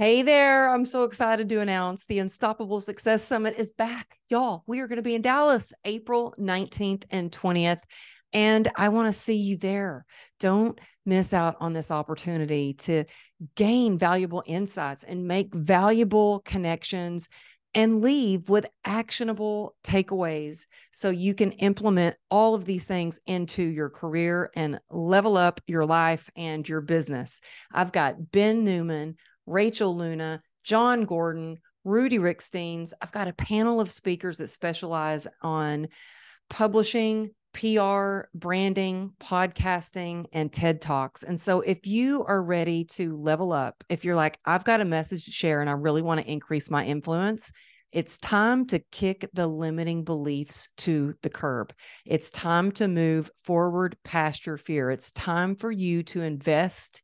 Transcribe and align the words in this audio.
Hey 0.00 0.22
there. 0.22 0.70
I'm 0.70 0.86
so 0.86 1.04
excited 1.04 1.50
to 1.50 1.60
announce 1.60 2.06
the 2.06 2.20
Unstoppable 2.20 2.80
Success 2.80 3.22
Summit 3.22 3.56
is 3.58 3.74
back. 3.74 4.16
Y'all, 4.30 4.64
we 4.66 4.80
are 4.80 4.88
going 4.88 4.96
to 4.96 5.02
be 5.02 5.14
in 5.14 5.20
Dallas 5.20 5.74
April 5.84 6.34
19th 6.40 7.04
and 7.10 7.30
20th. 7.30 7.82
And 8.32 8.70
I 8.76 8.88
want 8.88 9.08
to 9.08 9.20
see 9.20 9.36
you 9.36 9.58
there. 9.58 10.06
Don't 10.38 10.80
miss 11.04 11.34
out 11.34 11.56
on 11.60 11.74
this 11.74 11.90
opportunity 11.90 12.72
to 12.78 13.04
gain 13.56 13.98
valuable 13.98 14.42
insights 14.46 15.04
and 15.04 15.28
make 15.28 15.54
valuable 15.54 16.40
connections 16.46 17.28
and 17.74 18.00
leave 18.00 18.48
with 18.48 18.66
actionable 18.86 19.76
takeaways 19.84 20.66
so 20.92 21.10
you 21.10 21.34
can 21.34 21.52
implement 21.52 22.16
all 22.30 22.54
of 22.54 22.64
these 22.64 22.86
things 22.86 23.20
into 23.26 23.62
your 23.62 23.90
career 23.90 24.50
and 24.56 24.80
level 24.90 25.36
up 25.36 25.60
your 25.66 25.84
life 25.84 26.30
and 26.36 26.66
your 26.66 26.80
business. 26.80 27.42
I've 27.70 27.92
got 27.92 28.32
Ben 28.32 28.64
Newman 28.64 29.16
Rachel 29.50 29.96
Luna, 29.96 30.40
Jon 30.62 31.04
Gordon, 31.04 31.56
Rudy 31.84 32.18
Ricksteins. 32.18 32.92
I've 33.02 33.12
got 33.12 33.28
a 33.28 33.32
panel 33.32 33.80
of 33.80 33.90
speakers 33.90 34.38
that 34.38 34.48
specialize 34.48 35.26
on 35.42 35.88
publishing, 36.48 37.30
PR, 37.52 38.22
branding, 38.32 39.12
podcasting, 39.20 40.26
and 40.32 40.52
TED 40.52 40.80
Talks. 40.80 41.24
And 41.24 41.40
so, 41.40 41.62
if 41.62 41.84
you 41.86 42.24
are 42.24 42.42
ready 42.42 42.84
to 42.90 43.16
level 43.16 43.52
up, 43.52 43.82
if 43.88 44.04
you're 44.04 44.14
like, 44.14 44.38
I've 44.44 44.64
got 44.64 44.80
a 44.80 44.84
message 44.84 45.24
to 45.24 45.32
share 45.32 45.60
and 45.60 45.68
I 45.68 45.72
really 45.72 46.02
want 46.02 46.20
to 46.20 46.30
increase 46.30 46.70
my 46.70 46.84
influence, 46.84 47.50
it's 47.90 48.18
time 48.18 48.66
to 48.66 48.78
kick 48.92 49.28
the 49.32 49.48
limiting 49.48 50.04
beliefs 50.04 50.68
to 50.78 51.14
the 51.22 51.30
curb. 51.30 51.72
It's 52.06 52.30
time 52.30 52.70
to 52.72 52.86
move 52.86 53.30
forward 53.44 53.96
past 54.04 54.46
your 54.46 54.58
fear. 54.58 54.90
It's 54.90 55.10
time 55.10 55.56
for 55.56 55.72
you 55.72 56.04
to 56.04 56.22
invest 56.22 57.02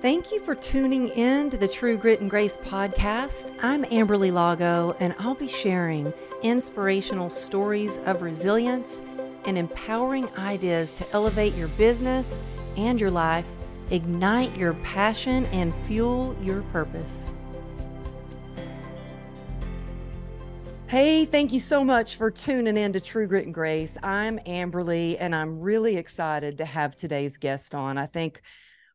Thank 0.01 0.31
you 0.31 0.39
for 0.39 0.55
tuning 0.55 1.09
in 1.09 1.51
to 1.51 1.57
the 1.57 1.67
True 1.67 1.95
Grit 1.95 2.21
and 2.21 2.29
Grace 2.29 2.57
podcast. 2.57 3.55
I'm 3.61 3.83
Amberly 3.83 4.33
Lago, 4.33 4.95
and 4.99 5.13
I'll 5.19 5.35
be 5.35 5.47
sharing 5.47 6.11
inspirational 6.41 7.29
stories 7.29 7.99
of 7.99 8.23
resilience 8.23 9.03
and 9.45 9.59
empowering 9.59 10.27
ideas 10.39 10.91
to 10.93 11.11
elevate 11.11 11.53
your 11.53 11.67
business 11.67 12.41
and 12.77 12.99
your 12.99 13.11
life, 13.11 13.47
ignite 13.91 14.57
your 14.57 14.73
passion, 14.73 15.45
and 15.51 15.71
fuel 15.75 16.35
your 16.41 16.63
purpose. 16.63 17.35
Hey, 20.87 21.25
thank 21.25 21.53
you 21.53 21.59
so 21.59 21.83
much 21.83 22.15
for 22.15 22.31
tuning 22.31 22.75
in 22.75 22.91
to 22.93 22.99
True 22.99 23.27
Grit 23.27 23.45
and 23.45 23.53
Grace. 23.53 23.99
I'm 24.01 24.39
Amberly, 24.39 25.17
and 25.19 25.35
I'm 25.35 25.59
really 25.59 25.97
excited 25.97 26.57
to 26.57 26.65
have 26.65 26.95
today's 26.95 27.37
guest 27.37 27.75
on. 27.75 27.99
I 27.99 28.07
think 28.07 28.41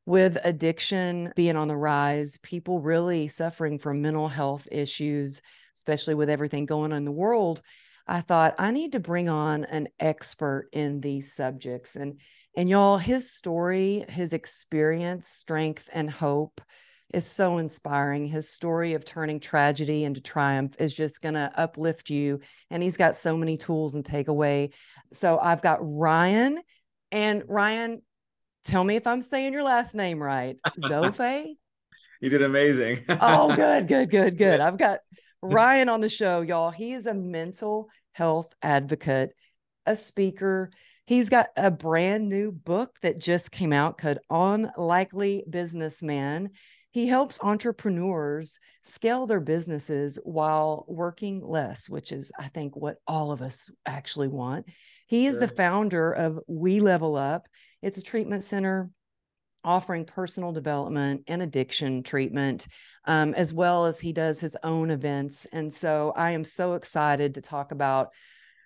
with 0.06 0.38
addiction 0.44 1.32
being 1.34 1.56
on 1.56 1.68
the 1.68 1.76
rise, 1.76 2.38
people 2.38 2.80
really 2.80 3.28
suffering 3.28 3.78
from 3.78 4.00
mental 4.00 4.28
health 4.28 4.68
issues, 4.70 5.42
especially 5.74 6.14
with 6.14 6.30
everything 6.30 6.64
going 6.64 6.92
on 6.92 6.98
in 6.98 7.04
the 7.04 7.12
world, 7.12 7.60
I 8.06 8.20
thought 8.20 8.54
I 8.58 8.70
need 8.70 8.92
to 8.92 9.00
bring 9.00 9.28
on 9.28 9.64
an 9.64 9.88
expert 9.98 10.68
in 10.72 11.00
these 11.00 11.34
subjects. 11.34 11.96
And 11.96 12.20
and 12.56 12.70
y'all, 12.70 12.96
his 12.96 13.30
story, 13.30 14.04
his 14.08 14.32
experience, 14.32 15.28
strength, 15.28 15.90
and 15.92 16.08
hope 16.08 16.62
is 17.12 17.26
so 17.26 17.58
inspiring. 17.58 18.26
His 18.26 18.48
story 18.48 18.94
of 18.94 19.04
turning 19.04 19.40
tragedy 19.40 20.04
into 20.04 20.22
triumph 20.22 20.74
is 20.78 20.94
just 20.94 21.20
going 21.20 21.34
to 21.34 21.52
uplift 21.54 22.08
you. 22.08 22.40
And 22.70 22.82
he's 22.82 22.96
got 22.96 23.14
so 23.14 23.36
many 23.36 23.58
tools 23.58 23.94
and 23.94 24.04
takeaway. 24.04 24.72
So 25.12 25.38
I've 25.38 25.60
got 25.62 25.80
Ryan. 25.82 26.60
And 27.12 27.42
Ryan, 27.46 28.00
tell 28.66 28.84
me 28.84 28.96
if 28.96 29.06
I'm 29.06 29.22
saying 29.22 29.52
your 29.52 29.62
last 29.62 29.94
name 29.94 30.22
right. 30.22 30.56
Zofay? 30.80 31.54
you 32.20 32.28
did 32.28 32.42
amazing. 32.42 33.04
oh, 33.08 33.54
good, 33.54 33.88
good, 33.88 34.10
good, 34.10 34.38
good. 34.38 34.60
I've 34.60 34.78
got 34.78 35.00
Ryan 35.42 35.88
on 35.88 36.00
the 36.00 36.08
show, 36.08 36.40
y'all. 36.40 36.70
He 36.70 36.92
is 36.92 37.06
a 37.06 37.14
mental 37.14 37.88
health 38.12 38.52
advocate, 38.62 39.30
a 39.84 39.94
speaker. 39.96 40.70
He's 41.06 41.28
got 41.28 41.48
a 41.56 41.70
brand 41.70 42.28
new 42.28 42.50
book 42.50 42.96
that 43.02 43.18
just 43.18 43.52
came 43.52 43.72
out 43.72 43.98
called 43.98 44.18
Unlikely 44.28 45.44
Businessman. 45.48 46.50
He 46.90 47.06
helps 47.06 47.38
entrepreneurs 47.42 48.58
scale 48.82 49.26
their 49.26 49.40
businesses 49.40 50.18
while 50.24 50.84
working 50.88 51.46
less, 51.46 51.88
which 51.88 52.10
is, 52.10 52.32
I 52.38 52.48
think, 52.48 52.74
what 52.74 52.96
all 53.06 53.32
of 53.32 53.42
us 53.42 53.70
actually 53.84 54.28
want. 54.28 54.66
He 55.06 55.26
is 55.26 55.34
sure. 55.34 55.46
the 55.46 55.54
founder 55.54 56.10
of 56.10 56.40
We 56.48 56.80
Level 56.80 57.16
Up. 57.16 57.48
It's 57.86 57.98
a 57.98 58.02
treatment 58.02 58.42
center 58.42 58.90
offering 59.62 60.04
personal 60.04 60.50
development 60.50 61.22
and 61.28 61.40
addiction 61.40 62.02
treatment, 62.02 62.66
um, 63.04 63.32
as 63.34 63.54
well 63.54 63.86
as 63.86 64.00
he 64.00 64.12
does 64.12 64.40
his 64.40 64.56
own 64.64 64.90
events. 64.90 65.46
And 65.52 65.72
so 65.72 66.12
I 66.16 66.32
am 66.32 66.42
so 66.42 66.74
excited 66.74 67.36
to 67.36 67.40
talk 67.40 67.70
about 67.70 68.08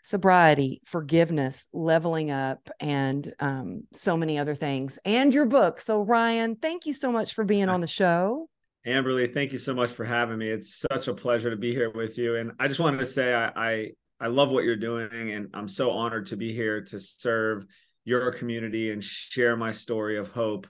sobriety, 0.02 0.80
forgiveness, 0.86 1.66
leveling 1.74 2.30
up, 2.30 2.70
and 2.80 3.30
um, 3.40 3.82
so 3.92 4.16
many 4.16 4.38
other 4.38 4.54
things, 4.54 4.98
and 5.04 5.34
your 5.34 5.44
book. 5.44 5.82
So, 5.82 6.00
Ryan, 6.00 6.56
thank 6.56 6.86
you 6.86 6.94
so 6.94 7.12
much 7.12 7.34
for 7.34 7.44
being 7.44 7.68
on 7.68 7.82
the 7.82 7.86
show. 7.86 8.48
Amberly, 8.86 9.34
thank 9.34 9.52
you 9.52 9.58
so 9.58 9.74
much 9.74 9.90
for 9.90 10.06
having 10.06 10.38
me. 10.38 10.48
It's 10.48 10.82
such 10.90 11.08
a 11.08 11.14
pleasure 11.14 11.50
to 11.50 11.56
be 11.56 11.74
here 11.74 11.90
with 11.90 12.16
you. 12.16 12.36
And 12.36 12.52
I 12.58 12.68
just 12.68 12.80
wanted 12.80 13.00
to 13.00 13.06
say 13.06 13.34
I, 13.34 13.50
I, 13.54 13.90
I 14.18 14.28
love 14.28 14.50
what 14.50 14.64
you're 14.64 14.76
doing, 14.76 15.32
and 15.32 15.48
I'm 15.52 15.68
so 15.68 15.90
honored 15.90 16.28
to 16.28 16.38
be 16.38 16.54
here 16.54 16.80
to 16.84 16.98
serve 16.98 17.66
your 18.10 18.32
community 18.32 18.90
and 18.90 19.02
share 19.02 19.56
my 19.56 19.70
story 19.70 20.18
of 20.18 20.28
hope. 20.28 20.66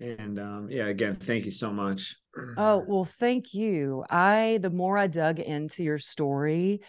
And 0.00 0.40
um, 0.40 0.68
yeah, 0.70 0.86
again, 0.86 1.14
thank 1.14 1.44
you 1.44 1.52
so 1.52 1.70
much. 1.72 2.16
Oh, 2.56 2.84
well, 2.86 3.04
thank 3.04 3.54
you. 3.54 4.04
I, 4.10 4.58
the 4.60 4.70
more 4.70 4.98
I 4.98 5.06
dug 5.06 5.38
into 5.38 5.84
your 5.84 5.98
story, 5.98 6.80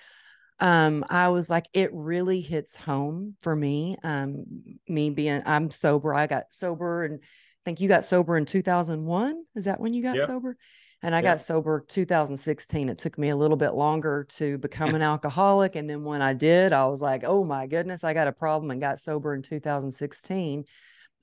um, 0.60 1.06
I 1.10 1.30
was 1.30 1.50
like, 1.50 1.68
it 1.74 1.92
really 1.94 2.42
hits 2.42 2.76
home 2.76 3.36
for 3.42 3.56
me. 3.56 3.98
Um, 4.04 4.46
me 4.88 5.12
being, 5.12 5.44
I'm 5.46 5.70
sober. 5.70 6.16
I 6.16 6.26
got 6.26 6.46
sober 6.50 7.04
and 7.04 7.20
I 7.22 7.62
think 7.64 7.80
you 7.80 7.88
got 7.88 8.04
sober 8.04 8.38
in 8.38 8.46
2001. 8.46 9.44
Is 9.56 9.66
that 9.66 9.80
when 9.80 9.94
you 9.94 10.02
got 10.02 10.16
yep. 10.16 10.26
sober? 10.26 10.58
And 11.04 11.16
I 11.16 11.20
yep. 11.20 11.24
got 11.24 11.42
sober 11.42 11.84
2016. 11.88 12.90
It 12.90 12.98
took 12.98 13.18
me 13.18 13.30
a 13.30 13.36
little 13.36 13.58
bit 13.58 13.74
longer 13.74 14.26
to 14.32 14.58
become 14.58 14.96
an 14.96 15.02
alcoholic. 15.02 15.76
And 15.76 15.90
then 15.90 16.04
when 16.04 16.22
I 16.22 16.34
did, 16.34 16.74
I 16.74 16.86
was 16.88 17.02
like, 17.02 17.24
oh 17.24 17.44
my 17.44 17.68
goodness, 17.68 18.04
I 18.04 18.14
got 18.14 18.28
a 18.28 18.34
problem 18.34 18.72
and 18.72 18.82
got 18.82 19.00
sober 19.00 19.34
in 19.34 19.42
2016. 19.42 20.66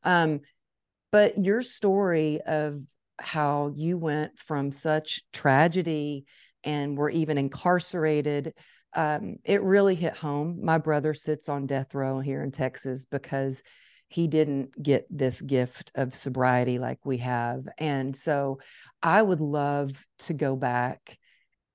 Um, 0.04 0.40
but 1.10 1.38
your 1.38 1.62
story 1.62 2.40
of 2.46 2.80
how 3.18 3.72
you 3.74 3.98
went 3.98 4.38
from 4.38 4.70
such 4.70 5.22
tragedy 5.32 6.26
and 6.64 6.96
were 6.96 7.10
even 7.10 7.38
incarcerated 7.38 8.54
um, 8.94 9.36
it 9.44 9.62
really 9.62 9.94
hit 9.94 10.16
home. 10.16 10.60
My 10.62 10.78
brother 10.78 11.14
sits 11.14 11.48
on 11.48 11.66
death 11.66 11.94
row 11.94 12.20
here 12.20 12.42
in 12.42 12.50
Texas 12.50 13.04
because 13.04 13.62
he 14.08 14.26
didn't 14.26 14.82
get 14.82 15.06
this 15.10 15.42
gift 15.42 15.92
of 15.94 16.16
sobriety 16.16 16.78
like 16.78 17.04
we 17.04 17.18
have. 17.18 17.68
And 17.76 18.16
so 18.16 18.58
I 19.02 19.22
would 19.22 19.40
love 19.40 20.04
to 20.20 20.34
go 20.34 20.56
back, 20.56 21.18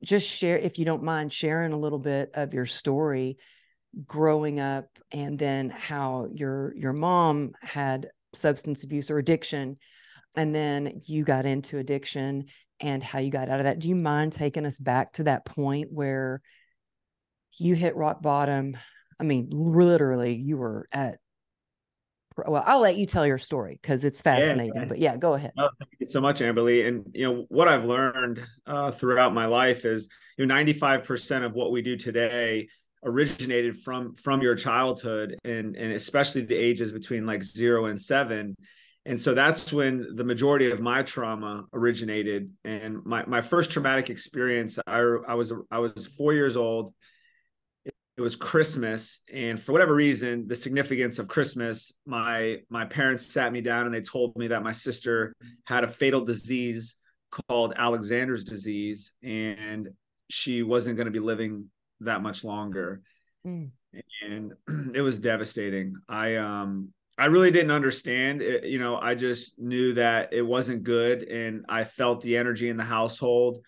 just 0.04 0.30
share, 0.30 0.58
if 0.58 0.78
you 0.78 0.86
don't 0.86 1.04
mind, 1.04 1.32
sharing 1.32 1.74
a 1.74 1.80
little 1.80 2.00
bit 2.00 2.32
of 2.34 2.54
your 2.54 2.66
story 2.66 3.38
growing 4.06 4.60
up 4.60 4.88
and 5.12 5.38
then 5.38 5.70
how 5.70 6.28
your 6.34 6.74
your 6.76 6.94
mom 6.94 7.54
had 7.62 8.10
substance 8.34 8.84
abuse 8.84 9.12
or 9.12 9.20
addiction 9.20 9.78
and 10.36 10.54
then 10.54 11.00
you 11.06 11.24
got 11.24 11.46
into 11.46 11.78
addiction 11.78 12.46
and 12.80 13.04
how 13.04 13.20
you 13.20 13.30
got 13.30 13.50
out 13.50 13.60
of 13.60 13.66
that 13.66 13.78
do 13.78 13.88
you 13.88 13.96
mind 13.96 14.34
taking 14.34 14.66
us 14.66 14.80
back 14.80 15.14
to 15.14 15.26
that 15.26 15.46
point 15.46 15.90
where 15.92 16.42
you 17.60 17.76
hit 17.76 17.96
rock 17.96 18.22
bottom. 18.22 18.78
I 19.20 19.24
mean, 19.24 19.50
literally, 19.52 20.34
you 20.36 20.58
were 20.58 20.86
at 20.92 21.18
well, 22.36 22.64
I'll 22.66 22.82
let 22.82 22.96
you 22.96 23.06
tell 23.06 23.26
your 23.26 23.38
story 23.38 23.80
because 23.82 24.06
it's 24.06 24.22
fascinating. 24.22 24.74
Yeah, 24.76 24.86
but 24.86 25.00
yeah, 25.00 25.18
go 25.18 25.34
ahead. 25.34 25.52
Oh, 25.58 25.70
thank 25.80 25.92
you 26.00 26.06
so 26.06 26.22
much, 26.22 26.40
Amberly. 26.40 26.88
And 26.88 27.06
you 27.14 27.26
know 27.26 27.46
what 27.50 27.68
I've 27.68 27.86
learned 27.86 28.46
uh, 28.66 28.92
throughout 28.92 29.34
my 29.34 29.46
life 29.46 29.86
is 29.86 30.10
you 30.38 30.46
know 30.46 30.54
95% 30.54 31.46
of 31.46 31.54
what 31.54 31.72
we 31.72 31.82
do 31.82 31.96
today 31.96 32.68
originated 33.04 33.78
from 33.78 34.16
from 34.16 34.42
your 34.42 34.56
childhood 34.56 35.38
and 35.44 35.76
and 35.76 35.92
especially 35.92 36.42
the 36.42 36.56
ages 36.56 36.92
between 36.92 37.26
like 37.26 37.44
zero 37.44 37.86
and 37.86 38.00
seven 38.00 38.56
and 39.06 39.20
so 39.20 39.34
that's 39.34 39.74
when 39.74 40.16
the 40.16 40.24
majority 40.24 40.72
of 40.72 40.80
my 40.80 41.04
trauma 41.04 41.66
originated 41.74 42.50
and 42.64 43.04
my, 43.04 43.26
my 43.26 43.42
first 43.42 43.72
traumatic 43.72 44.10
experience 44.10 44.80
I, 44.88 45.00
I 45.28 45.34
was 45.34 45.52
i 45.70 45.80
was 45.80 46.08
four 46.18 46.34
years 46.34 46.56
old 46.56 46.94
it 48.18 48.22
was 48.22 48.36
christmas 48.36 49.22
and 49.34 49.60
for 49.60 49.72
whatever 49.72 49.96
reason 49.96 50.48
the 50.48 50.56
significance 50.56 51.20
of 51.20 51.28
christmas 51.28 51.92
my 52.06 52.58
my 52.70 52.86
parents 52.86 53.26
sat 53.26 53.52
me 53.52 53.62
down 53.62 53.86
and 53.86 53.94
they 53.94 54.02
told 54.02 54.36
me 54.38 54.48
that 54.48 54.64
my 54.64 54.72
sister 54.72 55.36
had 55.66 55.84
a 55.84 55.88
fatal 55.88 56.24
disease 56.24 56.96
called 57.32 57.74
alexander's 57.76 58.44
disease 58.44 59.12
and 59.24 59.90
she 60.30 60.64
wasn't 60.64 60.96
going 60.96 61.06
to 61.06 61.12
be 61.12 61.20
living 61.20 61.66
that 62.02 62.22
much 62.22 62.44
longer 62.44 63.02
mm. 63.46 63.70
and 64.28 64.54
it 64.96 65.02
was 65.02 65.18
devastating 65.20 65.96
i 66.08 66.36
um 66.36 66.90
i 67.18 67.26
really 67.26 67.52
didn't 67.52 67.72
understand 67.72 68.42
it 68.42 68.66
you 68.66 68.78
know 68.78 68.98
i 68.98 69.16
just 69.16 69.60
knew 69.60 69.94
that 69.94 70.32
it 70.34 70.42
wasn't 70.44 70.84
good 70.84 71.24
and 71.24 71.66
i 71.68 71.84
felt 71.84 72.22
the 72.22 72.38
energy 72.38 72.70
in 72.70 72.78
the 72.78 72.84
household 72.84 73.64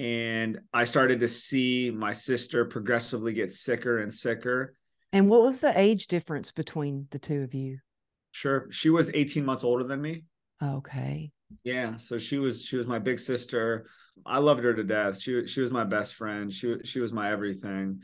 and 0.00 0.58
i 0.72 0.84
started 0.84 1.20
to 1.20 1.28
see 1.28 1.90
my 1.90 2.12
sister 2.12 2.64
progressively 2.64 3.32
get 3.32 3.52
sicker 3.52 3.98
and 3.98 4.12
sicker 4.12 4.74
and 5.12 5.28
what 5.28 5.42
was 5.42 5.60
the 5.60 5.78
age 5.78 6.06
difference 6.06 6.50
between 6.50 7.06
the 7.10 7.18
two 7.18 7.42
of 7.42 7.52
you 7.52 7.78
sure 8.32 8.66
she 8.70 8.90
was 8.90 9.10
18 9.12 9.44
months 9.44 9.62
older 9.62 9.84
than 9.84 10.00
me 10.00 10.24
okay 10.62 11.30
yeah 11.64 11.96
so 11.96 12.16
she 12.16 12.38
was 12.38 12.62
she 12.64 12.76
was 12.76 12.86
my 12.86 12.98
big 12.98 13.20
sister 13.20 13.86
I 14.26 14.38
loved 14.38 14.64
her 14.64 14.74
to 14.74 14.84
death. 14.84 15.20
She 15.20 15.46
she 15.46 15.60
was 15.60 15.70
my 15.70 15.84
best 15.84 16.14
friend. 16.14 16.52
She 16.52 16.76
she 16.84 17.00
was 17.00 17.12
my 17.12 17.32
everything. 17.32 18.00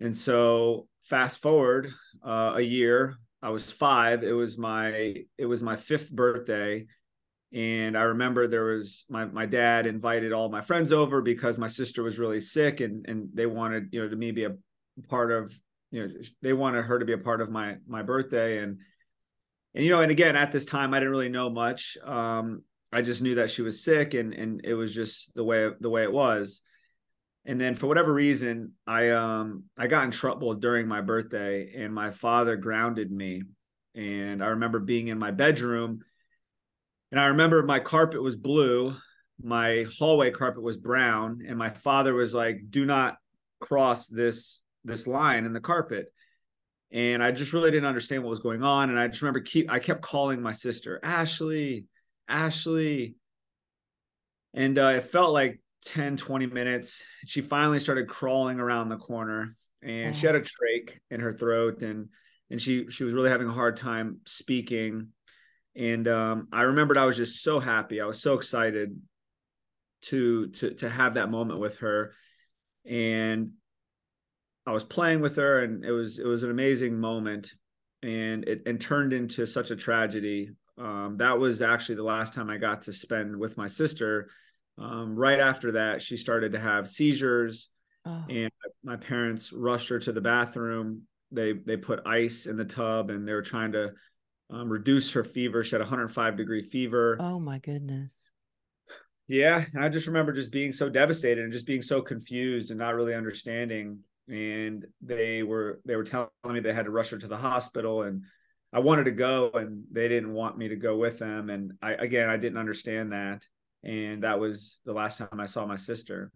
And 0.00 0.16
so 0.16 0.86
fast 1.02 1.40
forward 1.40 1.92
uh, 2.24 2.54
a 2.56 2.60
year, 2.60 3.16
I 3.42 3.50
was 3.50 3.70
five. 3.70 4.22
It 4.22 4.32
was 4.32 4.56
my 4.56 5.14
it 5.36 5.46
was 5.46 5.62
my 5.62 5.76
fifth 5.76 6.10
birthday, 6.10 6.86
and 7.52 7.96
I 7.96 8.02
remember 8.02 8.46
there 8.46 8.64
was 8.64 9.04
my 9.08 9.24
my 9.24 9.46
dad 9.46 9.86
invited 9.86 10.32
all 10.32 10.48
my 10.48 10.60
friends 10.60 10.92
over 10.92 11.22
because 11.22 11.58
my 11.58 11.68
sister 11.68 12.02
was 12.02 12.18
really 12.18 12.40
sick, 12.40 12.80
and 12.80 13.06
and 13.08 13.28
they 13.34 13.46
wanted 13.46 13.88
you 13.92 14.02
know 14.02 14.08
to 14.08 14.16
me 14.16 14.30
be 14.30 14.44
a 14.44 14.56
part 15.08 15.30
of 15.30 15.58
you 15.90 16.06
know 16.06 16.14
they 16.42 16.52
wanted 16.52 16.84
her 16.84 16.98
to 16.98 17.04
be 17.04 17.12
a 17.12 17.18
part 17.18 17.40
of 17.40 17.50
my 17.50 17.76
my 17.86 18.02
birthday 18.02 18.58
and 18.58 18.78
and 19.74 19.84
you 19.84 19.90
know 19.90 20.02
and 20.02 20.10
again 20.10 20.34
at 20.34 20.50
this 20.50 20.64
time 20.64 20.92
i 20.92 20.98
didn't 20.98 21.12
really 21.12 21.28
know 21.28 21.48
much 21.48 21.96
um 22.04 22.62
I 22.92 23.02
just 23.02 23.22
knew 23.22 23.34
that 23.36 23.50
she 23.50 23.62
was 23.62 23.84
sick 23.84 24.14
and 24.14 24.32
and 24.32 24.60
it 24.64 24.74
was 24.74 24.94
just 24.94 25.34
the 25.34 25.44
way 25.44 25.70
the 25.80 25.90
way 25.90 26.02
it 26.02 26.12
was. 26.12 26.62
And 27.44 27.60
then 27.60 27.74
for 27.74 27.86
whatever 27.86 28.12
reason, 28.12 28.72
I 28.86 29.10
um 29.10 29.64
I 29.78 29.86
got 29.86 30.04
in 30.04 30.10
trouble 30.10 30.54
during 30.54 30.88
my 30.88 31.00
birthday 31.00 31.74
and 31.76 31.94
my 31.94 32.10
father 32.10 32.56
grounded 32.56 33.10
me. 33.10 33.42
And 33.94 34.42
I 34.42 34.48
remember 34.48 34.78
being 34.78 35.08
in 35.08 35.18
my 35.18 35.30
bedroom 35.30 36.00
and 37.10 37.20
I 37.20 37.26
remember 37.28 37.62
my 37.62 37.80
carpet 37.80 38.22
was 38.22 38.36
blue, 38.36 38.94
my 39.42 39.86
hallway 39.98 40.30
carpet 40.30 40.62
was 40.62 40.76
brown 40.76 41.40
and 41.46 41.56
my 41.56 41.70
father 41.70 42.14
was 42.14 42.34
like 42.34 42.60
do 42.70 42.84
not 42.84 43.16
cross 43.60 44.08
this 44.08 44.60
this 44.84 45.06
line 45.06 45.44
in 45.44 45.52
the 45.52 45.60
carpet 45.60 46.12
and 46.90 47.22
I 47.22 47.32
just 47.32 47.52
really 47.52 47.70
didn't 47.70 47.86
understand 47.86 48.22
what 48.22 48.30
was 48.30 48.40
going 48.40 48.62
on. 48.62 48.90
And 48.90 48.98
I 48.98 49.08
just 49.08 49.20
remember 49.22 49.40
keep 49.40 49.70
I 49.70 49.78
kept 49.78 50.02
calling 50.02 50.40
my 50.40 50.52
sister, 50.52 50.98
Ashley, 51.02 51.86
Ashley. 52.28 53.16
And 54.54 54.78
uh, 54.78 54.94
it 54.96 55.04
felt 55.04 55.32
like 55.32 55.60
10, 55.84 56.16
20 56.16 56.46
minutes. 56.46 57.04
She 57.26 57.42
finally 57.42 57.78
started 57.78 58.08
crawling 58.08 58.58
around 58.58 58.88
the 58.88 58.96
corner 58.96 59.54
and 59.82 60.14
oh. 60.14 60.18
she 60.18 60.26
had 60.26 60.34
a 60.34 60.40
trach 60.40 60.92
in 61.10 61.20
her 61.20 61.32
throat 61.32 61.82
and 61.82 62.08
and 62.50 62.60
she 62.60 62.88
she 62.88 63.04
was 63.04 63.12
really 63.12 63.28
having 63.28 63.48
a 63.48 63.52
hard 63.52 63.76
time 63.76 64.20
speaking. 64.24 65.08
And 65.78 66.08
um, 66.08 66.48
I 66.52 66.62
remembered 66.62 66.98
I 66.98 67.06
was 67.06 67.16
just 67.16 67.42
so 67.42 67.60
happy. 67.60 68.00
I 68.00 68.06
was 68.06 68.20
so 68.20 68.34
excited 68.34 69.00
to 70.02 70.48
to 70.48 70.74
to 70.74 70.90
have 70.90 71.14
that 71.14 71.30
moment 71.30 71.60
with 71.60 71.78
her. 71.78 72.14
And 72.84 73.52
I 74.66 74.72
was 74.72 74.84
playing 74.84 75.20
with 75.20 75.36
her 75.36 75.62
and 75.62 75.84
it 75.84 75.92
was 75.92 76.18
it 76.18 76.26
was 76.26 76.42
an 76.42 76.50
amazing 76.50 76.98
moment 76.98 77.52
and 78.02 78.44
it 78.44 78.62
and 78.66 78.80
turned 78.80 79.12
into 79.12 79.46
such 79.46 79.70
a 79.70 79.76
tragedy 79.76 80.50
um, 80.78 81.16
that 81.18 81.38
was 81.38 81.60
actually 81.60 81.96
the 81.96 82.04
last 82.04 82.32
time 82.32 82.48
I 82.48 82.56
got 82.56 82.82
to 82.82 82.92
spend 82.92 83.36
with 83.36 83.56
my 83.56 83.66
sister. 83.66 84.30
Um, 84.78 85.16
right 85.16 85.40
after 85.40 85.72
that, 85.72 86.00
she 86.00 86.16
started 86.16 86.52
to 86.52 86.60
have 86.60 86.88
seizures, 86.88 87.68
oh. 88.06 88.24
and 88.30 88.50
my 88.84 88.96
parents 88.96 89.52
rushed 89.52 89.88
her 89.88 89.98
to 89.98 90.12
the 90.12 90.20
bathroom. 90.20 91.02
They 91.32 91.52
they 91.52 91.76
put 91.76 92.06
ice 92.06 92.46
in 92.46 92.56
the 92.56 92.64
tub, 92.64 93.10
and 93.10 93.26
they 93.26 93.32
were 93.32 93.42
trying 93.42 93.72
to 93.72 93.92
um, 94.50 94.68
reduce 94.68 95.12
her 95.12 95.24
fever. 95.24 95.62
She 95.62 95.72
had 95.72 95.80
105 95.80 96.36
degree 96.36 96.62
fever. 96.62 97.16
Oh 97.20 97.38
my 97.38 97.58
goodness. 97.58 98.30
Yeah, 99.26 99.66
I 99.78 99.90
just 99.90 100.06
remember 100.06 100.32
just 100.32 100.50
being 100.50 100.72
so 100.72 100.88
devastated 100.88 101.44
and 101.44 101.52
just 101.52 101.66
being 101.66 101.82
so 101.82 102.00
confused 102.00 102.70
and 102.70 102.78
not 102.78 102.94
really 102.94 103.14
understanding. 103.14 103.98
And 104.28 104.86
they 105.02 105.42
were 105.42 105.80
they 105.84 105.96
were 105.96 106.04
telling 106.04 106.28
me 106.46 106.60
they 106.60 106.72
had 106.72 106.86
to 106.86 106.90
rush 106.90 107.10
her 107.10 107.18
to 107.18 107.28
the 107.28 107.36
hospital, 107.36 108.02
and 108.02 108.24
I 108.72 108.80
wanted 108.80 109.04
to 109.04 109.12
go 109.12 109.50
and 109.54 109.84
they 109.90 110.08
didn't 110.08 110.32
want 110.32 110.58
me 110.58 110.68
to 110.68 110.76
go 110.76 110.96
with 110.96 111.18
them. 111.18 111.50
And 111.50 111.72
I, 111.80 111.92
again, 111.92 112.28
I 112.28 112.36
didn't 112.36 112.58
understand 112.58 113.12
that. 113.12 113.46
And 113.82 114.24
that 114.24 114.40
was 114.40 114.80
the 114.84 114.92
last 114.92 115.18
time 115.18 115.40
I 115.40 115.46
saw 115.46 115.64
my 115.64 115.76
sister. 115.76 116.30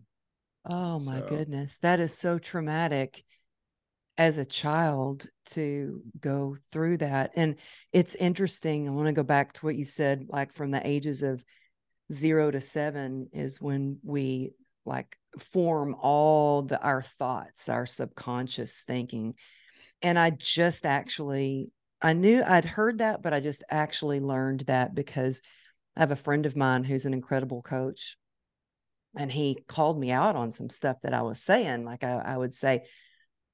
Oh 0.65 0.99
my 1.01 1.21
so. 1.21 1.27
goodness. 1.27 1.79
That 1.79 2.01
is 2.01 2.17
so 2.17 2.39
traumatic 2.39 3.25
as 4.19 4.39
a 4.39 4.45
child 4.45 5.27
to 5.47 6.03
go 6.21 6.57
through 6.71 6.99
that. 6.99 7.33
And 7.35 7.57
it's 7.93 8.15
interesting. 8.15 8.87
I 8.87 8.93
want 8.93 9.07
to 9.07 9.13
go 9.13 9.23
back 9.23 9.55
to 9.55 9.67
what 9.67 9.77
you 9.77 9.85
said, 9.85 10.27
like 10.29 10.53
from 10.53 10.71
the 10.71 10.87
ages 10.87 11.23
of 11.23 11.45
zero 12.13 12.51
to 12.51 12.61
seven 12.61 13.29
is 13.33 13.61
when 13.61 13.99
we 14.03 14.53
like 14.85 15.17
form 15.39 15.97
all 15.99 16.63
the 16.63 16.81
our 16.81 17.03
thoughts, 17.03 17.69
our 17.69 17.87
subconscious 17.87 18.83
thinking. 18.87 19.35
And 20.03 20.19
I 20.19 20.31
just 20.31 20.85
actually 20.85 21.73
I 22.03 22.13
knew 22.15 22.43
I'd 22.45 22.65
heard 22.65 22.99
that, 22.99 23.23
but 23.23 23.33
I 23.33 23.41
just 23.41 23.63
actually 23.71 24.19
learned 24.19 24.63
that 24.63 24.95
because 24.95 25.41
I 25.97 26.01
have 26.01 26.11
a 26.11 26.17
friend 26.17 26.47
of 26.47 26.57
mine 26.57 26.83
who's 26.85 27.07
an 27.07 27.15
incredible 27.15 27.63
coach. 27.63 28.17
And 29.17 29.31
he 29.31 29.63
called 29.69 30.01
me 30.01 30.11
out 30.11 30.37
on 30.37 30.53
some 30.53 30.69
stuff 30.69 30.97
that 31.03 31.15
I 31.15 31.23
was 31.23 31.41
saying. 31.41 31.85
Like 31.85 32.03
I, 32.03 32.15
I 32.15 32.37
would 32.37 32.55
say, 32.55 32.83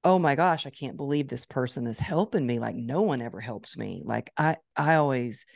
Oh 0.04 0.18
my 0.18 0.34
gosh, 0.36 0.66
I 0.66 0.70
can't 0.70 0.96
believe 0.96 1.28
this 1.28 1.44
person 1.44 1.86
is 1.86 1.98
helping 1.98 2.46
me. 2.46 2.58
Like 2.58 2.76
no 2.76 3.02
one 3.02 3.20
ever 3.20 3.40
helps 3.40 3.76
me. 3.76 4.02
Like 4.04 4.30
I 4.36 4.56
I 4.76 4.94
always 4.96 5.46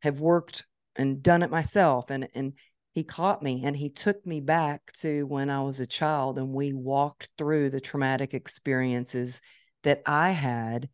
have 0.00 0.20
worked 0.20 0.64
and 0.96 1.22
done 1.22 1.42
it 1.42 1.50
myself. 1.50 2.10
And 2.10 2.28
and 2.34 2.54
he 2.94 3.04
caught 3.04 3.42
me 3.42 3.64
and 3.64 3.76
he 3.76 3.88
took 3.90 4.24
me 4.26 4.40
back 4.40 4.92
to 4.92 5.24
when 5.24 5.48
I 5.50 5.62
was 5.62 5.80
a 5.80 5.86
child 5.86 6.38
and 6.38 6.52
we 6.52 6.72
walked 6.72 7.30
through 7.38 7.70
the 7.70 7.80
traumatic 7.80 8.34
experiences 8.34 9.40
that 9.82 10.02
I 10.04 10.30
had 10.32 10.88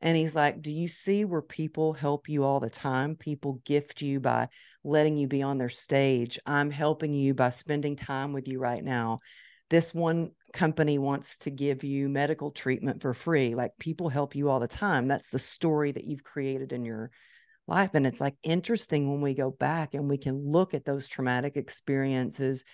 and 0.00 0.16
he's 0.16 0.34
like, 0.36 0.62
Do 0.62 0.70
you 0.72 0.88
see 0.88 1.24
where 1.24 1.42
people 1.42 1.92
help 1.92 2.28
you 2.28 2.44
all 2.44 2.60
the 2.60 2.70
time? 2.70 3.16
People 3.16 3.60
gift 3.64 4.00
you 4.02 4.20
by 4.20 4.48
letting 4.84 5.16
you 5.16 5.28
be 5.28 5.42
on 5.42 5.58
their 5.58 5.68
stage. 5.68 6.38
I'm 6.46 6.70
helping 6.70 7.12
you 7.14 7.34
by 7.34 7.50
spending 7.50 7.96
time 7.96 8.32
with 8.32 8.48
you 8.48 8.58
right 8.58 8.82
now. 8.82 9.20
This 9.68 9.94
one 9.94 10.32
company 10.52 10.98
wants 10.98 11.38
to 11.38 11.50
give 11.50 11.84
you 11.84 12.08
medical 12.08 12.50
treatment 12.50 13.02
for 13.02 13.14
free. 13.14 13.54
Like 13.54 13.72
people 13.78 14.08
help 14.08 14.34
you 14.34 14.48
all 14.48 14.60
the 14.60 14.68
time. 14.68 15.08
That's 15.08 15.30
the 15.30 15.38
story 15.38 15.92
that 15.92 16.04
you've 16.04 16.24
created 16.24 16.72
in 16.72 16.84
your 16.84 17.10
life. 17.66 17.90
And 17.94 18.06
it's 18.06 18.20
like 18.20 18.36
interesting 18.42 19.10
when 19.10 19.20
we 19.20 19.34
go 19.34 19.50
back 19.50 19.94
and 19.94 20.08
we 20.08 20.18
can 20.18 20.50
look 20.50 20.74
at 20.74 20.84
those 20.84 21.08
traumatic 21.08 21.56
experiences 21.56 22.64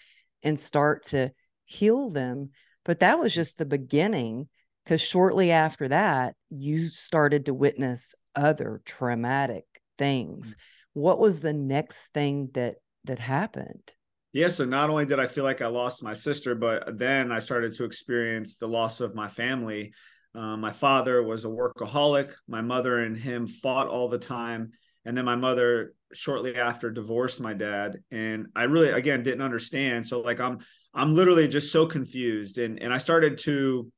and 0.43 0.59
start 0.59 1.05
to 1.05 1.33
heal 1.65 2.11
them. 2.11 2.51
But 2.85 3.01
that 3.01 3.19
was 3.19 3.35
just 3.35 3.59
the 3.59 3.67
beginning 3.67 4.49
because 4.87 5.01
shortly 5.01 5.51
after 5.51 5.89
that 5.89 6.35
you 6.49 6.87
started 6.87 7.47
to 7.47 7.55
witness 7.55 8.15
other 8.35 8.81
traumatic 8.85 9.65
things 9.99 10.53
mm-hmm. 10.53 11.01
what 11.01 11.19
was 11.19 11.41
the 11.41 11.53
next 11.53 12.13
thing 12.13 12.49
that 12.55 12.77
that 13.05 13.19
happened 13.19 13.95
yeah 14.37 14.49
so 14.49 14.65
not 14.65 14.91
only 14.91 15.07
did 15.07 15.19
i 15.19 15.27
feel 15.27 15.45
like 15.45 15.63
i 15.63 15.67
lost 15.67 16.03
my 16.03 16.13
sister 16.13 16.55
but 16.55 16.99
then 16.99 17.33
i 17.33 17.39
started 17.39 17.73
to 17.73 17.85
experience 17.85 18.57
the 18.57 18.69
loss 18.69 19.01
of 19.01 19.15
my 19.15 19.29
family. 19.29 19.93
Uh, 20.37 20.57
my 20.57 20.71
father 20.71 21.23
was 21.23 21.47
a 21.47 21.49
workaholic. 21.49 22.35
My 22.47 22.61
mother 22.61 22.99
and 22.99 23.17
him 23.17 23.47
fought 23.47 23.89
all 23.89 24.09
the 24.09 24.19
time. 24.19 24.73
And 25.07 25.17
then 25.17 25.25
my 25.25 25.37
mother 25.37 25.95
shortly 26.13 26.57
after 26.57 26.91
divorced 26.91 27.41
my 27.41 27.55
dad. 27.55 28.03
And 28.11 28.49
i 28.55 28.65
really 28.65 28.91
again 28.91 29.23
didn't 29.23 29.41
understand. 29.41 30.07
So 30.07 30.21
like 30.21 30.39
i'm 30.39 30.59
i'm 30.93 31.15
literally 31.15 31.49
just 31.49 31.73
so 31.73 31.87
confused. 31.87 32.59
And 32.59 32.83
and 32.83 32.93
i 32.93 32.99
started 32.99 33.39
to 33.39 33.91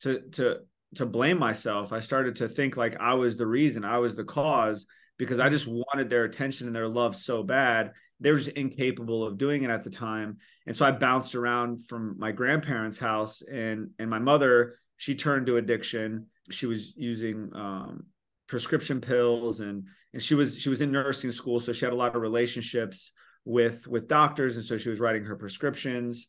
to 0.00 0.20
to 0.32 0.56
to 0.96 1.06
blame 1.06 1.38
myself. 1.38 1.92
I 1.92 2.00
started 2.00 2.36
to 2.36 2.48
think 2.48 2.76
like 2.76 2.96
I 2.98 3.14
was 3.14 3.36
the 3.36 3.46
reason, 3.46 3.84
I 3.84 3.98
was 3.98 4.16
the 4.16 4.24
cause 4.24 4.86
because 5.16 5.38
I 5.38 5.48
just 5.48 5.68
wanted 5.68 6.10
their 6.10 6.24
attention 6.24 6.66
and 6.66 6.74
their 6.74 6.88
love 6.88 7.14
so 7.14 7.42
bad. 7.44 7.92
They 8.20 8.30
were 8.30 8.38
just 8.38 8.50
incapable 8.50 9.24
of 9.24 9.38
doing 9.38 9.62
it 9.62 9.70
at 9.70 9.84
the 9.84 9.90
time. 9.90 10.38
And 10.66 10.76
so 10.76 10.84
I 10.84 10.90
bounced 10.90 11.34
around 11.34 11.86
from 11.86 12.18
my 12.18 12.32
grandparents' 12.32 12.98
house 12.98 13.42
and 13.42 13.90
and 13.98 14.10
my 14.10 14.18
mother, 14.18 14.76
she 14.96 15.14
turned 15.14 15.46
to 15.46 15.56
addiction. 15.56 16.26
She 16.50 16.66
was 16.66 16.94
using 16.96 17.50
um, 17.54 18.06
prescription 18.48 19.00
pills 19.00 19.60
and 19.60 19.84
and 20.12 20.22
she 20.22 20.34
was 20.34 20.58
she 20.58 20.68
was 20.68 20.80
in 20.80 20.90
nursing 20.90 21.30
school 21.30 21.60
so 21.60 21.72
she 21.72 21.84
had 21.84 21.92
a 21.92 21.96
lot 21.96 22.16
of 22.16 22.22
relationships 22.22 23.12
with 23.44 23.86
with 23.86 24.08
doctors 24.08 24.56
and 24.56 24.64
so 24.64 24.76
she 24.76 24.88
was 24.88 25.00
writing 25.00 25.24
her 25.24 25.36
prescriptions 25.36 26.28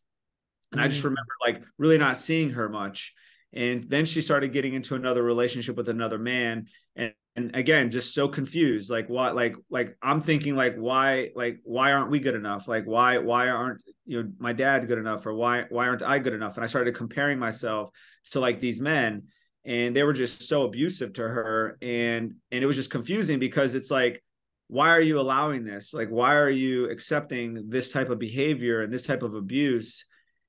and 0.71 0.79
mm-hmm. 0.79 0.85
i 0.85 0.87
just 0.87 1.01
mm. 1.01 1.05
remember 1.05 1.31
like 1.45 1.63
really 1.77 1.97
not 1.97 2.17
seeing 2.17 2.51
her 2.51 2.69
much 2.69 3.13
and 3.53 3.83
then 3.83 4.05
she 4.05 4.21
started 4.21 4.53
getting 4.53 4.73
into 4.73 4.95
another 4.95 5.23
relationship 5.23 5.75
with 5.75 5.89
another 5.89 6.19
man. 6.19 6.67
And 6.95 7.13
and 7.35 7.55
again 7.55 7.89
just 7.89 8.13
so 8.13 8.27
confused. 8.27 8.89
Like 8.89 9.09
what 9.09 9.35
like 9.35 9.55
like 9.69 9.95
i'm 10.01 10.19
thinking 10.19 10.55
like 10.55 10.75
why 10.75 11.29
like 11.35 11.59
why 11.63 11.91
aren't 11.91 12.11
we 12.11 12.19
good 12.19 12.35
enough? 12.35 12.67
Like 12.67 12.85
why 12.85 13.17
why 13.17 13.49
aren't 13.49 13.81
you 14.05 14.23
know 14.23 14.29
my 14.39 14.53
dad 14.53 14.87
good 14.87 14.97
enough? 14.97 15.25
Or 15.25 15.33
why 15.33 15.65
why 15.69 15.87
aren't 15.87 16.03
i 16.03 16.19
good 16.19 16.33
enough? 16.33 16.57
And 16.57 16.63
i 16.63 16.67
started 16.67 16.95
comparing 16.95 17.39
myself 17.39 17.91
to 18.31 18.39
like 18.39 18.59
these 18.59 18.79
men. 18.79 19.23
And 19.65 19.95
they 19.95 20.03
were 20.03 20.13
just 20.13 20.47
so 20.47 20.63
abusive 20.63 21.13
to 21.13 21.23
her. 21.23 21.77
And 21.81 22.35
and 22.51 22.63
it 22.63 22.67
was 22.67 22.75
just 22.75 22.91
confusing 22.91 23.39
because 23.39 23.73
it's 23.73 23.91
like 23.91 24.23
why 24.67 24.89
are 24.89 25.01
you 25.01 25.19
allowing 25.19 25.63
this? 25.63 25.93
Like 25.93 26.09
why 26.09 26.35
are 26.35 26.49
you 26.49 26.89
accepting 26.91 27.69
this 27.69 27.91
type 27.91 28.09
of 28.09 28.19
behavior 28.19 28.81
and 28.81 28.93
this 28.93 29.07
type 29.07 29.23
of 29.23 29.33
abuse? 29.33 30.05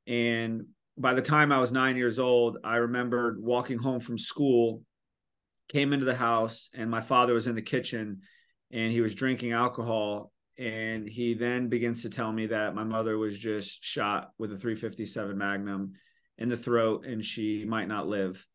And 0.06 0.66
by 1.00 1.14
the 1.14 1.22
time 1.22 1.52
i 1.52 1.60
was 1.60 1.72
9 1.72 1.96
years 1.96 2.18
old 2.18 2.58
i 2.64 2.76
remembered 2.76 3.42
walking 3.42 3.78
home 3.78 4.00
from 4.00 4.18
school 4.18 4.82
came 5.68 5.92
into 5.92 6.04
the 6.04 6.14
house 6.14 6.70
and 6.74 6.90
my 6.90 7.00
father 7.00 7.34
was 7.34 7.46
in 7.46 7.54
the 7.54 7.62
kitchen 7.62 8.20
and 8.70 8.92
he 8.92 9.00
was 9.00 9.14
drinking 9.14 9.52
alcohol 9.52 10.32
and 10.60 11.08
he 11.08 11.32
then 11.32 11.68
begins 11.68 12.02
to 12.02 12.10
tell 12.10 12.30
me 12.30 12.46
that 12.46 12.74
my 12.74 12.84
mother 12.84 13.16
was 13.16 13.36
just 13.36 13.82
shot 13.82 14.30
with 14.36 14.52
a 14.52 14.58
357 14.58 15.36
magnum 15.36 15.94
in 16.36 16.50
the 16.50 16.56
throat 16.56 17.06
and 17.06 17.24
she 17.24 17.64
might 17.64 17.88
not 17.88 18.06
live. 18.06 18.46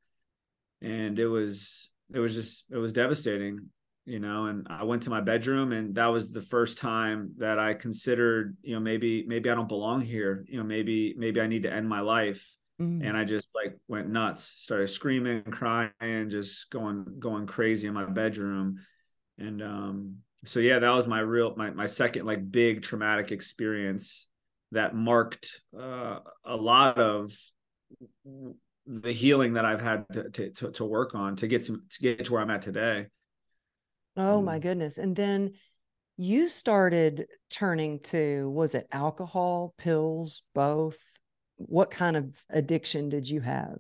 And 0.82 1.18
it 1.18 1.28
was 1.28 1.90
it 2.14 2.20
was 2.20 2.36
just 2.36 2.66
it 2.70 2.78
was 2.78 2.94
devastating 2.94 3.70
you 4.06 4.20
know 4.20 4.46
and 4.46 4.68
i 4.70 4.84
went 4.84 5.04
to 5.04 5.10
my 5.10 5.22
bedroom 5.22 5.72
and 5.72 5.96
that 5.96 6.08
was 6.08 6.32
the 6.32 6.42
first 6.42 6.78
time 6.78 7.32
that 7.38 7.60
i 7.60 7.74
considered 7.74 8.56
you 8.62 8.74
know 8.74 8.80
maybe 8.80 9.26
maybe 9.28 9.50
i 9.50 9.56
don't 9.56 9.68
belong 9.68 10.02
here 10.02 10.46
you 10.48 10.58
know 10.58 10.64
maybe 10.64 11.14
maybe 11.18 11.42
i 11.42 11.48
need 11.48 11.64
to 11.64 11.72
end 11.72 11.88
my 11.88 12.02
life 12.02 12.56
mm. 12.80 13.06
and 13.06 13.18
i 13.18 13.24
just 13.24 13.48
like 13.56 13.78
went 13.88 14.10
nuts 14.10 14.44
started 14.44 14.88
screaming 14.88 15.42
crying 15.44 16.30
just 16.30 16.70
going 16.70 17.06
going 17.20 17.48
crazy 17.48 17.88
in 17.88 17.94
my 17.94 18.06
bedroom 18.06 18.78
and 19.38 19.62
um 19.62 20.16
so 20.46 20.60
yeah 20.60 20.80
that 20.80 20.92
was 20.92 21.08
my 21.08 21.20
real 21.20 21.54
my, 21.56 21.72
my 21.72 21.86
second 21.88 22.26
like 22.26 22.52
big 22.52 22.82
traumatic 22.84 23.32
experience 23.32 24.28
that 24.72 24.96
marked 24.96 25.62
uh, 25.80 26.20
a 26.46 26.56
lot 26.56 26.98
of 26.98 27.34
the 28.86 29.12
healing 29.12 29.54
that 29.54 29.66
I've 29.66 29.82
had 29.82 30.06
to, 30.14 30.50
to, 30.50 30.72
to 30.72 30.86
work 30.86 31.16
on 31.16 31.36
to 31.38 31.48
get 31.48 31.66
to, 31.66 31.78
to 31.90 32.02
get 32.02 32.26
to 32.26 32.34
where 32.34 32.42
I'm 32.42 32.50
at 32.50 32.62
today. 32.62 33.08
Oh 34.18 34.42
my 34.42 34.60
mm. 34.60 34.62
goodness. 34.62 34.98
And 34.98 35.16
then 35.16 35.54
you 36.18 36.48
started 36.48 37.28
turning 37.50 38.00
to 38.00 38.50
was 38.50 38.76
it 38.76 38.88
alcohol, 38.92 39.74
pills, 39.78 40.44
both? 40.54 41.00
What 41.58 41.90
kind 41.90 42.18
of 42.18 42.44
addiction 42.50 43.10
did 43.10 43.30
you 43.30 43.42
have? 43.42 43.80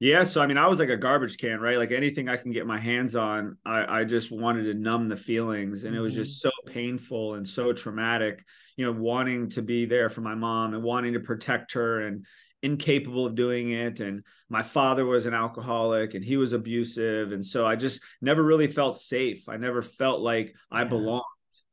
Yeah, 0.00 0.24
so 0.24 0.42
I 0.42 0.46
mean, 0.46 0.58
I 0.58 0.66
was 0.66 0.80
like 0.80 0.88
a 0.88 0.96
garbage 0.96 1.38
can, 1.38 1.60
right? 1.60 1.78
Like 1.78 1.92
anything 1.92 2.28
I 2.28 2.36
can 2.36 2.50
get 2.50 2.66
my 2.66 2.78
hands 2.78 3.14
on, 3.14 3.56
I, 3.64 4.00
I 4.00 4.04
just 4.04 4.32
wanted 4.32 4.64
to 4.64 4.74
numb 4.74 5.08
the 5.08 5.16
feelings, 5.16 5.84
and 5.84 5.94
it 5.94 6.00
was 6.00 6.14
just 6.14 6.44
mm-hmm. 6.44 6.50
so 6.50 6.72
painful 6.72 7.34
and 7.34 7.46
so 7.46 7.72
traumatic. 7.72 8.44
You 8.76 8.86
know, 8.86 8.92
wanting 8.92 9.48
to 9.50 9.62
be 9.62 9.86
there 9.86 10.08
for 10.08 10.20
my 10.20 10.34
mom 10.34 10.74
and 10.74 10.82
wanting 10.82 11.12
to 11.12 11.20
protect 11.20 11.72
her, 11.74 12.00
and 12.00 12.26
incapable 12.64 13.26
of 13.26 13.34
doing 13.34 13.72
it 13.72 14.00
and 14.00 14.24
my 14.48 14.62
father 14.62 15.04
was 15.04 15.26
an 15.26 15.34
alcoholic 15.34 16.14
and 16.14 16.24
he 16.24 16.38
was 16.38 16.54
abusive 16.54 17.30
and 17.30 17.44
so 17.44 17.66
i 17.66 17.76
just 17.76 18.00
never 18.22 18.42
really 18.42 18.66
felt 18.66 18.96
safe. 18.96 19.48
I 19.50 19.58
never 19.58 19.82
felt 19.82 20.20
like 20.20 20.54
i 20.70 20.82
belonged. 20.84 21.24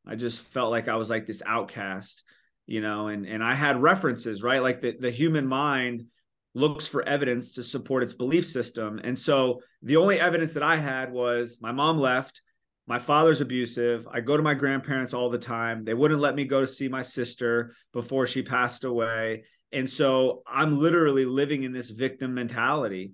I 0.05 0.15
just 0.15 0.41
felt 0.41 0.69
like 0.69 0.89
i 0.89 0.97
was 0.97 1.09
like 1.09 1.25
this 1.25 1.41
outcast 1.45 2.23
you 2.67 2.81
know 2.81 3.07
and 3.07 3.25
and 3.25 3.41
i 3.41 3.55
had 3.55 3.81
references 3.81 4.43
right? 4.43 4.61
Like 4.61 4.81
the, 4.81 4.97
the 4.99 5.11
human 5.11 5.47
mind 5.47 6.07
looks 6.53 6.87
for 6.87 7.07
evidence 7.07 7.53
to 7.53 7.63
support 7.63 8.03
its 8.03 8.13
belief 8.13 8.45
system 8.45 8.99
and 9.01 9.17
so 9.17 9.61
the 9.83 9.95
only 9.95 10.19
evidence 10.19 10.53
that 10.53 10.63
i 10.63 10.75
had 10.75 11.13
was 11.13 11.57
my 11.61 11.71
mom 11.71 11.97
left 11.97 12.41
my 12.85 12.99
father's 12.99 13.39
abusive 13.39 14.05
i 14.11 14.19
go 14.19 14.35
to 14.35 14.43
my 14.43 14.53
grandparents 14.53 15.13
all 15.13 15.29
the 15.29 15.37
time 15.37 15.85
they 15.85 15.93
wouldn't 15.93 16.19
let 16.19 16.35
me 16.35 16.43
go 16.43 16.59
to 16.59 16.67
see 16.67 16.89
my 16.89 17.01
sister 17.01 17.73
before 17.93 18.27
she 18.27 18.41
passed 18.41 18.83
away 18.83 19.45
and 19.71 19.89
so 19.89 20.43
i'm 20.47 20.77
literally 20.77 21.25
living 21.25 21.63
in 21.63 21.71
this 21.71 21.89
victim 21.89 22.33
mentality 22.33 23.13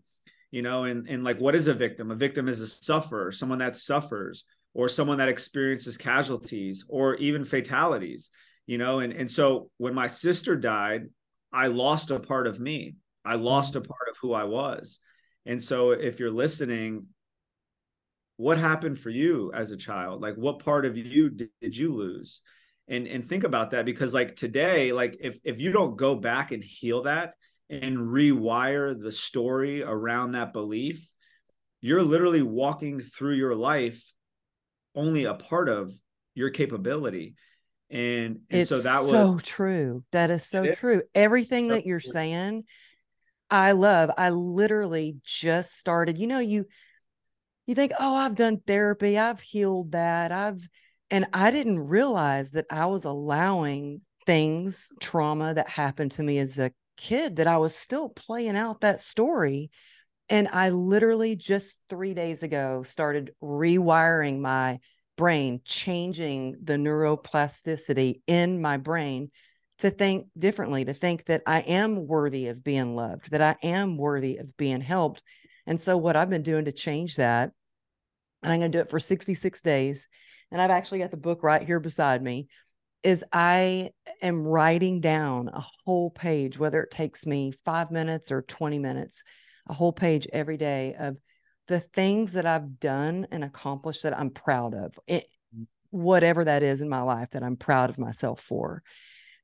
you 0.52 0.62
know 0.62 0.86
and 0.86 1.08
and 1.08 1.24
like 1.24 1.40
what 1.40 1.56
is 1.56 1.68
a 1.68 1.74
victim? 1.74 2.12
A 2.12 2.16
victim 2.16 2.48
is 2.48 2.62
a 2.62 2.68
sufferer 2.68 3.32
someone 3.32 3.60
that 3.60 3.76
suffers 3.76 4.46
or 4.74 4.90
someone 4.90 5.18
that 5.18 5.30
experiences 5.30 5.98
casualties 5.98 6.86
or 6.88 7.16
even 7.16 7.46
fatalities 7.46 8.30
you 8.66 8.78
know? 8.78 9.00
And 9.00 9.14
and 9.14 9.30
so 9.30 9.70
when 9.78 9.94
my 9.94 10.08
sister 10.08 10.56
died 10.56 11.08
i 11.54 11.68
lost 11.68 12.12
a 12.12 12.20
part 12.20 12.48
of 12.48 12.60
me. 12.60 12.96
I 13.24 13.36
lost 13.36 13.76
a 13.76 13.82
part 13.82 14.10
of 14.10 14.18
who 14.22 14.34
i 14.34 14.44
was. 14.44 15.00
And 15.46 15.62
so 15.62 15.92
if 15.92 16.20
you're 16.20 16.32
listening 16.32 17.08
what 18.38 18.60
happened 18.60 19.00
for 19.00 19.10
you 19.10 19.52
as 19.54 19.72
a 19.72 19.78
child? 19.78 20.22
Like 20.22 20.36
what 20.36 20.60
part 20.60 20.86
of 20.86 20.96
you 20.96 21.30
did, 21.32 21.50
did 21.60 21.76
you 21.76 21.94
lose 21.94 22.42
and 22.88 23.08
and 23.08 23.26
think 23.26 23.44
about 23.44 23.72
that 23.72 23.86
because 23.86 24.14
like 24.14 24.36
today 24.36 24.92
like 24.92 25.18
if 25.20 25.40
if 25.44 25.60
you 25.60 25.72
don't 25.72 25.98
go 25.98 26.16
back 26.16 26.52
and 26.52 26.64
heal 26.64 27.04
that 27.04 27.34
and 27.70 27.98
rewire 27.98 29.00
the 29.00 29.12
story 29.12 29.84
around 29.84 30.32
that 30.32 30.54
belief 30.54 31.10
you're 31.82 32.04
literally 32.04 32.42
walking 32.42 33.00
through 33.00 33.36
your 33.36 33.56
life 33.56 34.02
only 34.96 35.26
a 35.26 35.34
part 35.36 35.70
of 35.70 35.94
your 36.34 36.50
capability. 36.50 37.36
And, 37.90 38.42
and 38.50 38.62
it's 38.62 38.70
so 38.70 38.80
that 38.80 39.02
was 39.02 39.12
so 39.12 39.40
true. 39.40 40.04
That 40.12 40.30
is 40.30 40.44
so 40.44 40.72
true. 40.74 41.04
Everything 41.16 41.70
so 41.70 41.76
that 41.76 41.86
you're 41.86 42.00
true. 42.00 42.12
saying 42.12 42.64
i 43.50 43.72
love. 43.72 44.12
I 44.18 44.32
literally 44.32 45.18
just 45.24 45.78
started. 45.78 46.18
You 46.18 46.28
know 46.28 46.40
you 46.40 46.66
you 47.66 47.76
think 47.76 47.94
oh 47.98 48.16
i've 48.16 48.36
done 48.36 48.60
therapy. 48.66 49.18
I've 49.18 49.40
healed 49.40 49.94
that. 49.94 50.34
I've 50.34 50.68
and 51.10 51.26
I 51.34 51.52
didn't 51.52 51.88
realize 51.88 52.52
that 52.52 52.66
I 52.70 52.88
was 52.88 53.06
allowing 53.06 54.02
things, 54.26 54.90
trauma 55.00 55.54
that 55.54 55.70
happened 55.70 56.12
to 56.14 56.24
me 56.24 56.38
as 56.40 56.60
a 56.60 56.72
kid, 56.98 57.38
that 57.38 57.48
I 57.48 57.58
was 57.58 57.76
still 57.76 58.10
playing 58.10 58.58
out 58.58 58.82
that 58.82 59.00
story. 59.00 59.72
And 60.30 60.50
I 60.52 60.70
literally 60.70 61.38
just 61.38 61.80
three 61.90 62.14
days 62.14 62.44
ago 62.44 62.84
started 62.84 63.32
rewiring 63.42 64.40
my 64.40 64.80
brain, 65.16 65.62
changing 65.64 66.58
the 66.62 66.74
neuroplasticity 66.74 68.22
in 68.28 68.62
my 68.62 68.78
brain 68.78 69.32
to 69.80 69.90
think 69.90 70.28
differently, 70.38 70.84
to 70.86 70.94
think 70.94 71.26
that 71.26 71.44
I 71.46 71.60
am 71.62 72.08
worthy 72.08 72.48
of 72.48 72.64
being 72.64 72.96
loved, 72.96 73.32
that 73.32 73.42
I 73.42 73.56
am 73.64 73.98
worthy 73.98 74.38
of 74.38 74.58
being 74.58 74.82
helped. 74.82 75.24
And 75.66 75.80
so, 75.80 75.96
what 75.96 76.16
I've 76.16 76.30
been 76.30 76.44
doing 76.44 76.66
to 76.66 76.72
change 76.72 77.16
that, 77.16 77.52
and 78.44 78.52
I'm 78.52 78.60
going 78.60 78.72
to 78.72 78.78
do 78.78 78.82
it 78.82 78.90
for 78.90 79.00
66 79.00 79.62
days, 79.62 80.08
and 80.52 80.62
I've 80.62 80.72
actually 80.72 81.00
got 81.00 81.12
the 81.12 81.18
book 81.18 81.44
right 81.44 81.62
here 81.62 81.80
beside 81.80 82.22
me, 82.22 82.48
is 83.04 83.24
I 83.32 83.92
am 84.22 84.48
writing 84.48 85.02
down 85.02 85.50
a 85.50 85.64
whole 85.86 86.10
page, 86.10 86.58
whether 86.58 86.82
it 86.82 86.92
takes 86.92 87.26
me 87.26 87.54
five 87.64 87.92
minutes 87.92 88.32
or 88.32 88.42
20 88.42 88.80
minutes, 88.80 89.24
a 89.68 89.74
whole 89.74 89.94
page 89.94 90.28
every 90.34 90.58
day 90.58 90.96
of 90.98 91.18
the 91.68 91.80
things 91.80 92.34
that 92.34 92.46
I've 92.46 92.80
done 92.80 93.28
and 93.32 93.44
accomplished 93.44 94.04
that 94.04 94.18
I'm 94.18 94.30
proud 94.30 94.74
of, 94.74 94.98
it, 95.06 95.26
mm. 95.56 95.68
whatever 95.90 96.46
that 96.46 96.64
is 96.64 96.82
in 96.82 96.90
my 96.90 97.02
life 97.02 97.32
that 97.32 97.44
I'm 97.44 97.58
proud 97.58 97.90
of 97.90 98.00
myself 98.00 98.42
for 98.42 98.84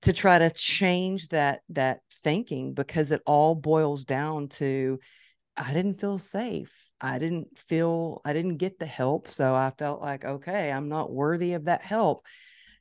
to 0.03 0.13
try 0.13 0.37
to 0.37 0.49
change 0.51 1.29
that 1.29 1.61
that 1.69 2.01
thinking 2.23 2.73
because 2.73 3.11
it 3.11 3.21
all 3.25 3.55
boils 3.55 4.03
down 4.03 4.47
to 4.47 4.99
I 5.55 5.73
didn't 5.73 5.99
feel 5.99 6.19
safe. 6.19 6.91
I 7.03 7.19
didn't 7.19 7.59
feel, 7.59 8.21
I 8.23 8.31
didn't 8.31 8.57
get 8.57 8.79
the 8.79 8.85
help. 8.85 9.27
So 9.27 9.53
I 9.53 9.73
felt 9.77 10.01
like, 10.01 10.23
okay, 10.23 10.71
I'm 10.71 10.87
not 10.87 11.11
worthy 11.11 11.53
of 11.53 11.65
that 11.65 11.83
help. 11.83 12.25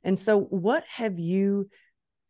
And 0.01 0.17
so, 0.17 0.39
what 0.39 0.85
have 0.85 1.19
you, 1.19 1.69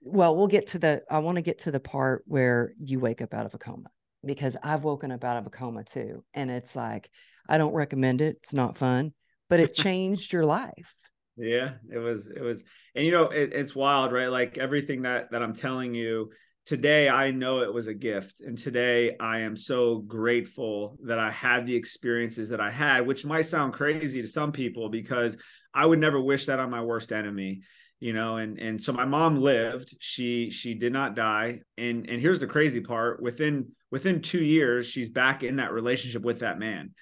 well, 0.01 0.35
we'll 0.35 0.47
get 0.47 0.67
to 0.67 0.79
the, 0.79 1.03
I 1.09 1.19
want 1.19 1.35
to 1.35 1.43
get 1.43 1.59
to 1.59 1.71
the 1.71 1.79
part 1.79 2.23
where 2.25 2.73
you 2.83 2.99
wake 2.99 3.21
up 3.21 3.33
out 3.33 3.45
of 3.45 3.53
a 3.53 3.59
coma 3.59 3.89
because 4.25 4.57
I've 4.63 4.83
woken 4.83 5.11
up 5.11 5.23
out 5.23 5.37
of 5.37 5.45
a 5.45 5.51
coma 5.51 5.83
too. 5.83 6.23
And 6.33 6.49
it's 6.49 6.75
like, 6.75 7.09
I 7.47 7.59
don't 7.59 7.73
recommend 7.73 8.21
it. 8.21 8.37
It's 8.41 8.53
not 8.55 8.77
fun, 8.77 9.13
but 9.47 9.59
it 9.59 9.73
changed 9.75 10.33
your 10.33 10.45
life. 10.45 10.95
Yeah, 11.37 11.75
it 11.91 11.99
was, 11.99 12.27
it 12.27 12.41
was, 12.41 12.63
and 12.95 13.05
you 13.05 13.11
know, 13.11 13.25
it, 13.25 13.53
it's 13.53 13.75
wild, 13.75 14.11
right? 14.11 14.29
Like 14.29 14.57
everything 14.57 15.03
that, 15.03 15.31
that 15.31 15.43
I'm 15.43 15.53
telling 15.53 15.93
you, 15.93 16.31
today 16.65 17.09
I 17.09 17.31
know 17.31 17.61
it 17.61 17.73
was 17.73 17.87
a 17.87 17.93
gift. 17.93 18.41
And 18.41 18.57
today 18.57 19.15
I 19.19 19.39
am 19.39 19.55
so 19.55 19.99
grateful 19.99 20.97
that 21.03 21.19
I 21.19 21.31
had 21.31 21.65
the 21.65 21.75
experiences 21.75 22.49
that 22.49 22.61
I 22.61 22.71
had, 22.71 23.05
which 23.05 23.25
might 23.25 23.43
sound 23.43 23.73
crazy 23.73 24.21
to 24.21 24.27
some 24.27 24.51
people 24.51 24.89
because 24.89 25.37
I 25.73 25.85
would 25.85 25.99
never 25.99 26.21
wish 26.21 26.45
that 26.45 26.59
on 26.59 26.69
my 26.69 26.81
worst 26.81 27.11
enemy 27.11 27.61
you 28.03 28.11
know 28.11 28.35
and 28.35 28.59
and 28.59 28.83
so 28.83 28.91
my 28.91 29.05
mom 29.05 29.39
lived. 29.39 29.95
She 29.97 30.51
she 30.51 30.73
did 30.73 30.91
not 30.91 31.15
die. 31.15 31.61
And 31.77 32.09
and 32.09 32.19
here's 32.21 32.41
the 32.41 32.47
crazy 32.47 32.81
part. 32.81 33.21
Within 33.21 33.69
within 33.91 34.21
2 34.21 34.43
years 34.43 34.85
she's 34.85 35.09
back 35.09 35.41
in 35.41 35.55
that 35.55 35.71
relationship 35.71 36.21
with 36.21 36.39
that 36.39 36.59
man. 36.59 36.93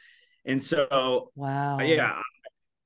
And 0.45 0.61
so 0.61 1.31
wow. 1.33 1.79
yeah 1.79 2.21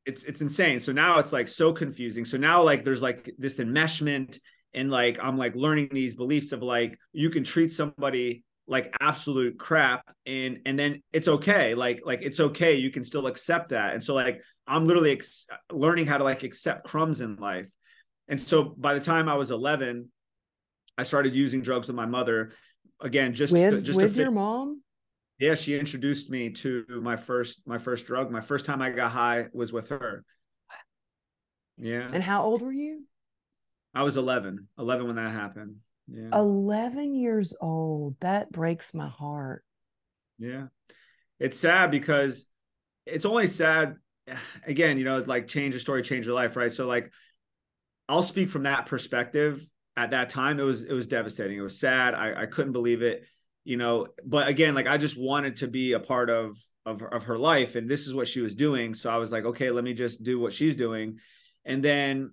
it's 0.06 0.24
it's 0.24 0.40
insane. 0.40 0.80
So 0.80 0.94
now 0.94 1.20
it's 1.20 1.34
like 1.34 1.50
so 1.50 1.74
confusing. 1.74 2.24
So 2.24 2.38
now 2.38 2.64
like 2.64 2.86
there's 2.86 3.02
like 3.02 3.30
this 3.38 3.56
enmeshment 3.60 4.40
and 4.76 4.92
like 4.92 5.18
i'm 5.22 5.38
like 5.38 5.56
learning 5.56 5.90
these 5.92 6.16
beliefs 6.16 6.52
of 6.52 6.62
like 6.62 6.98
you 7.14 7.30
can 7.30 7.44
treat 7.44 7.72
somebody 7.72 8.44
like 8.68 8.94
absolute 9.00 9.58
crap 9.58 10.04
and 10.26 10.60
and 10.66 10.78
then 10.78 11.02
it's 11.14 11.28
okay 11.28 11.76
like 11.76 12.02
like 12.06 12.22
it's 12.22 12.40
okay 12.40 12.76
you 12.76 12.92
can 12.92 13.04
still 13.04 13.28
accept 13.28 13.70
that 13.70 13.94
and 13.94 14.04
so 14.04 14.14
like 14.14 14.42
i'm 14.68 14.86
literally 14.86 15.12
ex- 15.12 15.48
learning 15.72 16.06
how 16.06 16.18
to 16.18 16.24
like 16.24 16.44
accept 16.44 16.84
crumbs 16.86 17.22
in 17.22 17.36
life 17.36 17.70
and 18.28 18.40
so 18.40 18.64
by 18.64 18.94
the 18.94 19.00
time 19.00 19.30
I 19.30 19.36
was 19.36 19.52
11, 19.52 20.10
I 20.98 21.04
started 21.04 21.36
using 21.36 21.62
drugs 21.62 21.88
with 21.88 21.96
my 21.96 22.06
mother. 22.06 22.54
Again, 23.02 23.34
just 23.34 23.54
with, 23.54 23.84
just 23.84 23.98
with 23.98 24.16
to 24.16 24.22
your 24.22 24.32
mom. 24.32 24.82
Yeah, 25.38 25.56
she 25.56 25.78
introduced 25.78 26.30
me 26.30 26.50
to 26.52 26.86
my 27.04 27.18
first 27.18 27.62
my 27.68 27.78
first 27.78 28.06
drug. 28.06 28.32
My 28.32 28.42
first 28.42 28.66
time 28.66 28.82
I 28.82 28.90
got 28.92 29.12
high 29.12 29.48
was 29.54 29.74
with 29.74 29.90
her. 29.90 30.24
Yeah. 31.78 32.10
And 32.12 32.24
how 32.24 32.44
old 32.44 32.62
were 32.62 32.72
you? 32.72 33.04
I 33.96 34.04
was 34.04 34.18
11. 34.18 34.68
11 34.78 35.08
when 35.08 35.16
that 35.16 35.32
happened. 35.32 35.78
Yeah. 36.08 36.30
11 36.38 37.16
years 37.16 37.56
old. 37.62 38.16
That 38.20 38.52
breaks 38.52 38.94
my 38.94 39.08
heart. 39.08 39.64
Yeah. 40.38 40.66
It's 41.40 41.58
sad 41.58 41.92
because 41.92 42.46
it's 43.06 43.26
only 43.26 43.48
sad 43.48 43.96
again, 44.68 44.98
you 44.98 45.06
know, 45.06 45.20
like 45.20 45.48
change 45.48 45.74
your 45.74 45.80
story, 45.80 46.04
change 46.04 46.26
your 46.26 46.36
life, 46.36 46.56
right? 46.56 46.72
So 46.72 46.86
like 46.86 47.12
I'll 48.08 48.24
speak 48.24 48.50
from 48.50 48.64
that 48.64 48.86
perspective. 48.86 49.66
At 49.98 50.12
that 50.12 50.30
time, 50.30 50.60
it 50.60 50.64
was 50.64 50.84
it 50.84 50.92
was 50.92 51.08
devastating. 51.08 51.58
It 51.58 51.62
was 51.62 51.80
sad. 51.80 52.14
I, 52.14 52.44
I 52.44 52.46
couldn't 52.48 52.74
believe 52.74 53.02
it, 53.02 53.24
you 53.64 53.78
know. 53.78 54.08
But 54.26 54.50
again, 54.50 54.76
like 54.76 54.88
I 54.88 54.98
just 54.98 55.18
wanted 55.18 55.58
to 55.58 55.68
be 55.70 55.94
a 55.94 56.02
part 56.02 56.30
of 56.30 56.58
of 56.86 57.02
of 57.02 57.24
her 57.24 57.38
life, 57.38 57.76
and 57.76 57.90
this 57.90 58.06
is 58.06 58.14
what 58.14 58.28
she 58.28 58.42
was 58.42 58.56
doing. 58.56 58.94
So 58.94 59.10
I 59.10 59.16
was 59.16 59.32
like, 59.32 59.46
okay, 59.46 59.72
let 59.72 59.86
me 59.86 59.94
just 59.94 60.22
do 60.22 60.38
what 60.38 60.52
she's 60.52 60.76
doing. 60.76 61.20
And 61.64 61.82
then 61.82 62.32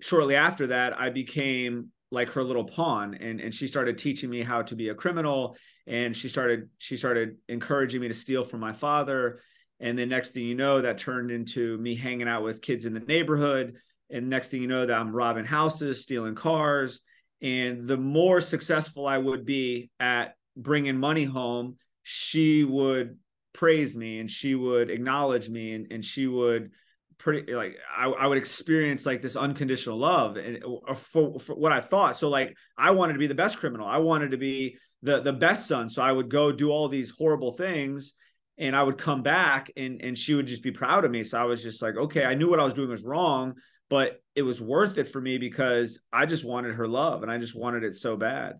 shortly 0.00 0.34
after 0.34 0.68
that, 0.68 0.98
I 1.00 1.10
became 1.10 1.90
like 2.10 2.30
her 2.30 2.44
little 2.44 2.64
pawn, 2.64 3.14
and 3.14 3.40
and 3.40 3.54
she 3.54 3.66
started 3.66 3.98
teaching 3.98 4.30
me 4.30 4.42
how 4.42 4.62
to 4.62 4.76
be 4.76 4.88
a 4.90 4.94
criminal, 4.94 5.56
and 5.86 6.16
she 6.16 6.28
started 6.28 6.68
she 6.78 6.96
started 6.96 7.36
encouraging 7.48 8.00
me 8.00 8.08
to 8.08 8.14
steal 8.14 8.44
from 8.44 8.60
my 8.60 8.72
father. 8.72 9.40
And 9.78 9.98
then 9.98 10.08
next 10.08 10.30
thing 10.30 10.44
you 10.44 10.54
know, 10.54 10.80
that 10.80 10.96
turned 10.98 11.30
into 11.30 11.76
me 11.76 11.94
hanging 11.94 12.28
out 12.28 12.42
with 12.42 12.62
kids 12.62 12.86
in 12.86 12.94
the 12.94 13.00
neighborhood 13.00 13.76
and 14.10 14.28
next 14.28 14.48
thing 14.48 14.62
you 14.62 14.68
know 14.68 14.86
that 14.86 14.96
i'm 14.96 15.14
robbing 15.14 15.44
houses 15.44 16.02
stealing 16.02 16.34
cars 16.34 17.00
and 17.42 17.86
the 17.86 17.96
more 17.96 18.40
successful 18.40 19.06
i 19.06 19.18
would 19.18 19.44
be 19.44 19.90
at 20.00 20.34
bringing 20.56 20.96
money 20.96 21.24
home 21.24 21.76
she 22.02 22.64
would 22.64 23.18
praise 23.52 23.96
me 23.96 24.20
and 24.20 24.30
she 24.30 24.54
would 24.54 24.90
acknowledge 24.90 25.48
me 25.48 25.72
and, 25.72 25.90
and 25.90 26.04
she 26.04 26.26
would 26.26 26.70
pretty 27.18 27.54
like 27.54 27.76
I, 27.96 28.06
I 28.06 28.26
would 28.26 28.38
experience 28.38 29.06
like 29.06 29.22
this 29.22 29.36
unconditional 29.36 29.98
love 29.98 30.36
and 30.36 30.62
uh, 30.86 30.94
for, 30.94 31.38
for 31.38 31.54
what 31.54 31.72
i 31.72 31.80
thought 31.80 32.14
so 32.14 32.28
like 32.28 32.54
i 32.76 32.90
wanted 32.90 33.14
to 33.14 33.18
be 33.18 33.26
the 33.26 33.34
best 33.34 33.58
criminal 33.58 33.86
i 33.86 33.96
wanted 33.96 34.32
to 34.32 34.36
be 34.36 34.76
the 35.02 35.20
the 35.22 35.32
best 35.32 35.66
son 35.66 35.88
so 35.88 36.02
i 36.02 36.12
would 36.12 36.28
go 36.28 36.52
do 36.52 36.70
all 36.70 36.88
these 36.88 37.10
horrible 37.10 37.52
things 37.52 38.12
and 38.58 38.76
i 38.76 38.82
would 38.82 38.98
come 38.98 39.22
back 39.22 39.70
and 39.76 40.02
and 40.02 40.18
she 40.18 40.34
would 40.34 40.46
just 40.46 40.62
be 40.62 40.70
proud 40.70 41.06
of 41.06 41.10
me 41.10 41.22
so 41.22 41.38
i 41.38 41.44
was 41.44 41.62
just 41.62 41.80
like 41.80 41.96
okay 41.96 42.24
i 42.24 42.34
knew 42.34 42.50
what 42.50 42.60
i 42.60 42.64
was 42.64 42.74
doing 42.74 42.90
was 42.90 43.02
wrong 43.02 43.54
but 43.88 44.20
it 44.34 44.42
was 44.42 44.60
worth 44.60 44.98
it 44.98 45.08
for 45.08 45.20
me 45.20 45.38
because 45.38 46.00
I 46.12 46.26
just 46.26 46.44
wanted 46.44 46.74
her 46.74 46.88
love 46.88 47.22
and 47.22 47.30
I 47.30 47.38
just 47.38 47.54
wanted 47.54 47.84
it 47.84 47.94
so 47.94 48.16
bad. 48.16 48.54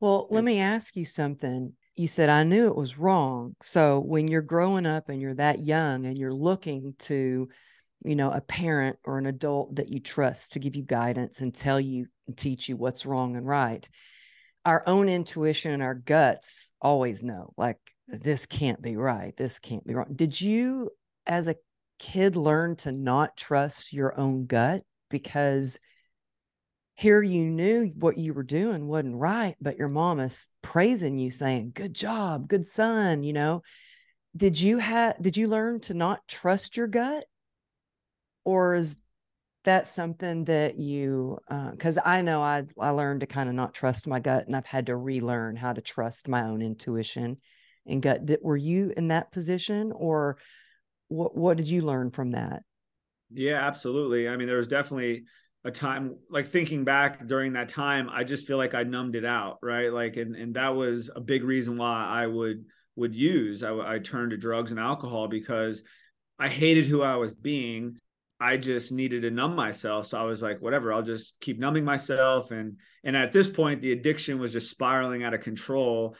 Well, 0.00 0.26
let 0.30 0.44
me 0.44 0.58
ask 0.58 0.96
you 0.96 1.04
something. 1.04 1.72
You 1.94 2.08
said 2.08 2.28
I 2.28 2.44
knew 2.44 2.68
it 2.68 2.76
was 2.76 2.98
wrong. 2.98 3.54
So 3.62 4.00
when 4.00 4.28
you're 4.28 4.42
growing 4.42 4.86
up 4.86 5.08
and 5.08 5.20
you're 5.20 5.34
that 5.34 5.60
young 5.60 6.06
and 6.06 6.18
you're 6.18 6.34
looking 6.34 6.94
to, 7.00 7.48
you 8.04 8.16
know, 8.16 8.30
a 8.30 8.40
parent 8.40 8.98
or 9.04 9.18
an 9.18 9.26
adult 9.26 9.76
that 9.76 9.88
you 9.88 10.00
trust 10.00 10.52
to 10.52 10.58
give 10.58 10.76
you 10.76 10.82
guidance 10.82 11.40
and 11.40 11.54
tell 11.54 11.80
you 11.80 12.06
and 12.26 12.36
teach 12.36 12.68
you 12.68 12.76
what's 12.76 13.06
wrong 13.06 13.36
and 13.36 13.46
right, 13.46 13.88
our 14.64 14.82
own 14.86 15.08
intuition 15.08 15.72
and 15.72 15.82
our 15.82 15.94
guts 15.94 16.72
always 16.80 17.22
know 17.22 17.52
like 17.56 17.78
this 18.08 18.46
can't 18.46 18.82
be 18.82 18.96
right. 18.96 19.36
This 19.36 19.58
can't 19.58 19.86
be 19.86 19.94
wrong. 19.94 20.12
Did 20.14 20.40
you 20.40 20.90
as 21.26 21.48
a 21.48 21.56
kid 21.98 22.36
learn 22.36 22.76
to 22.76 22.92
not 22.92 23.36
trust 23.36 23.92
your 23.92 24.18
own 24.18 24.46
gut 24.46 24.82
because 25.10 25.78
here 26.96 27.22
you 27.22 27.46
knew 27.46 27.90
what 27.98 28.18
you 28.18 28.34
were 28.34 28.44
doing 28.44 28.86
wasn't 28.86 29.16
right, 29.16 29.56
but 29.60 29.78
your 29.78 29.88
mom 29.88 30.20
is 30.20 30.46
praising 30.62 31.18
you, 31.18 31.30
saying, 31.30 31.72
Good 31.74 31.94
job, 31.94 32.48
good 32.48 32.66
son, 32.66 33.22
you 33.22 33.32
know. 33.32 33.62
Did 34.36 34.60
you 34.60 34.78
have 34.78 35.20
did 35.22 35.36
you 35.36 35.48
learn 35.48 35.80
to 35.80 35.94
not 35.94 36.26
trust 36.28 36.76
your 36.76 36.86
gut? 36.86 37.24
Or 38.44 38.74
is 38.74 38.98
that 39.64 39.86
something 39.86 40.44
that 40.44 40.78
you 40.78 41.38
because 41.70 41.98
uh, 41.98 42.02
I 42.04 42.22
know 42.22 42.42
I 42.42 42.64
I 42.78 42.90
learned 42.90 43.20
to 43.20 43.26
kind 43.26 43.48
of 43.48 43.54
not 43.54 43.74
trust 43.74 44.06
my 44.06 44.20
gut 44.20 44.46
and 44.46 44.54
I've 44.54 44.66
had 44.66 44.86
to 44.86 44.96
relearn 44.96 45.56
how 45.56 45.72
to 45.72 45.80
trust 45.80 46.28
my 46.28 46.42
own 46.44 46.60
intuition 46.60 47.38
and 47.86 48.02
gut. 48.02 48.22
Were 48.42 48.56
you 48.56 48.92
in 48.96 49.08
that 49.08 49.32
position 49.32 49.92
or 49.94 50.36
what 51.08 51.36
what 51.36 51.56
did 51.56 51.68
you 51.68 51.82
learn 51.82 52.10
from 52.10 52.32
that? 52.32 52.62
Yeah, 53.32 53.66
absolutely. 53.66 54.28
I 54.28 54.36
mean, 54.36 54.46
there 54.46 54.58
was 54.58 54.68
definitely 54.68 55.24
a 55.64 55.70
time 55.70 56.16
like 56.28 56.46
thinking 56.46 56.84
back 56.84 57.26
during 57.26 57.54
that 57.54 57.70
time, 57.70 58.10
I 58.10 58.24
just 58.24 58.46
feel 58.46 58.58
like 58.58 58.74
I 58.74 58.82
numbed 58.82 59.16
it 59.16 59.24
out, 59.24 59.58
right? 59.62 59.92
Like, 59.92 60.16
and 60.16 60.36
and 60.36 60.54
that 60.56 60.76
was 60.76 61.10
a 61.14 61.20
big 61.20 61.42
reason 61.42 61.78
why 61.78 62.06
I 62.06 62.26
would 62.26 62.64
would 62.96 63.14
use. 63.14 63.62
I, 63.62 63.94
I 63.94 63.98
turned 63.98 64.30
to 64.32 64.36
drugs 64.36 64.70
and 64.70 64.78
alcohol 64.80 65.26
because 65.26 65.82
I 66.38 66.48
hated 66.48 66.86
who 66.86 67.02
I 67.02 67.16
was 67.16 67.32
being. 67.32 67.96
I 68.44 68.58
just 68.58 68.92
needed 68.92 69.22
to 69.22 69.30
numb 69.30 69.56
myself. 69.56 70.08
So 70.08 70.18
I 70.18 70.24
was 70.24 70.42
like, 70.42 70.60
whatever, 70.60 70.92
I'll 70.92 71.02
just 71.02 71.34
keep 71.40 71.58
numbing 71.58 71.84
myself. 71.84 72.50
And 72.50 72.76
and 73.02 73.16
at 73.16 73.32
this 73.32 73.48
point, 73.48 73.80
the 73.80 73.92
addiction 73.92 74.38
was 74.38 74.52
just 74.52 74.70
spiraling 74.70 75.24
out 75.24 75.32
of 75.32 75.40
control. 75.40 76.14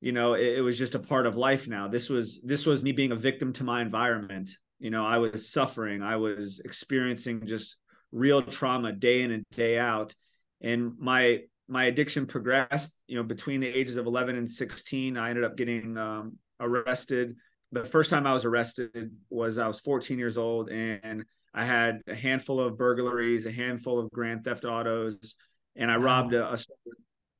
You 0.00 0.12
know 0.12 0.32
it, 0.34 0.58
it, 0.58 0.60
was 0.62 0.78
just 0.78 0.94
a 0.94 0.98
part 0.98 1.26
of 1.26 1.36
life 1.36 1.68
now. 1.68 1.86
This 1.86 2.08
was 2.08 2.40
this 2.42 2.64
was 2.64 2.82
me 2.82 2.92
being 2.92 3.12
a 3.12 3.16
victim 3.16 3.52
to 3.54 3.64
my 3.64 3.82
environment. 3.82 4.48
You 4.78 4.90
know 4.90 5.04
i 5.04 5.18
was 5.18 5.50
suffering. 5.50 6.02
I 6.02 6.16
was 6.16 6.60
experiencing 6.64 7.44
just 7.46 7.76
real 8.12 8.42
trauma 8.42 8.92
day 8.92 9.22
in 9.22 9.30
and 9.30 9.44
day 9.54 9.78
out. 9.78 10.14
And 10.62 10.92
my 10.98 11.42
my 11.68 11.84
addiction 11.84 12.24
progressed 12.26 12.94
you 13.08 13.16
know 13.16 13.24
between 13.24 13.60
the 13.60 13.68
ages 13.68 13.96
of 13.96 14.06
11 14.06 14.36
and 14.36 14.50
16 14.50 15.18
i 15.18 15.28
ended 15.28 15.44
up 15.44 15.56
getting 15.56 15.98
um, 15.98 16.38
arrested. 16.60 17.36
The 17.72 17.84
first 17.84 18.08
time 18.08 18.26
i 18.26 18.32
was 18.32 18.46
arrested 18.46 19.10
was 19.28 19.58
i 19.58 19.68
was 19.68 19.80
14 19.80 20.18
years 20.18 20.38
old 20.38 20.70
and 20.70 21.24
i 21.54 21.64
had 21.64 22.00
a 22.06 22.14
handful 22.14 22.60
of 22.60 22.76
burglaries 22.76 23.46
a 23.46 23.52
handful 23.52 23.98
of 23.98 24.10
grand 24.10 24.44
theft 24.44 24.64
autos 24.64 25.34
and 25.76 25.90
i 25.90 25.96
robbed 25.96 26.34
a, 26.34 26.52
a 26.52 26.58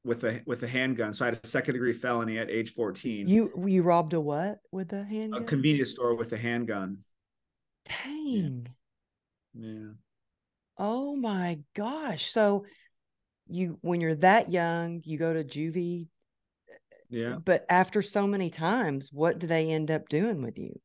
with 0.08 0.24
a 0.24 0.40
with 0.46 0.62
a 0.62 0.68
handgun. 0.68 1.12
So 1.12 1.24
I 1.24 1.28
had 1.28 1.40
a 1.42 1.46
second 1.46 1.74
degree 1.74 1.92
felony 1.92 2.38
at 2.38 2.50
age 2.50 2.72
14. 2.72 3.28
You 3.28 3.52
you 3.66 3.82
robbed 3.82 4.14
a 4.14 4.20
what 4.20 4.58
with 4.72 4.92
a 4.92 5.04
handgun? 5.04 5.42
A 5.42 5.44
convenience 5.44 5.90
store 5.90 6.14
with 6.14 6.32
a 6.32 6.38
handgun. 6.38 6.98
Dang. 7.84 8.66
Yeah. 9.54 9.70
yeah. 9.70 9.88
Oh 10.78 11.14
my 11.14 11.60
gosh. 11.74 12.32
So 12.32 12.64
you 13.46 13.78
when 13.82 14.00
you're 14.00 14.14
that 14.16 14.50
young, 14.50 15.02
you 15.04 15.18
go 15.18 15.32
to 15.32 15.44
juvie. 15.44 16.08
Yeah. 17.10 17.36
But 17.42 17.64
after 17.68 18.02
so 18.02 18.26
many 18.26 18.50
times, 18.50 19.10
what 19.12 19.38
do 19.38 19.46
they 19.46 19.70
end 19.70 19.90
up 19.90 20.08
doing 20.08 20.42
with 20.42 20.58
you? 20.58 20.80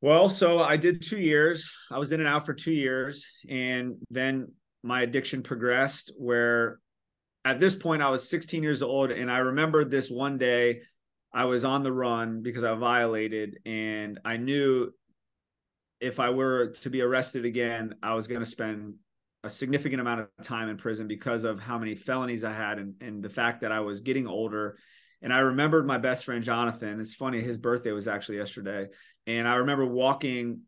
Well, 0.00 0.30
so 0.30 0.60
I 0.60 0.76
did 0.76 1.02
two 1.02 1.18
years. 1.18 1.70
I 1.90 1.98
was 1.98 2.12
in 2.12 2.20
and 2.20 2.28
out 2.28 2.46
for 2.46 2.54
two 2.54 2.72
years. 2.72 3.26
And 3.48 3.96
then 4.10 4.52
my 4.82 5.02
addiction 5.02 5.42
progressed 5.42 6.12
where 6.16 6.78
at 7.44 7.60
this 7.60 7.74
point, 7.74 8.02
I 8.02 8.10
was 8.10 8.28
16 8.28 8.62
years 8.62 8.82
old, 8.82 9.10
and 9.10 9.30
I 9.30 9.38
remember 9.38 9.84
this 9.84 10.10
one 10.10 10.36
day 10.36 10.82
I 11.32 11.46
was 11.46 11.64
on 11.64 11.82
the 11.82 11.92
run 11.92 12.42
because 12.42 12.62
I 12.62 12.74
violated, 12.74 13.58
and 13.64 14.20
I 14.24 14.36
knew 14.36 14.92
if 16.00 16.20
I 16.20 16.30
were 16.30 16.74
to 16.82 16.90
be 16.90 17.00
arrested 17.00 17.44
again, 17.44 17.94
I 18.02 18.14
was 18.14 18.26
going 18.26 18.40
to 18.40 18.46
spend 18.46 18.94
a 19.44 19.50
significant 19.50 20.00
amount 20.00 20.20
of 20.20 20.28
time 20.42 20.68
in 20.68 20.76
prison 20.76 21.08
because 21.08 21.44
of 21.44 21.58
how 21.58 21.78
many 21.78 21.94
felonies 21.94 22.44
I 22.44 22.52
had 22.52 22.78
and, 22.78 22.94
and 23.00 23.22
the 23.22 23.28
fact 23.28 23.62
that 23.62 23.72
I 23.72 23.80
was 23.80 24.00
getting 24.00 24.26
older. 24.26 24.76
And 25.22 25.32
I 25.32 25.38
remembered 25.38 25.86
my 25.86 25.98
best 25.98 26.24
friend 26.24 26.44
Jonathan. 26.44 27.00
It's 27.00 27.14
funny, 27.14 27.40
his 27.40 27.56
birthday 27.56 27.92
was 27.92 28.08
actually 28.08 28.38
yesterday. 28.38 28.88
And 29.28 29.46
I 29.46 29.56
remember 29.56 29.86
walking 29.86 30.62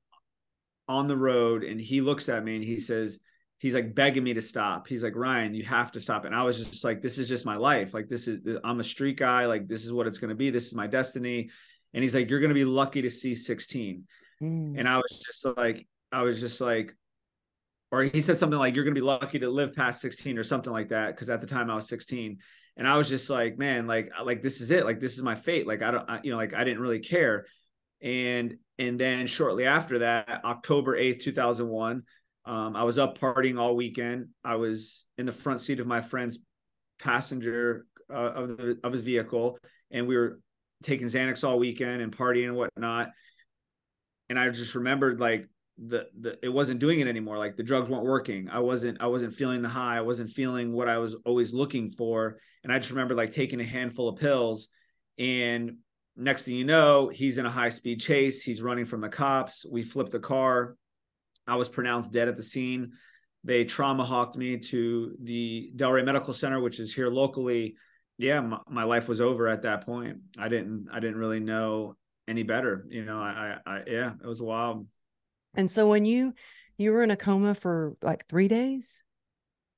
on 0.87 1.09
the 1.09 1.17
road, 1.17 1.65
and 1.65 1.81
he 1.81 2.01
looks 2.01 2.29
at 2.29 2.45
me 2.45 2.57
and 2.57 2.65
he 2.65 2.79
says, 2.79 3.19
he's 3.59 3.75
like 3.75 3.95
begging 3.95 4.23
me 4.23 4.35
to 4.35 4.43
stop. 4.43 4.87
He's 4.87 5.03
like, 5.03 5.17
Ryan, 5.17 5.55
you 5.55 5.65
have 5.65 5.93
to 5.93 6.01
stop. 6.01 6.25
And 6.25 6.35
I 6.35 6.43
was 6.43 6.59
just 6.59 6.85
like, 6.85 7.03
this 7.03 7.19
is 7.19 7.29
just 7.29 7.45
my 7.45 7.57
life. 7.57 7.93
Like, 7.93 8.09
this 8.09 8.29
is, 8.29 8.59
I'm 8.65 8.81
a 8.81 8.85
street 8.85 9.19
guy. 9.19 9.47
Like, 9.47 9.67
this 9.67 9.85
is 9.85 9.93
what 9.93 10.07
it's 10.07 10.19
going 10.19 10.31
to 10.31 10.35
be. 10.35 10.51
This 10.51 10.67
is 10.67 10.75
my 10.75 10.87
destiny. 10.87 11.51
And 11.93 12.03
he's 12.03 12.15
like, 12.15 12.31
you're 12.31 12.41
going 12.41 12.51
to 12.51 12.55
be 12.55 12.65
lucky 12.65 13.03
to 13.03 13.11
see 13.11 13.35
16. 13.35 14.05
Mm. 14.43 14.79
And 14.79 14.89
I 14.89 14.97
was 14.97 15.23
just 15.25 15.45
like, 15.59 15.87
I 16.13 16.23
was 16.23 16.41
just 16.41 16.61
like, 16.61 16.95
or 17.93 18.03
he 18.03 18.21
said 18.21 18.39
something 18.39 18.59
like, 18.59 18.75
you're 18.75 18.85
going 18.85 18.95
to 18.95 19.01
be 19.01 19.05
lucky 19.05 19.39
to 19.41 19.51
live 19.51 19.75
past 19.75 20.01
16 20.01 20.39
or 20.39 20.43
something 20.43 20.73
like 20.73 20.89
that. 20.89 21.17
Cause 21.17 21.29
at 21.29 21.41
the 21.41 21.47
time 21.47 21.71
I 21.71 21.75
was 21.75 21.89
16 21.89 22.39
and 22.77 22.89
I 22.89 22.97
was 22.97 23.09
just 23.09 23.29
like, 23.29 23.59
man, 23.59 23.87
like, 23.87 24.11
like, 24.23 24.43
this 24.43 24.61
is 24.61 24.71
it. 24.71 24.85
Like, 24.85 25.01
this 25.01 25.17
is 25.17 25.23
my 25.23 25.35
fate. 25.35 25.67
Like, 25.67 25.83
I 25.83 25.91
don't, 25.91 26.09
I, 26.09 26.21
you 26.23 26.31
know, 26.31 26.37
like 26.37 26.55
I 26.55 26.65
didn't 26.65 26.81
really 26.81 27.01
care. 27.01 27.47
And, 28.03 28.57
and 28.79 28.99
then 28.99 29.27
shortly 29.27 29.67
after 29.67 30.01
that, 30.01 30.45
October 30.45 30.97
8th, 30.97 31.21
2001, 31.21 32.03
um, 32.47 32.75
I 32.77 32.85
was 32.85 32.99
up 32.99 33.19
partying 33.19 33.59
all 33.59 33.77
weekend. 33.77 34.29
I 34.43 34.57
was 34.57 35.05
in 35.19 35.27
the 35.27 35.33
front 35.33 35.61
seat 35.61 35.81
of 35.81 35.87
my 35.87 36.01
friend's 36.01 36.39
passenger 36.99 37.87
uh, 38.13 38.33
of 38.33 38.57
the 38.57 38.79
of 38.83 38.93
his 38.93 39.03
vehicle, 39.03 39.59
and 39.91 40.07
we 40.07 40.17
were 40.17 40.41
taking 40.83 41.07
Xanax 41.07 41.47
all 41.47 41.59
weekend 41.59 42.03
and 42.03 42.17
partying 42.17 42.47
and 42.47 42.57
whatnot. 42.57 43.11
And 44.29 44.39
I 44.39 44.49
just 44.49 44.75
remembered 44.75 45.21
like 45.21 45.47
the 45.79 46.09
the 46.19 46.39
it 46.43 46.49
wasn't 46.49 46.81
doing 46.81 47.01
it 47.01 47.09
anymore. 47.09 47.39
Like 47.39 47.57
the 47.57 47.63
drugs 47.63 47.91
weren't 47.91 48.05
working. 48.05 48.49
I 48.51 48.61
wasn't 48.61 49.01
I 49.01 49.07
wasn't 49.07 49.35
feeling 49.35 49.63
the 49.63 49.69
high. 49.69 49.99
I 49.99 50.03
wasn't 50.03 50.31
feeling 50.31 50.73
what 50.73 50.89
I 50.89 50.99
was 50.99 51.17
always 51.27 51.53
looking 51.53 51.91
for. 51.91 52.39
And 52.65 52.73
I 52.73 52.79
just 52.79 52.91
remember 52.91 53.15
like 53.15 53.31
taking 53.31 53.61
a 53.61 53.65
handful 53.65 54.09
of 54.09 54.19
pills, 54.19 54.69
and 55.19 55.77
next 56.21 56.45
thing 56.45 56.55
you 56.55 56.65
know, 56.65 57.09
he's 57.09 57.39
in 57.39 57.47
a 57.47 57.51
high 57.51 57.69
speed 57.69 58.01
chase. 58.01 58.43
He's 58.43 58.63
running 58.63 58.85
from 58.85 59.01
the 59.01 59.09
cops. 59.09 59.65
We 59.69 59.83
flipped 59.83 60.13
the 60.13 60.21
car 60.21 60.77
I 61.51 61.57
was 61.57 61.69
pronounced 61.69 62.13
dead 62.13 62.29
at 62.29 62.37
the 62.37 62.43
scene. 62.43 62.93
They 63.43 63.65
trauma 63.65 64.05
hawked 64.05 64.37
me 64.37 64.59
to 64.59 65.17
the 65.21 65.73
Delray 65.75 66.05
Medical 66.05 66.33
Center, 66.33 66.61
which 66.61 66.79
is 66.79 66.95
here 66.95 67.09
locally. 67.09 67.75
Yeah, 68.19 68.41
my, 68.41 68.59
my, 68.69 68.85
life 68.85 69.09
was 69.09 69.21
over 69.21 69.49
at 69.49 69.63
that 69.63 69.85
point. 69.85 70.19
I 70.39 70.49
didn't 70.49 70.89
I 70.93 71.01
didn't 71.01 71.17
really 71.17 71.41
know 71.41 71.97
any 72.29 72.43
better. 72.43 72.87
You 72.89 73.05
know, 73.05 73.19
I, 73.19 73.59
I, 73.67 73.73
I 73.73 73.83
yeah, 73.87 74.13
it 74.23 74.27
was 74.27 74.43
wild. 74.43 74.87
And 75.55 75.71
so 75.71 75.89
when 75.89 76.05
you 76.05 76.35
you 76.77 76.93
were 76.93 77.03
in 77.03 77.11
a 77.11 77.17
coma 77.17 77.55
for 77.55 77.97
like 78.03 78.27
three 78.27 78.47
days. 78.47 79.03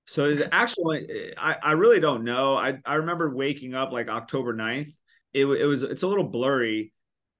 So 0.09 0.37
actually, 0.51 1.07
eh, 1.09 1.31
I, 1.39 1.57
I 1.63 1.73
really 1.73 2.01
don't 2.01 2.25
know. 2.25 2.57
I, 2.57 2.79
I 2.85 2.97
remember 2.97 3.35
waking 3.35 3.75
up 3.75 3.93
like 3.93 4.09
October 4.09 4.53
9th. 4.53 4.93
It, 5.33 5.47
it 5.47 5.67
was 5.67 5.83
it's 5.83 6.03
a 6.03 6.09
little 6.09 6.25
blurry 6.25 6.93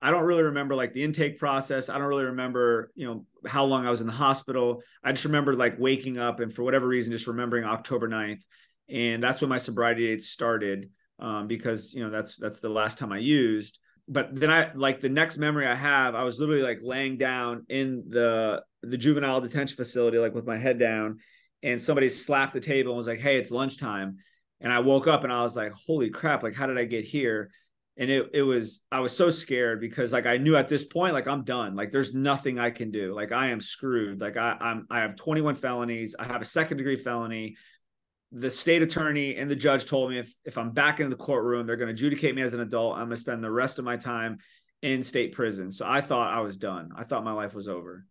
I 0.05 0.11
don't 0.11 0.25
really 0.25 0.43
remember 0.43 0.75
like 0.75 0.93
the 0.93 1.05
intake 1.05 1.39
process. 1.39 1.89
I 1.89 1.97
don't 1.97 2.09
really 2.09 2.25
remember, 2.25 2.91
you 2.97 3.07
know, 3.07 3.25
how 3.47 3.65
long 3.65 3.87
I 3.87 3.91
was 3.91 4.01
in 4.01 4.09
the 4.09 4.13
hospital. 4.13 4.83
I 5.05 5.13
just 5.13 5.25
remember 5.25 5.55
like 5.55 5.79
waking 5.79 6.19
up 6.19 6.41
and 6.41 6.53
for 6.53 6.65
whatever 6.65 6.89
reason, 6.89 7.13
just 7.13 7.29
remembering 7.29 7.65
October 7.65 8.09
9th. 8.09 8.43
And 8.89 9.23
that's 9.23 9.41
when 9.41 9.49
my 9.49 9.59
sobriety 9.59 10.09
date 10.09 10.23
started 10.23 10.91
um, 11.21 11.47
because, 11.47 11.95
you 11.95 12.03
know, 12.03 12.11
that's, 12.11 12.37
that's 12.37 12.59
the 12.59 12.69
last 12.69 12.99
time 12.99 13.13
I 13.13 13.19
used. 13.19 13.79
But 14.09 14.35
then 14.35 14.51
I 14.51 14.73
like 14.75 15.01
the 15.01 15.09
next 15.09 15.39
memory 15.39 15.69
I 15.69 15.77
have, 15.77 16.17
I 16.17 16.25
was 16.25 16.41
literally 16.41 16.63
like 16.63 16.81
laying 16.83 17.17
down 17.17 17.65
in 17.69 18.03
the, 18.09 18.65
the 18.83 18.99
juvenile 18.99 19.41
detention 19.41 19.77
facility, 19.77 20.19
like 20.19 20.35
with 20.35 20.49
my 20.49 20.57
head 20.57 20.81
down 20.81 21.21
and 21.63 21.81
somebody 21.81 22.11
slapped 22.11 22.55
the 22.55 22.61
table 22.61 22.91
and 22.91 22.99
was 22.99 23.07
like, 23.07 23.21
Hey, 23.21 23.39
it's 23.39 23.53
lunchtime. 23.53 24.17
And 24.61 24.73
I 24.73 24.81
woke 24.81 25.07
up 25.07 25.23
and 25.23 25.33
I 25.33 25.45
was 25.45 25.55
like, 25.55 25.73
holy 25.73 26.11
crap, 26.11 26.43
like, 26.43 26.55
how 26.55 26.67
did 26.67 26.79
I 26.79 26.85
get 26.85 27.05
here? 27.05 27.51
And 27.97 28.11
it 28.11 28.31
it 28.33 28.43
was 28.43 28.81
I 28.91 29.01
was 29.01 29.15
so 29.17 29.31
scared 29.31 29.81
because 29.81 30.13
like 30.13 30.27
I 30.27 30.39
knew 30.39 30.57
at 30.57 30.69
this 30.69 30.85
point 30.85 31.13
like 31.13 31.29
I'm 31.29 31.45
done. 31.45 31.77
Like 31.77 31.91
there's 31.91 32.15
nothing 32.15 32.59
I 32.59 32.71
can 32.71 32.91
do. 32.91 33.15
Like 33.15 33.33
I 33.33 33.49
am 33.49 33.61
screwed. 33.61 34.21
Like 34.21 34.37
I 34.37 34.57
I'm 34.61 34.87
I 34.91 35.01
have 35.01 35.17
21 35.17 35.57
felonies. 35.57 36.17
I 36.19 36.25
have 36.25 36.41
a 36.41 36.47
second 36.47 36.79
degree 36.79 36.97
felony. 36.97 37.57
The 38.33 38.51
state 38.51 38.81
attorney 38.81 39.37
and 39.37 39.51
the 39.51 39.57
judge 39.57 39.85
told 39.85 40.11
me 40.11 40.19
if 40.19 40.33
if 40.45 40.57
I'm 40.57 40.71
back 40.71 41.01
into 41.01 41.15
the 41.15 41.23
courtroom 41.23 41.67
they're 41.67 41.77
going 41.77 41.89
to 41.89 41.93
adjudicate 41.93 42.35
me 42.35 42.43
as 42.43 42.55
an 42.55 42.61
adult. 42.61 42.95
I'm 42.95 43.07
going 43.07 43.11
to 43.11 43.17
spend 43.19 43.45
the 43.45 43.51
rest 43.51 43.79
of 43.79 43.85
my 43.85 43.99
time 43.99 44.39
in 44.81 45.03
state 45.03 45.33
prison. 45.33 45.71
So 45.71 45.85
I 45.87 46.01
thought 46.01 46.33
I 46.33 46.41
was 46.41 46.57
done. 46.57 46.91
I 46.97 47.05
thought 47.05 47.25
my 47.25 47.33
life 47.33 47.55
was 47.55 47.69
over. 47.69 48.07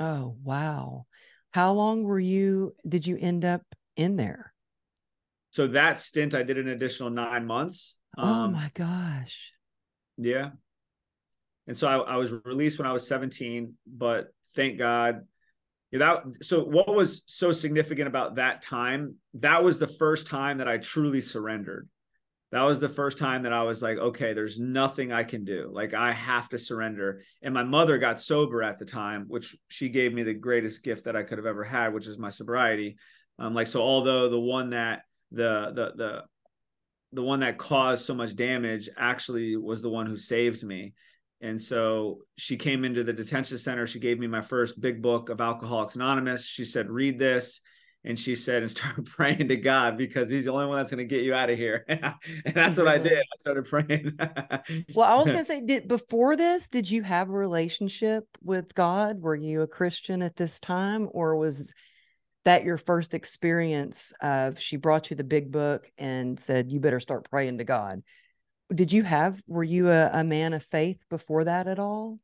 Oh 0.00 0.36
wow. 0.42 1.06
How 1.52 1.72
long 1.72 2.04
were 2.04 2.20
you 2.20 2.74
did 2.88 3.06
you 3.06 3.18
end 3.20 3.44
up 3.44 3.62
in 3.96 4.16
there? 4.16 4.54
So 5.50 5.66
that 5.68 5.98
stint 5.98 6.34
I 6.34 6.42
did 6.42 6.58
an 6.58 6.68
additional 6.68 7.10
9 7.10 7.46
months 7.46 7.96
um, 8.16 8.28
oh 8.28 8.48
my 8.48 8.70
gosh. 8.74 9.52
Yeah. 10.16 10.50
And 11.66 11.76
so 11.76 11.88
I, 11.88 12.14
I, 12.14 12.16
was 12.16 12.32
released 12.44 12.78
when 12.78 12.86
I 12.86 12.92
was 12.92 13.08
17, 13.08 13.74
but 13.86 14.28
thank 14.54 14.78
God. 14.78 15.22
Know, 15.92 15.98
that, 15.98 16.44
so 16.44 16.64
what 16.64 16.94
was 16.94 17.22
so 17.26 17.52
significant 17.52 18.08
about 18.08 18.36
that 18.36 18.62
time? 18.62 19.16
That 19.34 19.64
was 19.64 19.78
the 19.78 19.86
first 19.86 20.26
time 20.26 20.58
that 20.58 20.68
I 20.68 20.78
truly 20.78 21.20
surrendered. 21.20 21.88
That 22.52 22.62
was 22.62 22.78
the 22.78 22.88
first 22.88 23.18
time 23.18 23.42
that 23.42 23.52
I 23.52 23.64
was 23.64 23.82
like, 23.82 23.98
okay, 23.98 24.32
there's 24.32 24.58
nothing 24.58 25.12
I 25.12 25.24
can 25.24 25.44
do. 25.44 25.68
Like 25.72 25.94
I 25.94 26.12
have 26.12 26.48
to 26.50 26.58
surrender. 26.58 27.22
And 27.42 27.52
my 27.52 27.64
mother 27.64 27.98
got 27.98 28.20
sober 28.20 28.62
at 28.62 28.78
the 28.78 28.84
time, 28.84 29.24
which 29.26 29.56
she 29.68 29.88
gave 29.88 30.14
me 30.14 30.22
the 30.22 30.34
greatest 30.34 30.84
gift 30.84 31.04
that 31.04 31.16
I 31.16 31.24
could 31.24 31.38
have 31.38 31.46
ever 31.46 31.64
had, 31.64 31.92
which 31.92 32.06
is 32.06 32.18
my 32.18 32.30
sobriety. 32.30 32.96
Um, 33.38 33.52
like 33.52 33.66
so, 33.66 33.82
although 33.82 34.28
the 34.28 34.40
one 34.40 34.70
that 34.70 35.02
the 35.32 35.72
the 35.74 35.92
the 35.96 36.22
the 37.12 37.22
one 37.22 37.40
that 37.40 37.58
caused 37.58 38.04
so 38.04 38.14
much 38.14 38.36
damage 38.36 38.88
actually 38.96 39.56
was 39.56 39.82
the 39.82 39.90
one 39.90 40.06
who 40.06 40.16
saved 40.16 40.62
me. 40.62 40.94
And 41.40 41.60
so 41.60 42.20
she 42.36 42.56
came 42.56 42.84
into 42.84 43.04
the 43.04 43.12
detention 43.12 43.58
center. 43.58 43.86
She 43.86 44.00
gave 44.00 44.18
me 44.18 44.26
my 44.26 44.40
first 44.40 44.80
big 44.80 45.02
book 45.02 45.28
of 45.28 45.40
Alcoholics 45.40 45.94
Anonymous. 45.94 46.44
She 46.44 46.64
said, 46.64 46.90
read 46.90 47.18
this. 47.18 47.60
And 48.04 48.18
she 48.18 48.36
said, 48.36 48.62
and 48.62 48.70
start 48.70 49.04
praying 49.04 49.48
to 49.48 49.56
God 49.56 49.98
because 49.98 50.30
he's 50.30 50.44
the 50.44 50.52
only 50.52 50.66
one 50.66 50.78
that's 50.78 50.92
going 50.92 51.06
to 51.06 51.14
get 51.14 51.24
you 51.24 51.34
out 51.34 51.50
of 51.50 51.58
here. 51.58 51.84
and 51.88 52.54
that's 52.54 52.78
what 52.78 52.86
I 52.86 52.98
mm-hmm. 52.98 53.08
did. 53.08 53.18
I 53.18 53.38
started 53.38 53.64
praying. 53.64 54.12
well, 54.94 55.12
I 55.12 55.16
was 55.16 55.32
going 55.32 55.38
to 55.38 55.44
say, 55.44 55.60
did 55.60 55.88
before 55.88 56.36
this, 56.36 56.68
did 56.68 56.88
you 56.88 57.02
have 57.02 57.28
a 57.28 57.32
relationship 57.32 58.24
with 58.42 58.74
God? 58.74 59.20
Were 59.20 59.34
you 59.34 59.62
a 59.62 59.66
Christian 59.66 60.22
at 60.22 60.36
this 60.36 60.60
time, 60.60 61.08
or 61.10 61.36
was 61.36 61.72
that 62.46 62.62
your 62.62 62.78
first 62.78 63.12
experience 63.12 64.12
of 64.22 64.58
she 64.58 64.76
brought 64.76 65.10
you 65.10 65.16
the 65.16 65.24
big 65.24 65.50
book 65.50 65.90
and 65.98 66.38
said 66.38 66.70
you 66.70 66.78
better 66.78 67.00
start 67.00 67.28
praying 67.28 67.58
to 67.58 67.64
god. 67.64 68.02
Did 68.72 68.92
you 68.92 69.02
have 69.02 69.42
were 69.48 69.64
you 69.64 69.90
a, 69.90 70.10
a 70.12 70.24
man 70.24 70.52
of 70.52 70.62
faith 70.62 71.04
before 71.10 71.44
that 71.44 71.66
at 71.66 71.80
all? 71.80 72.20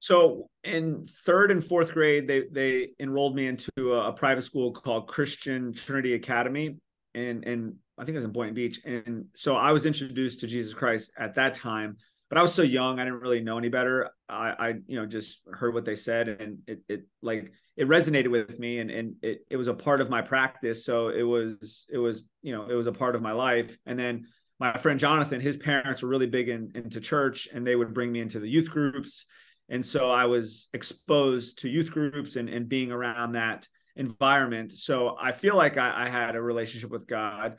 So 0.00 0.48
in 0.64 1.06
third 1.24 1.50
and 1.50 1.64
fourth 1.64 1.94
grade 1.94 2.28
they 2.28 2.44
they 2.52 2.90
enrolled 3.00 3.34
me 3.34 3.46
into 3.46 3.94
a, 3.94 4.10
a 4.10 4.12
private 4.12 4.42
school 4.42 4.70
called 4.70 5.08
christian 5.08 5.72
trinity 5.72 6.12
academy 6.12 6.76
and 7.14 7.44
and 7.46 7.74
i 7.96 8.04
think 8.04 8.14
it 8.14 8.18
was 8.18 8.24
in 8.24 8.32
boynton 8.32 8.54
beach. 8.54 8.80
And 8.84 9.24
so 9.34 9.56
i 9.56 9.72
was 9.72 9.86
introduced 9.86 10.40
to 10.40 10.46
jesus 10.46 10.74
christ 10.74 11.10
at 11.18 11.34
that 11.36 11.54
time 11.54 11.96
but 12.28 12.36
I 12.36 12.42
was 12.42 12.52
so 12.52 12.62
young, 12.62 12.98
I 12.98 13.04
didn't 13.04 13.20
really 13.20 13.40
know 13.40 13.56
any 13.56 13.70
better. 13.70 14.10
I, 14.28 14.54
I, 14.58 14.68
you 14.86 15.00
know, 15.00 15.06
just 15.06 15.40
heard 15.50 15.72
what 15.72 15.86
they 15.86 15.94
said, 15.94 16.28
and 16.28 16.58
it, 16.66 16.80
it 16.88 17.06
like 17.22 17.52
it 17.78 17.86
resonated 17.86 18.28
with 18.28 18.58
me, 18.58 18.80
and 18.80 18.90
and 18.90 19.14
it, 19.22 19.46
it 19.48 19.56
was 19.56 19.68
a 19.68 19.74
part 19.74 20.00
of 20.00 20.10
my 20.10 20.20
practice. 20.20 20.84
So 20.84 21.08
it 21.10 21.22
was, 21.22 21.86
it 21.88 21.98
was, 21.98 22.28
you 22.42 22.52
know, 22.52 22.68
it 22.68 22.74
was 22.74 22.88
a 22.88 22.92
part 22.92 23.14
of 23.14 23.22
my 23.22 23.30
life. 23.30 23.78
And 23.86 23.96
then 23.96 24.26
my 24.58 24.76
friend 24.76 24.98
Jonathan, 24.98 25.40
his 25.40 25.56
parents 25.56 26.02
were 26.02 26.08
really 26.08 26.26
big 26.26 26.48
in, 26.48 26.72
into 26.74 27.00
church, 27.00 27.46
and 27.54 27.64
they 27.64 27.76
would 27.76 27.94
bring 27.94 28.10
me 28.10 28.20
into 28.20 28.40
the 28.40 28.48
youth 28.48 28.68
groups, 28.68 29.26
and 29.68 29.84
so 29.84 30.10
I 30.10 30.24
was 30.24 30.68
exposed 30.74 31.60
to 31.60 31.68
youth 31.68 31.92
groups 31.92 32.34
and 32.34 32.48
and 32.48 32.68
being 32.68 32.90
around 32.90 33.32
that 33.32 33.68
environment. 33.94 34.72
So 34.72 35.16
I 35.20 35.30
feel 35.30 35.56
like 35.56 35.76
I, 35.76 36.06
I 36.06 36.08
had 36.08 36.34
a 36.34 36.42
relationship 36.42 36.90
with 36.90 37.06
God, 37.06 37.58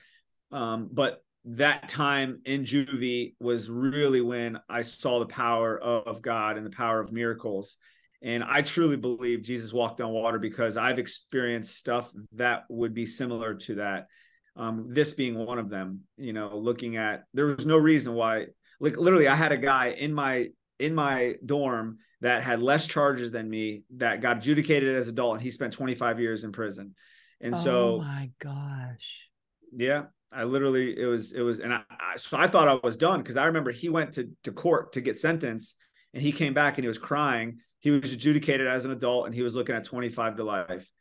um, 0.52 0.90
but 0.92 1.24
that 1.46 1.88
time 1.88 2.42
in 2.44 2.66
juvie 2.66 3.36
was 3.40 3.70
really 3.70 4.20
when 4.20 4.60
I 4.68 4.82
saw 4.82 5.20
the 5.20 5.26
power 5.26 5.80
of 5.80 6.22
God 6.22 6.58
and 6.58 6.66
the 6.66 6.76
power 6.76 7.00
of 7.00 7.14
miracles. 7.14 7.78
And 8.22 8.44
I 8.44 8.62
truly 8.62 8.98
believe 8.98 9.44
Jesus 9.44 9.72
walked 9.72 10.02
on 10.02 10.12
water 10.12 10.40
because 10.40 10.76
I've 10.76 11.00
experienced 11.00 11.78
stuff 11.78 12.12
that 12.34 12.64
would 12.70 12.94
be 12.94 13.06
similar 13.06 13.56
to 13.56 13.76
that. 13.76 14.08
Um, 14.56 14.88
this 14.90 15.14
being 15.14 15.36
one 15.36 15.58
of 15.58 15.70
them, 15.70 16.02
you 16.18 16.34
know, 16.34 16.58
looking 16.58 16.98
at 16.98 17.24
there 17.34 17.46
was 17.46 17.66
no 17.66 17.78
reason 17.78 18.14
why, 18.14 18.48
like 18.82 18.98
literally, 18.98 19.28
I 19.28 19.36
had 19.36 19.54
a 19.54 19.58
guy 19.58 19.90
in 19.92 20.14
my 20.14 20.50
in 20.80 20.94
my 20.94 21.36
dorm 21.46 22.00
that 22.22 22.44
had 22.44 22.62
less 22.62 22.86
charges 22.86 23.32
than 23.32 23.50
me 23.50 23.84
that 23.96 24.22
got 24.22 24.38
adjudicated 24.38 24.96
as 24.96 25.08
adult, 25.08 25.36
and 25.36 25.42
he 25.42 25.52
spent 25.52 25.72
25 25.72 26.20
years 26.20 26.44
in 26.44 26.52
prison. 26.52 26.96
And 27.40 27.56
oh 27.56 27.58
so, 27.58 27.98
my 28.00 28.32
gosh, 28.40 29.30
yeah, 29.72 30.06
I 30.32 30.44
literally 30.44 30.98
it 30.98 31.06
was 31.06 31.34
it 31.34 31.42
was 31.42 31.60
and 31.60 31.74
I, 31.74 31.82
I 31.90 32.18
so 32.18 32.38
I 32.38 32.48
thought 32.48 32.68
I 32.68 32.80
was 32.84 32.98
done 32.98 33.22
because 33.22 33.38
I 33.38 33.46
remember 33.46 33.72
he 33.72 33.90
went 33.90 34.14
to 34.14 34.30
to 34.44 34.52
court 34.52 34.94
to 34.94 35.02
get 35.02 35.18
sentenced 35.18 35.76
and 36.14 36.22
he 36.22 36.32
came 36.32 36.54
back 36.54 36.78
and 36.78 36.84
he 36.84 36.88
was 36.88 36.98
crying. 36.98 37.60
He 37.80 37.92
was 37.92 38.12
adjudicated 38.12 38.68
as 38.68 38.86
an 38.86 38.92
adult 38.92 39.26
and 39.26 39.36
he 39.36 39.42
was 39.42 39.56
looking 39.56 39.76
at 39.76 39.84
25 39.84 40.38
to 40.38 40.44
life. 40.44 40.92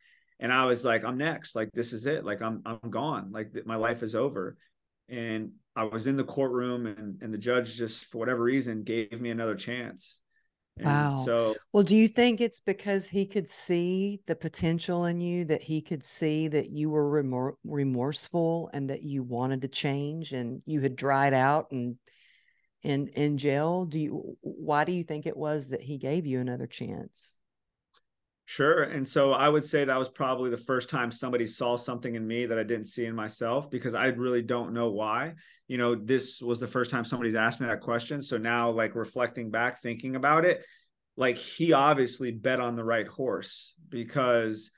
And 0.41 0.53
I 0.53 0.67
was 0.67 0.85
like, 0.85 1.05
I'm 1.05 1.19
next. 1.19 1.57
Like 1.57 1.71
this 1.73 1.93
is 1.93 2.07
it. 2.07 2.25
Like 2.25 2.41
I'm 2.41 2.63
I'm 2.65 2.91
gone. 2.91 3.33
Like 3.33 3.53
my 3.67 3.77
life 3.77 4.03
is 4.03 4.15
over. 4.15 4.57
And 5.09 5.53
I 5.75 5.85
was 5.85 6.07
in 6.07 6.17
the 6.17 6.25
courtroom 6.25 6.87
and 6.87 7.21
and 7.23 7.35
the 7.35 7.39
judge 7.39 7.77
just 7.77 8.07
for 8.07 8.19
whatever 8.19 8.43
reason 8.43 8.85
gave 8.85 9.21
me 9.21 9.31
another 9.31 9.57
chance. 9.57 10.21
And 10.79 10.87
wow. 10.87 11.23
So, 11.25 11.57
well, 11.73 11.83
do 11.83 11.97
you 11.97 12.09
think 12.09 12.41
it's 12.41 12.61
because 12.61 13.09
he 13.09 13.27
could 13.27 13.49
see 13.49 14.21
the 14.27 14.37
potential 14.37 15.07
in 15.07 15.21
you, 15.21 15.45
that 15.47 15.63
he 15.63 15.83
could 15.83 16.05
see 16.05 16.49
that 16.49 16.71
you 16.71 16.91
were 16.91 17.23
remor- 17.23 17.57
remorseful 17.65 18.71
and 18.73 18.91
that 18.91 19.03
you 19.03 19.23
wanted 19.23 19.63
to 19.63 19.69
change 19.69 20.33
and 20.33 20.63
you 20.67 20.81
had 20.81 20.95
dried 20.95 21.35
out 21.35 21.67
and 21.73 21.97
in 22.83 23.09
in 23.09 23.39
jail? 23.39 23.85
Do 23.85 23.99
you 23.99 24.37
why 24.41 24.85
do 24.85 24.93
you 24.93 25.05
think 25.05 25.27
it 25.27 25.37
was 25.37 25.69
that 25.69 25.83
he 25.83 25.99
gave 25.99 26.27
you 26.27 26.41
another 26.41 26.67
chance? 26.67 27.39
Sure. 28.51 28.85
And 28.85 29.07
so 29.07 29.33
I 29.33 29.47
would 29.47 29.65
say 29.65 29.85
that 29.85 29.99
was 29.99 30.09
probably 30.09 30.49
the 30.49 30.57
first 30.57 30.89
time 30.89 31.11
somebody 31.11 31.47
saw 31.47 31.77
something 31.77 32.15
in 32.15 32.27
me 32.27 32.47
that 32.47 32.59
I 32.59 32.63
didn't 32.63 32.87
see 32.87 33.05
in 33.05 33.15
myself 33.15 33.71
because 33.71 33.95
I 33.95 34.07
really 34.07 34.41
don't 34.41 34.73
know 34.73 34.89
why. 34.89 35.35
You 35.67 35.77
know, 35.77 35.95
this 35.95 36.41
was 36.41 36.59
the 36.59 36.67
first 36.67 36.91
time 36.91 37.05
somebody's 37.05 37.35
asked 37.35 37.61
me 37.61 37.67
that 37.67 37.83
question. 37.83 38.23
So 38.23 38.39
now, 38.39 38.71
like 38.71 38.95
reflecting 38.95 39.51
back, 39.51 39.83
thinking 39.83 40.17
about 40.17 40.47
it, 40.47 40.65
like 41.19 41.37
he 41.37 41.75
obviously 41.75 42.31
bet 42.31 42.59
on 42.59 42.75
the 42.75 42.85
right 42.85 43.07
horse 43.07 43.75
because 43.91 44.71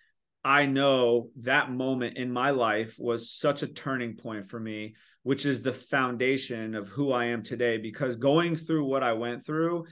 I 0.45 0.67
know 0.67 1.29
that 1.37 1.71
moment 1.71 2.17
in 2.17 2.33
my 2.33 2.51
life 2.51 2.97
was 2.99 3.31
such 3.31 3.63
a 3.63 3.67
turning 3.69 4.17
point 4.17 4.47
for 4.47 4.59
me, 4.59 4.95
which 5.23 5.45
is 5.45 5.63
the 5.63 5.73
foundation 5.73 6.75
of 6.75 6.89
who 6.89 7.13
I 7.13 7.27
am 7.27 7.43
today. 7.43 7.77
Because 7.77 8.17
going 8.17 8.57
through 8.57 8.87
what 8.87 9.03
I 9.03 9.13
went 9.13 9.45
through, 9.45 9.85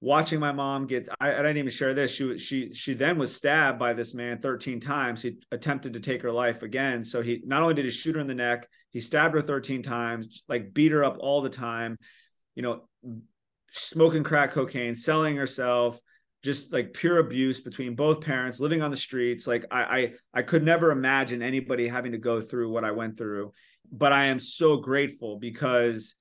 watching 0.00 0.40
my 0.40 0.52
mom 0.52 0.86
get 0.86 1.08
I, 1.20 1.32
I, 1.32 1.36
didn't 1.36 1.58
even 1.58 1.70
share 1.70 1.92
this 1.92 2.10
she 2.10 2.38
she 2.38 2.72
she 2.72 2.94
then 2.94 3.18
was 3.18 3.34
stabbed 3.34 3.78
by 3.78 3.92
this 3.92 4.14
man 4.14 4.38
13 4.38 4.80
times 4.80 5.20
he 5.20 5.36
attempted 5.52 5.92
to 5.92 6.00
take 6.00 6.22
her 6.22 6.32
life 6.32 6.62
again 6.62 7.04
so 7.04 7.20
he 7.20 7.42
not 7.44 7.62
only 7.62 7.74
did 7.74 7.84
he 7.84 7.90
shoot 7.90 8.14
her 8.14 8.20
in 8.20 8.26
the 8.26 8.34
neck 8.34 8.66
he 8.90 9.00
stabbed 9.00 9.34
her 9.34 9.42
13 9.42 9.82
times 9.82 10.42
like 10.48 10.72
beat 10.72 10.92
her 10.92 11.04
up 11.04 11.18
all 11.20 11.42
the 11.42 11.50
time 11.50 11.98
you 12.54 12.62
know 12.62 12.88
smoking 13.72 14.24
crack 14.24 14.52
cocaine 14.52 14.94
selling 14.94 15.36
herself 15.36 16.00
just 16.42 16.72
like 16.72 16.94
pure 16.94 17.18
abuse 17.18 17.60
between 17.60 17.94
both 17.94 18.20
parents 18.20 18.60
living 18.60 18.82
on 18.82 18.90
the 18.90 18.96
streets 18.96 19.46
like 19.46 19.64
I, 19.70 19.82
I 19.82 20.12
i 20.34 20.42
could 20.42 20.64
never 20.64 20.90
imagine 20.90 21.42
anybody 21.42 21.86
having 21.88 22.12
to 22.12 22.18
go 22.18 22.40
through 22.40 22.70
what 22.70 22.84
i 22.84 22.90
went 22.90 23.18
through 23.18 23.52
but 23.92 24.12
i 24.12 24.26
am 24.26 24.38
so 24.38 24.76
grateful 24.76 25.38
because 25.38 26.14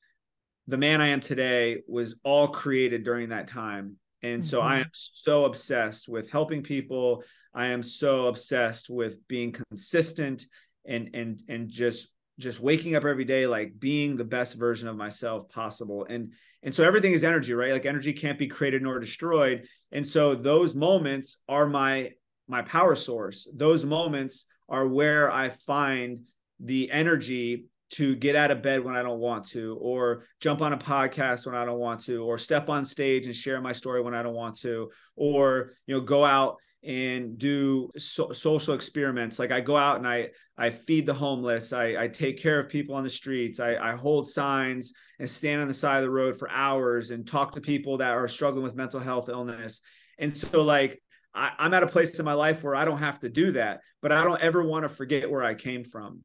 the 0.69 0.77
man 0.77 1.01
I 1.01 1.07
am 1.07 1.19
today 1.19 1.81
was 1.87 2.15
all 2.23 2.47
created 2.47 3.03
during 3.03 3.29
that 3.29 3.47
time. 3.47 3.95
And 4.21 4.43
mm-hmm. 4.43 4.47
so 4.47 4.61
I 4.61 4.75
mm-hmm. 4.75 4.81
am 4.83 4.89
so 4.93 5.45
obsessed 5.45 6.07
with 6.07 6.29
helping 6.29 6.61
people. 6.61 7.23
I 7.53 7.67
am 7.67 7.81
so 7.81 8.27
obsessed 8.27 8.89
with 8.89 9.27
being 9.27 9.51
consistent 9.51 10.45
and 10.85 11.09
and 11.15 11.41
and 11.49 11.69
just 11.69 12.07
just 12.39 12.59
waking 12.59 12.95
up 12.95 13.05
every 13.05 13.25
day 13.25 13.45
like 13.45 13.79
being 13.79 14.15
the 14.15 14.23
best 14.23 14.55
version 14.55 14.87
of 14.87 14.95
myself 14.95 15.49
possible. 15.49 16.07
And 16.09 16.33
and 16.63 16.73
so 16.73 16.83
everything 16.83 17.13
is 17.13 17.23
energy, 17.23 17.53
right? 17.53 17.71
Like 17.71 17.85
energy 17.85 18.13
can't 18.13 18.39
be 18.39 18.47
created 18.47 18.81
nor 18.81 18.99
destroyed. 18.99 19.67
And 19.91 20.05
so 20.05 20.35
those 20.35 20.73
moments 20.73 21.37
are 21.47 21.67
my 21.67 22.11
my 22.47 22.61
power 22.63 22.95
source. 22.95 23.47
Those 23.53 23.85
moments 23.85 24.45
are 24.67 24.87
where 24.87 25.31
I 25.31 25.49
find 25.49 26.21
the 26.59 26.89
energy 26.91 27.65
to 27.91 28.15
get 28.15 28.35
out 28.35 28.51
of 28.51 28.61
bed 28.61 28.83
when 28.83 28.95
I 28.95 29.01
don't 29.01 29.19
want 29.19 29.47
to, 29.49 29.77
or 29.81 30.25
jump 30.39 30.61
on 30.61 30.73
a 30.73 30.77
podcast 30.77 31.45
when 31.45 31.55
I 31.55 31.65
don't 31.65 31.79
want 31.79 32.03
to, 32.05 32.23
or 32.23 32.37
step 32.37 32.69
on 32.69 32.85
stage 32.85 33.25
and 33.25 33.35
share 33.35 33.59
my 33.61 33.73
story 33.73 34.01
when 34.01 34.13
I 34.13 34.23
don't 34.23 34.35
want 34.35 34.59
to, 34.59 34.91
or 35.15 35.73
you 35.87 35.95
know 35.95 36.01
go 36.01 36.23
out 36.23 36.57
and 36.83 37.37
do 37.37 37.89
so- 37.97 38.31
social 38.31 38.73
experiments. 38.73 39.39
Like 39.39 39.51
I 39.51 39.59
go 39.59 39.77
out 39.77 39.97
and 39.97 40.07
I 40.07 40.29
I 40.57 40.69
feed 40.69 41.05
the 41.05 41.13
homeless, 41.13 41.73
I, 41.73 42.03
I 42.03 42.07
take 42.07 42.41
care 42.41 42.59
of 42.59 42.69
people 42.69 42.95
on 42.95 43.03
the 43.03 43.09
streets, 43.09 43.59
I, 43.59 43.75
I 43.75 43.95
hold 43.95 44.27
signs 44.27 44.93
and 45.19 45.29
stand 45.29 45.61
on 45.61 45.67
the 45.67 45.73
side 45.73 45.97
of 45.97 46.03
the 46.03 46.09
road 46.09 46.37
for 46.37 46.49
hours 46.49 47.11
and 47.11 47.27
talk 47.27 47.53
to 47.53 47.61
people 47.61 47.97
that 47.97 48.11
are 48.11 48.27
struggling 48.27 48.63
with 48.63 48.75
mental 48.75 48.99
health 48.99 49.29
illness. 49.29 49.81
And 50.17 50.35
so 50.35 50.63
like 50.63 51.01
I, 51.33 51.51
I'm 51.57 51.73
at 51.73 51.83
a 51.83 51.87
place 51.87 52.17
in 52.19 52.25
my 52.25 52.33
life 52.33 52.63
where 52.63 52.75
I 52.75 52.85
don't 52.85 52.99
have 52.99 53.19
to 53.21 53.29
do 53.29 53.53
that, 53.53 53.81
but 54.01 54.11
I 54.11 54.23
don't 54.23 54.41
ever 54.41 54.63
want 54.63 54.83
to 54.83 54.89
forget 54.89 55.29
where 55.29 55.43
I 55.43 55.55
came 55.55 55.83
from 55.83 56.23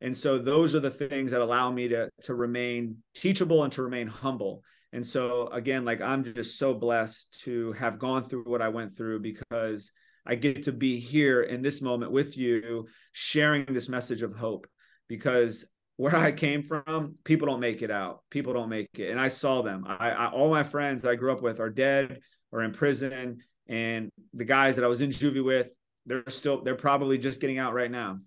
and 0.00 0.16
so 0.16 0.38
those 0.38 0.74
are 0.74 0.80
the 0.80 0.90
things 0.90 1.30
that 1.30 1.40
allow 1.40 1.70
me 1.70 1.88
to 1.88 2.10
to 2.22 2.34
remain 2.34 2.98
teachable 3.14 3.64
and 3.64 3.72
to 3.72 3.82
remain 3.82 4.06
humble 4.06 4.62
and 4.92 5.04
so 5.04 5.48
again 5.48 5.84
like 5.84 6.00
i'm 6.00 6.22
just 6.22 6.58
so 6.58 6.74
blessed 6.74 7.40
to 7.42 7.72
have 7.72 7.98
gone 7.98 8.24
through 8.24 8.44
what 8.44 8.62
i 8.62 8.68
went 8.68 8.96
through 8.96 9.20
because 9.20 9.90
i 10.26 10.34
get 10.34 10.62
to 10.62 10.72
be 10.72 10.98
here 10.98 11.42
in 11.42 11.62
this 11.62 11.82
moment 11.82 12.12
with 12.12 12.36
you 12.36 12.86
sharing 13.12 13.64
this 13.66 13.88
message 13.88 14.22
of 14.22 14.34
hope 14.34 14.66
because 15.08 15.64
where 15.96 16.16
i 16.16 16.30
came 16.30 16.62
from 16.62 17.16
people 17.24 17.46
don't 17.46 17.60
make 17.60 17.82
it 17.82 17.90
out. 17.90 18.20
People 18.30 18.52
don't 18.52 18.68
make 18.68 18.88
it. 18.94 19.10
And 19.10 19.20
i 19.20 19.28
saw 19.28 19.62
them. 19.62 19.84
I, 19.86 20.10
I 20.10 20.26
all 20.28 20.50
my 20.50 20.62
friends 20.62 21.04
i 21.04 21.14
grew 21.14 21.32
up 21.32 21.42
with 21.42 21.60
are 21.60 21.70
dead 21.70 22.20
or 22.52 22.62
in 22.62 22.72
prison. 22.72 23.38
And 23.68 24.10
the 24.34 24.44
guys 24.44 24.76
that 24.76 24.84
i 24.84 24.88
was 24.88 25.00
in 25.00 25.10
juvie 25.10 25.44
with 25.44 25.68
they're 26.04 26.22
still 26.28 26.62
they're 26.62 26.76
probably 26.76 27.18
just 27.18 27.40
getting 27.40 27.58
out 27.58 27.74
right 27.74 27.90
now. 27.90 28.18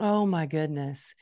Oh 0.00 0.26
my 0.26 0.46
goodness. 0.46 1.14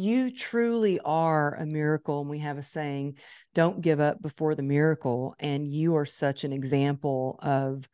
You 0.00 0.30
truly 0.30 1.00
are 1.04 1.54
a 1.56 1.66
miracle. 1.66 2.20
And 2.20 2.30
we 2.30 2.38
have 2.38 2.56
a 2.56 2.62
saying, 2.62 3.18
don't 3.52 3.80
give 3.80 3.98
up 3.98 4.22
before 4.22 4.54
the 4.54 4.62
miracle. 4.62 5.34
And 5.40 5.66
you 5.66 5.96
are 5.96 6.06
such 6.06 6.44
an 6.44 6.52
example 6.52 7.40
of 7.42 7.88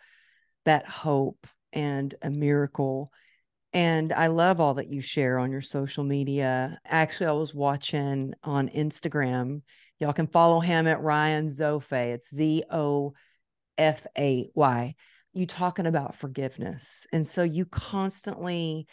that 0.67 0.87
hope 0.87 1.47
and 1.73 2.15
a 2.21 2.29
miracle. 2.29 3.11
And 3.73 4.13
I 4.13 4.27
love 4.27 4.61
all 4.61 4.75
that 4.75 4.93
you 4.93 5.01
share 5.01 5.39
on 5.39 5.51
your 5.51 5.63
social 5.63 6.05
media. 6.05 6.79
Actually, 6.85 7.29
I 7.29 7.33
was 7.33 7.55
watching 7.55 8.35
on 8.43 8.69
Instagram. 8.69 9.63
Y'all 9.99 10.13
can 10.13 10.27
follow 10.27 10.61
him 10.61 10.87
at 10.87 11.01
Ryan 11.01 11.49
Zofay. 11.49 12.13
It's 12.13 12.35
Z 12.35 12.65
O 12.71 13.15
F 13.79 14.07
A 14.19 14.51
Y. 14.55 14.95
You 15.33 15.47
talking 15.47 15.87
about 15.87 16.17
forgiveness. 16.17 17.07
And 17.15 17.27
so 17.27 17.43
you 17.43 17.65
constantly 17.65 18.89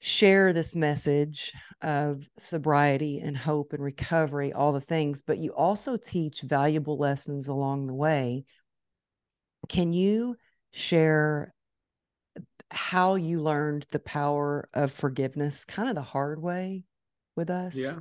share 0.00 0.52
this 0.52 0.74
message 0.74 1.52
of 1.82 2.26
sobriety 2.38 3.20
and 3.20 3.36
hope 3.36 3.72
and 3.72 3.82
recovery, 3.82 4.52
all 4.52 4.72
the 4.72 4.80
things, 4.80 5.22
but 5.22 5.38
you 5.38 5.52
also 5.54 5.96
teach 5.96 6.40
valuable 6.40 6.98
lessons 6.98 7.48
along 7.48 7.86
the 7.86 7.94
way. 7.94 8.44
Can 9.68 9.92
you 9.92 10.36
share 10.72 11.54
how 12.70 13.16
you 13.16 13.42
learned 13.42 13.86
the 13.90 13.98
power 13.98 14.68
of 14.74 14.92
forgiveness 14.92 15.64
kind 15.64 15.88
of 15.88 15.94
the 15.94 16.02
hard 16.02 16.40
way 16.40 16.84
with 17.36 17.50
us? 17.50 17.78
Yeah. 17.78 17.96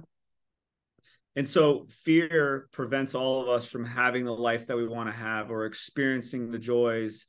And 1.36 1.48
so 1.48 1.86
fear 1.90 2.68
prevents 2.72 3.16
all 3.16 3.42
of 3.42 3.50
us 3.50 3.66
from 3.66 3.86
having 3.86 4.26
the 4.26 4.36
life 4.36 4.68
that 4.68 4.78
we 4.78 4.88
want 4.88 5.10
to 5.10 5.16
have 5.16 5.52
or 5.52 5.66
experiencing 5.66 6.52
the 6.52 6.60
joys 6.60 7.26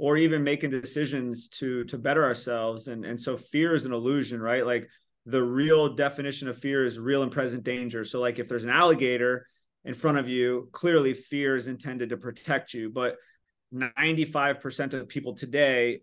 or 0.00 0.16
even 0.16 0.42
making 0.42 0.70
decisions 0.70 1.46
to 1.46 1.84
to 1.84 1.98
better 1.98 2.24
ourselves. 2.24 2.88
And 2.88 3.04
and 3.04 3.20
so 3.20 3.36
fear 3.36 3.74
is 3.74 3.84
an 3.84 3.92
illusion 3.92 4.40
right? 4.40 4.64
Like 4.64 4.88
the 5.26 5.42
real 5.42 5.94
definition 5.94 6.48
of 6.48 6.58
fear 6.58 6.86
is 6.86 6.98
real 6.98 7.22
and 7.22 7.30
present 7.30 7.64
danger. 7.64 8.02
So 8.04 8.18
like 8.18 8.38
if 8.38 8.48
there's 8.48 8.64
an 8.64 8.70
alligator 8.70 9.46
in 9.84 9.92
front 9.92 10.16
of 10.16 10.26
you 10.26 10.70
clearly 10.72 11.12
fear 11.12 11.54
is 11.54 11.68
intended 11.68 12.08
to 12.08 12.16
protect 12.16 12.72
you. 12.72 12.88
But 12.88 13.16
95% 13.74 14.94
of 14.94 15.06
people 15.06 15.34
today 15.34 16.00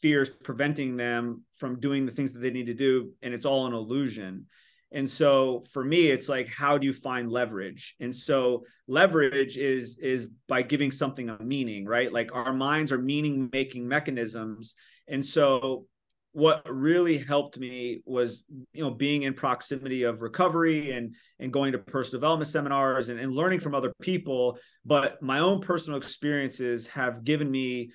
fear 0.00 0.22
is 0.22 0.30
preventing 0.30 0.96
them 0.96 1.42
from 1.56 1.80
doing 1.80 2.06
the 2.06 2.12
things 2.12 2.32
that 2.34 2.38
they 2.38 2.50
need 2.50 2.66
to 2.66 2.74
do. 2.74 3.10
And 3.20 3.34
it's 3.34 3.44
all 3.44 3.66
an 3.66 3.74
illusion 3.74 4.46
and 4.94 5.10
so 5.10 5.64
for 5.72 5.84
me, 5.84 6.06
it's 6.06 6.28
like, 6.28 6.48
how 6.48 6.78
do 6.78 6.86
you 6.86 6.92
find 6.92 7.30
leverage? 7.30 7.96
And 7.98 8.14
so 8.14 8.64
leverage 8.86 9.58
is 9.58 9.98
is 9.98 10.28
by 10.48 10.62
giving 10.62 10.92
something 10.92 11.28
a 11.28 11.42
meaning, 11.42 11.84
right? 11.84 12.12
Like 12.12 12.32
our 12.32 12.52
minds 12.52 12.92
are 12.92 12.98
meaning 12.98 13.50
making 13.52 13.88
mechanisms. 13.88 14.76
And 15.08 15.24
so 15.24 15.86
what 16.30 16.62
really 16.68 17.18
helped 17.18 17.58
me 17.58 18.02
was 18.04 18.44
you 18.72 18.82
know 18.82 18.90
being 18.90 19.22
in 19.22 19.34
proximity 19.34 20.02
of 20.02 20.20
recovery 20.20 20.90
and 20.90 21.14
and 21.38 21.52
going 21.52 21.70
to 21.70 21.78
personal 21.78 22.20
development 22.20 22.50
seminars 22.50 23.08
and, 23.08 23.20
and 23.20 23.32
learning 23.32 23.60
from 23.60 23.72
other 23.72 23.92
people 24.02 24.58
but 24.84 25.22
my 25.22 25.38
own 25.38 25.60
personal 25.60 25.96
experiences 25.96 26.88
have 26.88 27.22
given 27.22 27.48
me 27.48 27.88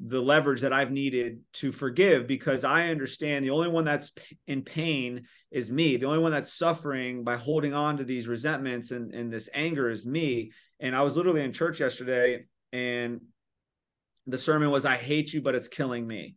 the 0.00 0.20
leverage 0.20 0.60
that 0.60 0.72
I've 0.72 0.92
needed 0.92 1.40
to 1.54 1.72
forgive 1.72 2.26
because 2.26 2.64
I 2.64 2.88
understand 2.88 3.44
the 3.44 3.50
only 3.50 3.68
one 3.68 3.84
that's 3.84 4.12
in 4.46 4.62
pain 4.62 5.24
is 5.50 5.70
me. 5.70 5.96
The 5.96 6.06
only 6.06 6.20
one 6.20 6.30
that's 6.30 6.52
suffering 6.52 7.24
by 7.24 7.36
holding 7.36 7.74
on 7.74 7.96
to 7.96 8.04
these 8.04 8.28
resentments 8.28 8.92
and, 8.92 9.12
and 9.12 9.32
this 9.32 9.48
anger 9.52 9.90
is 9.90 10.06
me. 10.06 10.52
And 10.78 10.94
I 10.94 11.02
was 11.02 11.16
literally 11.16 11.42
in 11.42 11.52
church 11.52 11.80
yesterday 11.80 12.44
and 12.72 13.20
the 14.26 14.38
sermon 14.38 14.70
was, 14.70 14.84
I 14.84 14.96
hate 14.96 15.32
you, 15.32 15.42
but 15.42 15.54
it's 15.54 15.68
killing 15.68 16.06
me, 16.06 16.36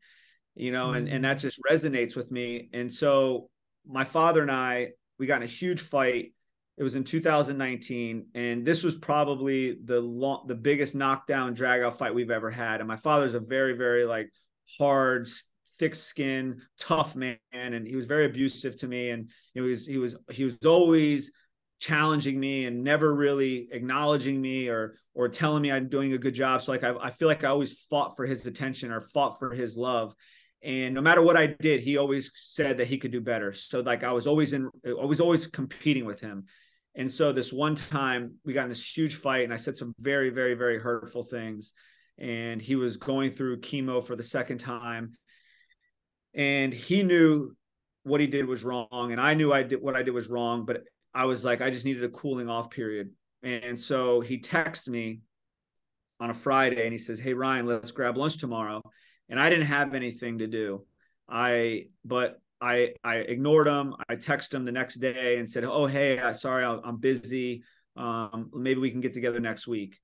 you 0.56 0.72
know, 0.72 0.88
mm-hmm. 0.88 0.96
and, 0.96 1.10
and 1.10 1.26
that 1.26 1.38
mm. 1.38 1.42
just 1.42 1.60
resonates 1.70 2.16
with 2.16 2.32
me. 2.32 2.70
And 2.74 2.92
so 2.92 3.50
my 3.86 4.06
father 4.06 4.42
and 4.42 4.52
I, 4.52 4.92
we 5.20 5.28
got 5.28 5.38
in 5.38 5.44
a 5.44 5.52
huge 5.52 5.82
fight 5.82 6.34
it 6.82 6.84
was 6.84 6.96
in 6.96 7.04
2019, 7.04 8.26
and 8.34 8.66
this 8.66 8.82
was 8.82 8.96
probably 8.96 9.78
the 9.86 10.00
long, 10.00 10.46
the 10.48 10.56
biggest 10.56 10.96
knockdown 10.96 11.54
drag 11.54 11.84
out 11.84 11.96
fight 11.96 12.16
we've 12.16 12.32
ever 12.32 12.50
had. 12.50 12.80
And 12.82 12.88
my 12.88 12.96
father's 12.96 13.36
a 13.36 13.40
very, 13.40 13.78
very 13.78 14.04
like 14.04 14.32
hard, 14.80 15.30
thick 15.78 15.94
skin, 15.94 16.60
tough 16.80 17.16
man, 17.16 17.38
and 17.54 17.86
he 17.86 17.96
was 17.96 18.08
very 18.08 18.26
abusive 18.26 18.78
to 18.78 18.88
me. 18.88 19.12
And 19.12 19.30
he 19.54 19.62
was 19.62 19.86
he 19.86 20.00
was 20.00 20.16
he 20.32 20.44
was 20.44 20.58
always 20.66 21.32
challenging 21.80 22.40
me 22.40 22.66
and 22.66 22.84
never 22.84 23.14
really 23.14 23.70
acknowledging 23.72 24.42
me 24.42 24.68
or 24.68 24.96
or 25.14 25.30
telling 25.30 25.62
me 25.62 25.72
I'm 25.72 25.88
doing 25.88 26.14
a 26.14 26.18
good 26.18 26.34
job. 26.34 26.64
So 26.64 26.72
like 26.72 26.84
I, 26.84 26.96
I 27.00 27.12
feel 27.12 27.28
like 27.28 27.44
I 27.44 27.50
always 27.50 27.80
fought 27.92 28.16
for 28.16 28.26
his 28.26 28.48
attention 28.48 28.92
or 28.92 29.02
fought 29.02 29.38
for 29.38 29.54
his 29.54 29.78
love. 29.78 30.16
And 30.64 30.96
no 30.96 31.02
matter 31.02 31.22
what 31.22 31.38
I 31.38 31.46
did, 31.46 31.82
he 31.82 31.98
always 31.98 32.32
said 32.34 32.78
that 32.78 32.88
he 32.88 32.98
could 32.98 33.12
do 33.12 33.22
better. 33.22 33.54
So 33.54 33.82
like 33.82 34.04
I 34.04 34.14
was 34.14 34.26
always 34.26 34.54
in 34.54 34.72
I 34.84 35.06
was 35.06 35.22
always 35.22 35.46
competing 35.46 36.06
with 36.06 36.20
him. 36.20 36.48
And 36.96 37.10
so 37.10 37.32
this 37.32 37.54
one 37.54 37.76
time 37.76 38.36
we 38.44 38.54
got 38.54 38.64
in 38.64 38.70
this 38.70 38.86
huge 38.86 39.16
fight 39.16 39.44
and 39.44 39.54
I 39.54 39.58
said 39.58 39.78
some 39.78 39.94
very, 40.00 40.30
very, 40.30 40.56
very 40.56 40.80
hurtful 40.80 41.24
things. 41.24 41.74
And 42.18 42.62
he 42.62 42.76
was 42.76 42.98
going 42.98 43.32
through 43.32 43.62
chemo 43.62 44.06
for 44.06 44.16
the 44.16 44.24
second 44.24 44.60
time. 44.60 45.14
And 46.34 46.74
he 46.74 47.04
knew 47.04 47.56
what 48.04 48.20
he 48.22 48.28
did 48.28 48.46
was 48.46 48.64
wrong. 48.64 49.12
And 49.12 49.20
I 49.20 49.34
knew 49.34 49.54
I 49.54 49.64
did 49.64 49.82
what 49.82 49.96
I 49.96 50.04
did 50.04 50.12
was 50.12 50.30
wrong, 50.30 50.66
but 50.66 50.84
I 51.14 51.26
was 51.26 51.44
like, 51.44 51.62
I 51.62 51.70
just 51.70 51.86
needed 51.86 52.04
a 52.04 52.10
cooling 52.10 52.50
off 52.50 52.70
period. 52.70 53.12
And 53.44 53.78
so 53.78 54.22
he 54.22 54.40
texts 54.40 54.88
me 54.88 55.22
on 56.20 56.30
a 56.30 56.34
Friday 56.34 56.84
and 56.84 56.92
he 56.92 57.00
says, 57.00 57.20
Hey 57.20 57.34
Ryan, 57.34 57.66
let's 57.66 57.92
grab 57.92 58.18
lunch 58.18 58.38
tomorrow. 58.38 58.82
And 59.30 59.40
I 59.40 59.50
didn't 59.50 59.66
have 59.66 59.96
anything 59.96 60.40
to 60.40 60.48
do. 60.48 60.86
I, 61.28 61.86
but 62.06 62.40
I, 62.62 62.94
I 63.04 63.18
ignored 63.18 63.68
him. 63.68 63.96
I 64.08 64.16
texted 64.16 64.54
him 64.54 64.66
the 64.66 64.72
next 64.72 64.96
day 64.96 65.38
and 65.38 65.50
said, 65.50 65.64
Oh, 65.64 65.88
hey, 65.88 66.20
I, 66.20 66.32
sorry, 66.34 66.64
I'm 66.64 66.98
busy. 66.98 67.64
Um, 67.98 68.52
maybe 68.54 68.80
we 68.80 68.92
can 68.92 69.02
get 69.02 69.14
together 69.14 69.40
next 69.40 69.68
week. 69.68 70.00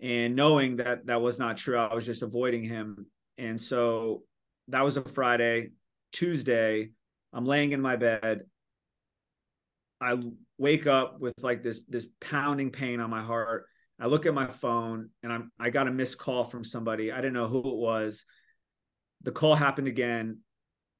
And 0.00 0.36
knowing 0.36 0.76
that 0.76 1.06
that 1.06 1.22
was 1.22 1.38
not 1.38 1.56
true, 1.56 1.78
I 1.78 1.94
was 1.94 2.04
just 2.04 2.22
avoiding 2.22 2.62
him. 2.62 3.06
And 3.38 3.60
so 3.60 4.22
that 4.68 4.84
was 4.84 4.96
a 4.96 5.02
Friday. 5.02 5.70
Tuesday, 6.12 6.90
I'm 7.32 7.46
laying 7.46 7.72
in 7.72 7.80
my 7.80 7.96
bed. 7.96 8.42
I 10.00 10.18
wake 10.58 10.86
up 10.86 11.20
with 11.20 11.34
like 11.42 11.62
this 11.62 11.80
this 11.88 12.06
pounding 12.20 12.70
pain 12.70 13.00
on 13.00 13.10
my 13.10 13.22
heart. 13.22 13.64
I 13.98 14.06
look 14.06 14.26
at 14.26 14.34
my 14.34 14.46
phone 14.46 15.10
and 15.22 15.32
I'm 15.32 15.52
I 15.58 15.70
got 15.70 15.88
a 15.88 15.92
missed 15.92 16.18
call 16.18 16.44
from 16.44 16.64
somebody. 16.64 17.10
I 17.10 17.16
didn't 17.16 17.32
know 17.32 17.46
who 17.46 17.58
it 17.60 17.76
was. 17.76 18.24
The 19.22 19.32
call 19.32 19.54
happened 19.54 19.88
again. 19.88 20.40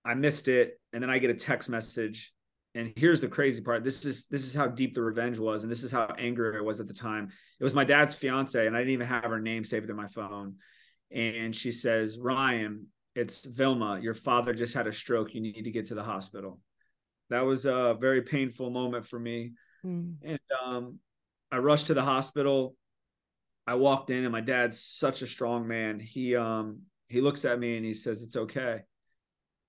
I 0.05 0.14
missed 0.14 0.49
it 0.49 0.79
and 0.93 1.03
then 1.03 1.11
I 1.11 1.19
get 1.19 1.31
a 1.31 1.35
text 1.35 1.69
message 1.69 2.33
and 2.75 2.93
here's 2.97 3.21
the 3.21 3.29
crazy 3.29 3.62
part. 3.62 3.85
This 3.85 4.05
is 4.05 4.27
this 4.27 4.45
is 4.45 4.55
how 4.55 4.67
deep 4.67 4.95
the 4.95 5.03
revenge 5.03 5.38
was 5.38 5.62
and 5.62 5.71
this 5.71 5.85
is 5.85 5.93
how 5.93 6.12
angry 6.19 6.57
I 6.59 6.61
was 6.61 6.81
at 6.81 6.87
the 6.87 6.95
time. 6.95 7.31
It 7.61 7.64
was 7.64 7.75
my 7.75 7.85
dad's 7.85 8.14
fiance 8.14 8.67
and 8.67 8.77
I 8.77 8.81
didn't 8.81 8.95
even 8.95 9.07
have 9.07 9.25
her 9.25 9.40
name 9.40 9.64
saved 9.64 9.90
in 9.90 9.97
my 9.97 10.09
phone. 10.09 10.57
And 11.12 11.55
she 11.55 11.71
says, 11.71 12.19
"Ryan, 12.19 12.88
it's 13.14 13.45
Vilma. 13.45 14.01
Your 14.01 14.14
father 14.14 14.53
just 14.53 14.75
had 14.75 14.88
a 14.88 14.93
stroke. 14.93 15.33
You 15.33 15.40
need 15.40 15.62
to 15.62 15.71
get 15.71 15.87
to 15.87 15.95
the 15.95 16.03
hospital." 16.03 16.61
that 17.31 17.45
was 17.45 17.67
a 17.67 17.97
very 17.99 18.23
painful 18.23 18.71
moment 18.71 19.07
for 19.07 19.19
me. 19.19 19.53
Mm. 19.85 20.14
And 20.23 20.40
um, 20.64 20.99
I 21.51 21.59
rushed 21.59 21.88
to 21.88 21.95
the 21.95 22.03
hospital. 22.03 22.77
I 23.67 23.75
walked 23.75 24.11
in, 24.11 24.25
and 24.25 24.33
my 24.33 24.40
dad's 24.40 24.81
such 24.81 25.23
a 25.23 25.27
strong 25.27 25.67
man. 25.67 25.99
He 25.99 26.37
um, 26.37 26.83
he 27.09 27.21
looks 27.21 27.45
at 27.45 27.59
me 27.59 27.77
and 27.77 27.85
he 27.85 27.95
says, 27.95 28.23
"It's 28.23 28.37
okay." 28.37 28.81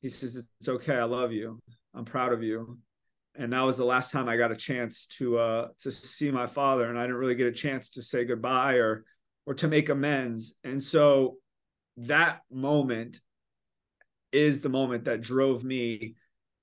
He 0.05 0.09
says, 0.09 0.35
"It's 0.35 0.69
okay. 0.69 0.93
I 0.93 1.05
love 1.05 1.31
you. 1.31 1.59
I'm 1.95 2.05
proud 2.05 2.31
of 2.31 2.43
you." 2.43 2.77
And 3.33 3.51
that 3.53 3.63
was 3.63 3.75
the 3.75 3.85
last 3.85 4.11
time 4.11 4.29
I 4.29 4.37
got 4.37 4.51
a 4.51 4.55
chance 4.55 5.07
to 5.17 5.39
uh, 5.39 5.67
to 5.79 5.91
see 5.91 6.29
my 6.29 6.45
father, 6.45 6.87
and 6.87 6.99
I 6.99 7.01
didn't 7.01 7.15
really 7.15 7.33
get 7.33 7.47
a 7.47 7.51
chance 7.51 7.89
to 7.91 8.03
say 8.03 8.23
goodbye 8.23 8.75
or 8.75 9.03
or 9.47 9.55
to 9.55 9.67
make 9.67 9.89
amends. 9.89 10.59
And 10.63 10.81
so 10.81 11.37
that 11.97 12.41
moment 12.51 13.19
is 14.31 14.61
the 14.61 14.69
moment 14.69 15.05
that 15.05 15.21
drove 15.21 15.63
me 15.63 16.13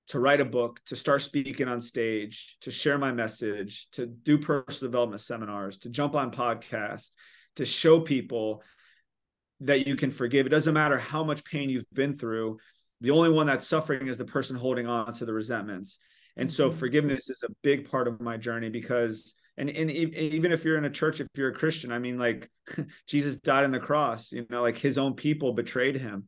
to 0.06 0.20
write 0.20 0.40
a 0.40 0.44
book, 0.44 0.78
to 0.86 0.94
start 0.94 1.20
speaking 1.20 1.66
on 1.66 1.80
stage, 1.80 2.58
to 2.60 2.70
share 2.70 2.96
my 2.96 3.10
message, 3.10 3.88
to 3.90 4.06
do 4.06 4.38
personal 4.38 4.88
development 4.88 5.20
seminars, 5.20 5.78
to 5.78 5.88
jump 5.88 6.14
on 6.14 6.30
podcasts, 6.30 7.10
to 7.56 7.64
show 7.64 7.98
people 7.98 8.62
that 9.62 9.88
you 9.88 9.96
can 9.96 10.12
forgive. 10.12 10.46
It 10.46 10.50
doesn't 10.50 10.74
matter 10.74 10.98
how 10.98 11.24
much 11.24 11.44
pain 11.44 11.70
you've 11.70 11.90
been 11.92 12.14
through. 12.14 12.58
The 13.02 13.10
only 13.10 13.30
one 13.30 13.46
that's 13.46 13.66
suffering 13.66 14.06
is 14.06 14.16
the 14.16 14.24
person 14.24 14.56
holding 14.56 14.86
on 14.86 15.12
to 15.14 15.24
the 15.24 15.32
resentments. 15.32 15.98
And 16.36 16.50
so 16.50 16.68
mm-hmm. 16.68 16.78
forgiveness 16.78 17.28
is 17.28 17.42
a 17.42 17.52
big 17.62 17.90
part 17.90 18.08
of 18.08 18.20
my 18.20 18.36
journey 18.36 18.70
because 18.70 19.34
and, 19.58 19.68
and 19.68 19.90
even 19.90 20.50
if 20.50 20.64
you're 20.64 20.78
in 20.78 20.86
a 20.86 20.90
church 20.90 21.20
if 21.20 21.26
you're 21.34 21.50
a 21.50 21.54
Christian, 21.54 21.92
I 21.92 21.98
mean 21.98 22.18
like 22.18 22.50
Jesus 23.06 23.36
died 23.36 23.64
on 23.64 23.70
the 23.70 23.80
cross, 23.80 24.32
you 24.32 24.46
know, 24.48 24.62
like 24.62 24.78
his 24.78 24.96
own 24.96 25.14
people 25.14 25.52
betrayed 25.52 25.96
him, 25.96 26.24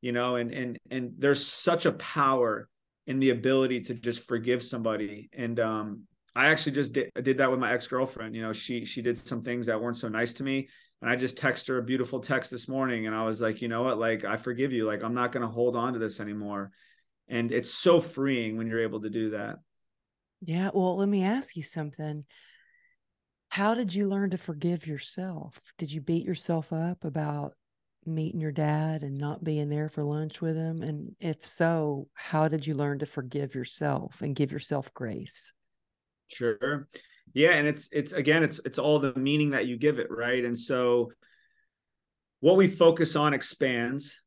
you 0.00 0.10
know, 0.10 0.36
and 0.36 0.50
and 0.50 0.78
and 0.90 1.12
there's 1.18 1.46
such 1.46 1.86
a 1.86 1.92
power 1.92 2.68
in 3.06 3.20
the 3.20 3.30
ability 3.30 3.82
to 3.82 3.94
just 3.94 4.26
forgive 4.26 4.62
somebody 4.62 5.28
and 5.32 5.60
um 5.60 6.04
I 6.36 6.46
actually 6.46 6.72
just 6.72 6.92
did, 6.92 7.10
did 7.22 7.38
that 7.38 7.50
with 7.50 7.60
my 7.60 7.72
ex-girlfriend. 7.72 8.34
You 8.34 8.42
know, 8.42 8.52
she 8.52 8.84
she 8.84 9.02
did 9.02 9.16
some 9.16 9.40
things 9.40 9.66
that 9.66 9.80
weren't 9.80 9.96
so 9.96 10.08
nice 10.08 10.32
to 10.34 10.42
me. 10.42 10.68
And 11.04 11.12
I 11.12 11.16
just 11.16 11.36
texted 11.36 11.68
her 11.68 11.76
a 11.76 11.82
beautiful 11.82 12.18
text 12.18 12.50
this 12.50 12.66
morning 12.66 13.06
and 13.06 13.14
I 13.14 13.26
was 13.26 13.38
like, 13.38 13.60
you 13.60 13.68
know 13.68 13.82
what? 13.82 13.98
Like 13.98 14.24
I 14.24 14.38
forgive 14.38 14.72
you. 14.72 14.86
Like 14.86 15.04
I'm 15.04 15.12
not 15.12 15.32
gonna 15.32 15.46
hold 15.46 15.76
on 15.76 15.92
to 15.92 15.98
this 15.98 16.18
anymore. 16.18 16.70
And 17.28 17.52
it's 17.52 17.70
so 17.70 18.00
freeing 18.00 18.56
when 18.56 18.68
you're 18.68 18.80
able 18.80 19.02
to 19.02 19.10
do 19.10 19.32
that. 19.32 19.56
Yeah. 20.40 20.70
Well, 20.72 20.96
let 20.96 21.06
me 21.10 21.22
ask 21.22 21.56
you 21.56 21.62
something. 21.62 22.24
How 23.50 23.74
did 23.74 23.94
you 23.94 24.08
learn 24.08 24.30
to 24.30 24.38
forgive 24.38 24.86
yourself? 24.86 25.60
Did 25.76 25.92
you 25.92 26.00
beat 26.00 26.24
yourself 26.24 26.72
up 26.72 27.04
about 27.04 27.52
meeting 28.06 28.40
your 28.40 28.50
dad 28.50 29.02
and 29.02 29.18
not 29.18 29.44
being 29.44 29.68
there 29.68 29.90
for 29.90 30.02
lunch 30.02 30.40
with 30.40 30.56
him? 30.56 30.80
And 30.80 31.14
if 31.20 31.44
so, 31.44 32.08
how 32.14 32.48
did 32.48 32.66
you 32.66 32.72
learn 32.72 33.00
to 33.00 33.06
forgive 33.06 33.54
yourself 33.54 34.22
and 34.22 34.34
give 34.34 34.50
yourself 34.50 34.94
grace? 34.94 35.52
Sure. 36.28 36.88
Yeah, 37.34 37.50
and 37.50 37.66
it's 37.66 37.88
it's 37.92 38.12
again 38.12 38.42
it's 38.42 38.60
it's 38.64 38.78
all 38.78 38.98
the 39.00 39.14
meaning 39.14 39.50
that 39.50 39.66
you 39.66 39.76
give 39.76 39.98
it, 39.98 40.06
right? 40.10 40.44
And 40.44 40.56
so 40.56 41.12
what 42.40 42.56
we 42.56 42.68
focus 42.68 43.16
on 43.16 43.34
expands. 43.34 44.20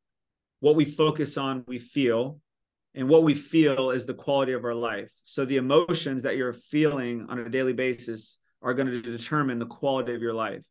What 0.59 0.75
we 0.75 0.85
focus 0.85 1.37
on, 1.37 1.63
we 1.67 1.77
feel. 1.79 2.39
And 2.95 3.07
what 3.07 3.23
we 3.23 3.35
feel 3.35 3.91
is 3.91 4.07
the 4.07 4.15
quality 4.15 4.53
of 4.53 4.65
our 4.65 4.73
life. 4.73 5.11
So 5.23 5.45
the 5.45 5.57
emotions 5.57 6.23
that 6.23 6.35
you're 6.35 6.51
feeling 6.51 7.27
on 7.29 7.37
a 7.37 7.47
daily 7.49 7.73
basis 7.73 8.39
are 8.63 8.73
going 8.73 8.87
to 8.87 9.01
determine 9.01 9.59
the 9.59 9.67
quality 9.67 10.15
of 10.15 10.21
your 10.21 10.33
life. 10.33 10.63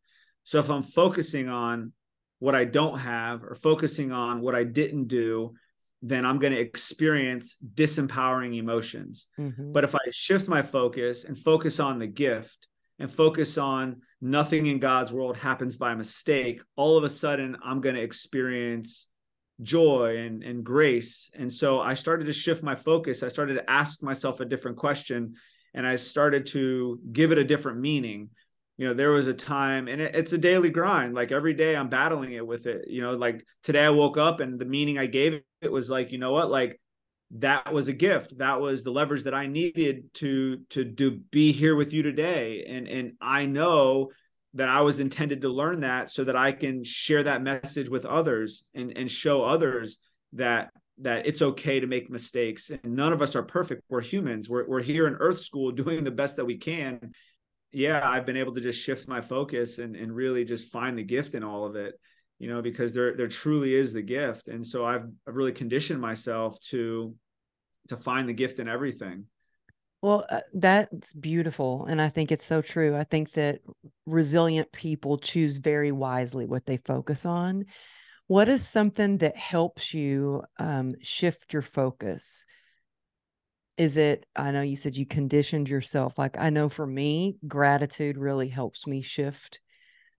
So 0.42 0.59
if 0.59 0.68
I'm 0.68 0.83
focusing 0.83 1.49
on 1.49 1.92
what 2.40 2.57
I 2.57 2.64
don't 2.64 2.99
have 2.99 3.44
or 3.44 3.55
focusing 3.55 4.11
on 4.11 4.40
what 4.40 4.57
I 4.57 4.64
didn't 4.64 5.07
do, 5.07 5.55
then 6.03 6.25
I'm 6.25 6.39
going 6.39 6.53
to 6.53 6.61
experience 6.61 7.57
disempowering 7.75 8.57
emotions. 8.57 9.27
Mm-hmm. 9.39 9.73
But 9.73 9.85
if 9.85 9.95
I 9.95 10.01
shift 10.11 10.49
my 10.49 10.63
focus 10.63 11.25
and 11.25 11.39
focus 11.39 11.81
on 11.81 11.99
the 11.99 12.07
gift 12.07 12.69
and 12.99 13.11
focus 13.11 13.59
on 13.59 14.03
nothing 14.21 14.67
in 14.67 14.79
God's 14.79 15.13
world 15.13 15.37
happens 15.37 15.77
by 15.77 15.95
mistake, 15.95 16.63
all 16.77 16.97
of 16.97 17.05
a 17.05 17.11
sudden 17.11 17.57
I'm 17.65 17.81
going 17.81 17.95
to 17.95 18.03
experience 18.03 19.09
joy 19.63 20.19
and, 20.19 20.43
and 20.43 20.63
grace. 20.63 21.31
And 21.35 21.51
so 21.53 21.81
I 21.81 21.95
started 21.95 22.27
to 22.27 22.33
shift 22.33 22.63
my 22.63 22.75
focus. 22.75 23.23
I 23.23 23.29
started 23.29 23.55
to 23.55 23.71
ask 23.71 24.03
myself 24.03 24.41
a 24.41 24.45
different 24.45 24.77
question 24.77 25.35
and 25.75 25.87
I 25.87 25.97
started 25.97 26.47
to 26.47 27.01
give 27.13 27.33
it 27.33 27.39
a 27.39 27.45
different 27.45 27.81
meaning 27.81 28.31
you 28.77 28.87
know 28.87 28.95
there 28.95 29.11
was 29.11 29.27
a 29.27 29.35
time 29.35 29.89
and 29.89 30.01
it, 30.01 30.15
it's 30.15 30.33
a 30.33 30.39
daily 30.39 30.71
grind. 30.71 31.15
Like 31.15 31.33
every 31.33 31.55
day 31.55 31.77
i'm 31.77 31.89
battling 31.89 32.33
it 32.33 32.47
with 32.47 32.67
it 32.67 32.89
you 32.89 33.03
know 33.03 33.12
like 33.12 33.45
today 33.62 33.85
i 33.85 33.91
woke 33.91 34.19
up 34.19 34.41
and 34.41 34.59
the 34.59 34.65
meaning 34.65 34.99
i 34.99 35.07
gave 35.07 35.41
it 35.61 35.73
was 35.73 35.91
like 35.91 36.12
you 36.12 36.19
know 36.19 36.33
what? 36.33 36.51
Like 36.51 36.81
that 37.33 37.73
was 37.73 37.89
a 37.89 37.93
gift. 37.93 38.39
That 38.39 38.61
was 38.61 38.85
the 38.85 38.91
leverage 38.91 39.25
that 39.25 39.35
i 39.35 39.47
needed 39.47 40.12
to 40.15 40.59
to 40.71 40.85
do 40.85 41.19
be 41.31 41.53
here 41.53 41.77
with 41.77 41.93
you 41.93 42.03
today. 42.03 42.65
And 42.69 42.87
and 42.89 43.12
i 43.21 43.47
know 43.47 44.11
that 44.55 44.69
i 44.69 44.81
was 44.81 45.01
intended 45.01 45.43
to 45.43 45.49
learn 45.49 45.81
that 45.81 46.11
so 46.11 46.25
that 46.25 46.37
i 46.37 46.51
can 46.53 46.83
share 46.83 47.23
that 47.23 47.43
message 47.43 47.91
with 47.91 48.07
others 48.07 48.65
and 48.75 48.97
and 48.97 49.11
show 49.11 49.43
others 49.43 49.99
that 50.33 50.71
that 50.99 51.27
it's 51.27 51.43
okay 51.43 51.81
to 51.81 51.87
make 51.87 52.11
mistakes. 52.11 52.71
And 52.71 52.95
none 52.95 53.12
of 53.12 53.21
us 53.21 53.37
are 53.37 53.43
perfect. 53.43 53.83
We're 53.89 54.01
humans. 54.01 54.49
We're, 54.49 54.67
we're 54.67 54.83
here 54.83 55.07
in 55.07 55.15
earth 55.15 55.41
school 55.41 55.71
doing 55.73 56.05
the 56.05 56.11
best 56.11 56.37
that 56.37 56.45
we 56.45 56.57
can 56.57 57.12
yeah, 57.77 58.09
I've 58.09 58.25
been 58.25 58.39
able 58.39 58.55
to 58.55 58.61
just 58.62 58.81
shift 58.81 59.07
my 59.07 59.21
focus 59.21 59.79
and, 59.81 59.97
and 59.97 60.11
really 60.11 60.47
just 60.47 60.73
find 60.73 60.97
the 60.97 61.03
gift 61.03 61.35
in 61.35 61.45
all 61.45 61.67
of 61.67 61.77
it, 61.77 61.93
you 62.39 62.49
know, 62.49 62.62
because 62.62 62.95
there 62.95 63.15
there 63.15 63.29
truly 63.29 63.75
is 63.75 63.93
the 63.93 64.01
gift. 64.01 64.49
And 64.49 64.67
so 64.67 64.87
I've 64.87 65.05
I've 65.29 65.37
really 65.37 65.53
conditioned 65.53 66.01
myself 66.01 66.59
to 66.71 67.15
to 67.89 67.97
find 67.99 68.27
the 68.27 68.33
gift 68.33 68.61
in 68.61 68.67
everything. 68.67 69.27
Well, 70.01 70.25
uh, 70.31 70.41
that's 70.55 71.12
beautiful. 71.12 71.85
And 71.85 72.01
I 72.01 72.09
think 72.09 72.33
it's 72.33 72.47
so 72.47 72.62
true. 72.62 72.97
I 72.97 73.05
think 73.05 73.33
that 73.33 73.61
resilient 74.07 74.73
people 74.73 75.19
choose 75.19 75.59
very 75.59 75.93
wisely 75.93 76.47
what 76.47 76.64
they 76.64 76.79
focus 76.79 77.27
on. 77.27 77.66
What 78.27 78.49
is 78.49 78.66
something 78.66 79.18
that 79.18 79.37
helps 79.37 79.93
you 79.93 80.45
um, 80.59 80.95
shift 81.03 81.53
your 81.53 81.61
focus? 81.61 82.47
Is 83.79 83.97
it 83.97 84.27
i 84.37 84.51
know 84.51 84.62
you 84.62 84.77
said 84.77 84.97
you 84.97 85.07
conditioned 85.07 85.68
yourself 85.68 86.18
like 86.18 86.37
i 86.39 86.51
know 86.51 86.68
for 86.68 86.87
me 86.87 87.37
gratitude 87.47 88.16
really 88.16 88.49
helps 88.49 88.87
me 88.87 89.03
shift 89.03 89.61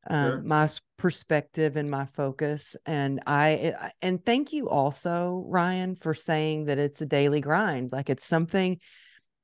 um, 0.10 0.32
sure. 0.32 0.42
my 0.44 0.70
perspective 0.98 1.76
and 1.76 1.92
my 1.92 2.06
focus 2.06 2.76
and 2.86 3.22
i 3.28 3.74
and 4.02 4.26
thank 4.26 4.54
you 4.54 4.70
also 4.70 5.44
ryan 5.48 5.96
for 5.96 6.14
saying 6.14 6.66
that 6.66 6.78
it's 6.78 7.02
a 7.02 7.06
daily 7.06 7.42
grind 7.42 7.92
like 7.92 8.10
it's 8.10 8.26
something 8.26 8.80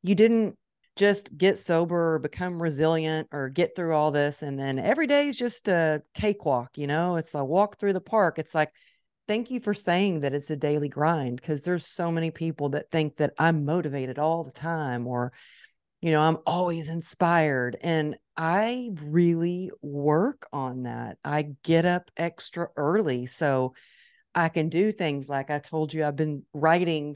you 0.04 0.16
didn't 0.16 0.58
just 0.96 1.36
get 1.36 1.58
sober 1.58 2.16
or 2.16 2.20
become 2.20 2.62
resilient 2.62 3.28
or 3.32 3.50
get 3.50 3.76
through 3.76 3.96
all 3.96 4.12
this. 4.12 4.44
And 4.44 4.60
then 4.60 4.78
every 4.78 5.08
day 5.08 5.28
is 5.28 5.38
just 5.38 5.68
a 5.68 6.04
cakewalk, 6.14 6.78
you 6.78 6.88
know, 6.88 7.16
it's 7.16 7.34
a 7.34 7.44
walk 7.44 7.80
through 7.80 7.94
the 7.94 8.02
park. 8.02 8.38
It's 8.38 8.54
like, 8.54 8.72
thank 9.28 9.52
you 9.52 9.60
for 9.60 9.74
saying 9.74 10.22
that 10.22 10.34
it's 10.34 10.50
a 10.50 10.56
daily 10.56 10.90
grind 10.90 11.38
because 11.38 11.62
there's 11.62 11.86
so 11.86 12.12
many 12.12 12.32
people 12.32 12.70
that 12.70 12.92
think 12.92 13.18
that 13.18 13.34
I'm 13.38 13.66
motivated 13.66 14.20
all 14.20 14.44
the 14.44 14.52
time 14.52 15.08
or, 15.08 15.32
you 16.02 16.12
know, 16.12 16.22
I'm 16.22 16.38
always 16.46 16.90
inspired. 16.90 17.78
And 17.82 18.16
I 18.36 18.90
really 19.02 19.72
work 19.82 20.48
on 20.52 20.84
that. 20.84 21.18
I 21.24 21.50
get 21.64 21.86
up 21.86 22.10
extra 22.18 22.68
early 22.76 23.26
so 23.26 23.74
I 24.36 24.50
can 24.50 24.70
do 24.70 24.92
things 24.92 25.30
like 25.30 25.50
I 25.50 25.60
told 25.60 25.94
you, 25.94 26.04
I've 26.04 26.16
been 26.16 26.44
writing 26.54 27.16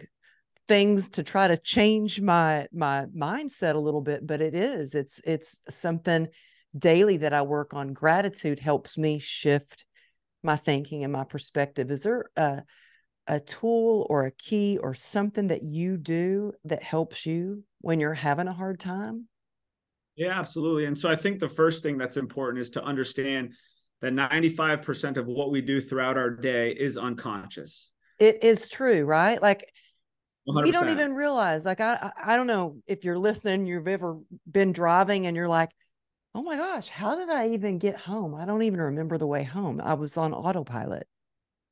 things 0.68 1.10
to 1.10 1.24
try 1.24 1.48
to 1.48 1.58
change 1.58 2.20
my 2.22 2.68
my 2.74 3.06
mindset 3.16 3.76
a 3.76 3.80
little 3.80 4.02
bit 4.02 4.28
but 4.28 4.42
it 4.42 4.54
is 4.54 4.96
it's 4.96 5.22
it's 5.24 5.62
something 5.70 6.28
daily 6.78 7.18
that 7.18 7.34
i 7.34 7.42
work 7.42 7.74
on 7.74 7.94
gratitude 7.94 8.60
helps 8.60 8.98
me 8.98 9.18
shift 9.18 9.86
my 10.44 10.56
thinking 10.56 11.04
and 11.04 11.14
my 11.14 11.24
perspective. 11.24 11.92
Is 11.92 12.02
there 12.02 12.30
a 12.36 12.64
a 13.30 13.40
tool 13.42 14.08
or 14.10 14.26
a 14.26 14.32
key 14.32 14.78
or 14.78 14.94
something 14.94 15.48
that 15.48 15.62
you 15.62 15.98
do 15.98 16.54
that 16.64 16.82
helps 16.82 17.26
you 17.26 17.64
when 17.82 18.00
you're 18.00 18.14
having 18.14 18.48
a 18.48 18.54
hard 18.54 18.80
time? 18.80 19.28
Yeah 20.16 20.40
absolutely 20.40 20.86
and 20.86 20.98
so 20.98 21.12
i 21.12 21.16
think 21.16 21.40
the 21.40 21.48
first 21.48 21.84
thing 21.84 21.98
that's 21.98 22.18
important 22.18 22.60
is 22.60 22.72
to 22.72 22.84
understand 22.84 23.54
that 24.02 24.14
95% 24.14 25.18
of 25.18 25.28
what 25.28 25.52
we 25.52 25.62
do 25.62 25.82
throughout 25.82 26.18
our 26.18 26.30
day 26.30 26.72
is 26.72 26.98
unconscious. 26.98 27.92
It 28.20 28.44
is 28.44 28.70
true 28.70 29.06
right? 29.06 29.42
Like 29.42 29.72
100%. 30.48 30.66
you 30.68 30.72
don't 30.72 30.90
even 30.90 31.14
realize 31.14 31.66
like 31.66 31.82
I 31.82 32.12
I 32.24 32.36
don't 32.36 32.48
know 32.48 32.78
if 32.88 33.04
you're 33.04 33.18
listening 33.20 33.66
you've 33.66 33.88
ever 33.88 34.18
been 34.50 34.72
driving 34.72 35.28
and 35.28 35.36
you're 35.36 35.48
like 35.48 35.72
oh 36.38 36.44
my 36.44 36.56
gosh 36.56 36.88
how 36.88 37.16
did 37.16 37.30
I 37.30 37.50
even 37.50 37.80
get 37.80 37.98
home? 37.98 38.36
I 38.36 38.46
don't 38.46 38.62
even 38.62 38.80
remember 38.80 39.18
the 39.18 39.28
way 39.28 39.44
home 39.44 39.82
I 39.84 39.96
was 39.96 40.18
on 40.18 40.34
autopilot. 40.34 41.08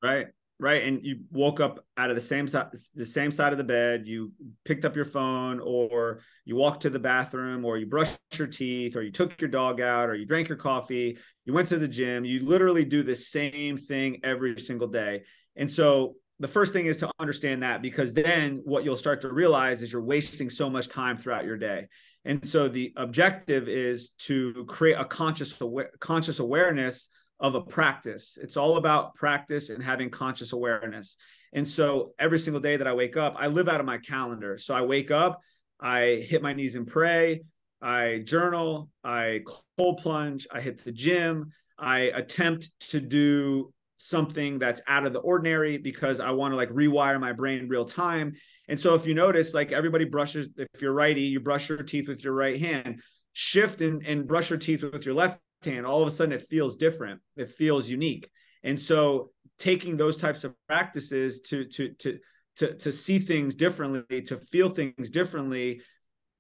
Right 0.03 0.27
right 0.57 0.83
and 0.83 1.05
you 1.05 1.19
woke 1.31 1.59
up 1.59 1.85
out 1.97 2.09
of 2.09 2.15
the 2.15 2.21
same 2.21 2.47
side 2.47 2.67
the 2.95 3.05
same 3.05 3.29
side 3.29 3.51
of 3.51 3.57
the 3.57 3.63
bed 3.63 4.07
you 4.07 4.31
picked 4.63 4.85
up 4.85 4.95
your 4.95 5.05
phone 5.05 5.59
or 5.59 6.21
you 6.45 6.55
walked 6.55 6.81
to 6.81 6.89
the 6.89 6.97
bathroom 6.97 7.65
or 7.65 7.77
you 7.77 7.85
brushed 7.85 8.17
your 8.35 8.47
teeth 8.47 8.95
or 8.95 9.01
you 9.01 9.11
took 9.11 9.39
your 9.41 9.49
dog 9.49 9.81
out 9.81 10.07
or 10.07 10.15
you 10.15 10.25
drank 10.25 10.47
your 10.47 10.57
coffee 10.57 11.17
you 11.43 11.53
went 11.53 11.67
to 11.67 11.77
the 11.77 11.87
gym 11.87 12.23
you 12.23 12.39
literally 12.39 12.85
do 12.85 13.03
the 13.03 13.15
same 13.15 13.77
thing 13.77 14.19
every 14.23 14.59
single 14.59 14.87
day. 14.87 15.23
And 15.57 15.69
so 15.69 16.15
the 16.39 16.47
first 16.47 16.73
thing 16.73 16.85
is 16.85 16.97
to 16.97 17.11
understand 17.19 17.63
that 17.63 17.81
because 17.81 18.13
then 18.13 18.61
what 18.65 18.83
you'll 18.83 18.97
start 18.97 19.21
to 19.21 19.31
realize 19.31 19.81
is 19.81 19.91
you're 19.91 20.01
wasting 20.01 20.49
so 20.49 20.69
much 20.69 20.89
time 20.89 21.15
throughout 21.17 21.45
your 21.45 21.57
day 21.57 21.87
and 22.25 22.45
so 22.45 22.67
the 22.67 22.91
objective 22.97 23.69
is 23.69 24.09
to 24.19 24.65
create 24.67 24.95
a 24.97 25.05
conscious 25.05 25.53
conscious 25.99 26.39
awareness 26.39 27.07
of 27.39 27.55
a 27.55 27.61
practice. 27.61 28.37
It's 28.41 28.57
all 28.57 28.77
about 28.77 29.13
practice 29.15 29.69
and 29.69 29.83
having 29.83 30.09
conscious 30.09 30.53
awareness. 30.53 31.17
And 31.53 31.67
so 31.67 32.09
every 32.17 32.39
single 32.39 32.61
day 32.61 32.77
that 32.77 32.87
i 32.87 32.93
wake 32.93 33.15
up 33.15 33.35
i 33.37 33.47
live 33.47 33.69
out 33.69 33.79
of 33.79 33.85
my 33.85 33.99
calendar. 33.99 34.57
So 34.57 34.73
i 34.73 34.81
wake 34.81 35.11
up 35.11 35.39
i 35.79 36.25
hit 36.27 36.41
my 36.41 36.53
knees 36.53 36.75
and 36.75 36.87
pray 36.87 37.41
i 37.81 38.21
journal 38.23 38.89
i 39.03 39.41
cold 39.77 39.97
plunge 39.97 40.47
i 40.51 40.61
hit 40.61 40.83
the 40.83 40.91
gym 40.91 41.51
i 41.77 41.99
attempt 42.21 42.69
to 42.79 43.01
do 43.01 43.73
something 43.97 44.59
that's 44.59 44.81
out 44.87 45.05
of 45.05 45.13
the 45.13 45.19
ordinary 45.19 45.77
because 45.77 46.19
I 46.19 46.31
want 46.31 46.51
to 46.53 46.55
like 46.55 46.69
rewire 46.69 47.19
my 47.19 47.31
brain 47.31 47.67
real 47.67 47.85
time. 47.85 48.33
And 48.67 48.79
so 48.79 48.93
if 48.95 49.05
you 49.05 49.13
notice, 49.13 49.53
like 49.53 49.71
everybody 49.71 50.05
brushes, 50.05 50.49
if 50.57 50.81
you're 50.81 50.93
righty, 50.93 51.21
you 51.21 51.39
brush 51.39 51.69
your 51.69 51.83
teeth 51.83 52.07
with 52.07 52.23
your 52.23 52.33
right 52.33 52.59
hand, 52.59 53.01
shift 53.33 53.81
and, 53.81 54.05
and 54.05 54.27
brush 54.27 54.49
your 54.49 54.59
teeth 54.59 54.83
with 54.83 55.05
your 55.05 55.15
left 55.15 55.39
hand. 55.63 55.85
All 55.85 56.01
of 56.01 56.07
a 56.07 56.11
sudden 56.11 56.33
it 56.33 56.47
feels 56.47 56.75
different. 56.75 57.21
It 57.37 57.49
feels 57.49 57.87
unique. 57.89 58.29
And 58.63 58.79
so 58.79 59.31
taking 59.57 59.95
those 59.95 60.17
types 60.17 60.43
of 60.43 60.53
practices 60.67 61.41
to 61.41 61.65
to 61.65 61.93
to 61.99 62.19
to 62.57 62.73
to 62.75 62.91
see 62.91 63.19
things 63.19 63.55
differently, 63.55 64.21
to 64.23 64.37
feel 64.37 64.69
things 64.69 65.09
differently, 65.09 65.81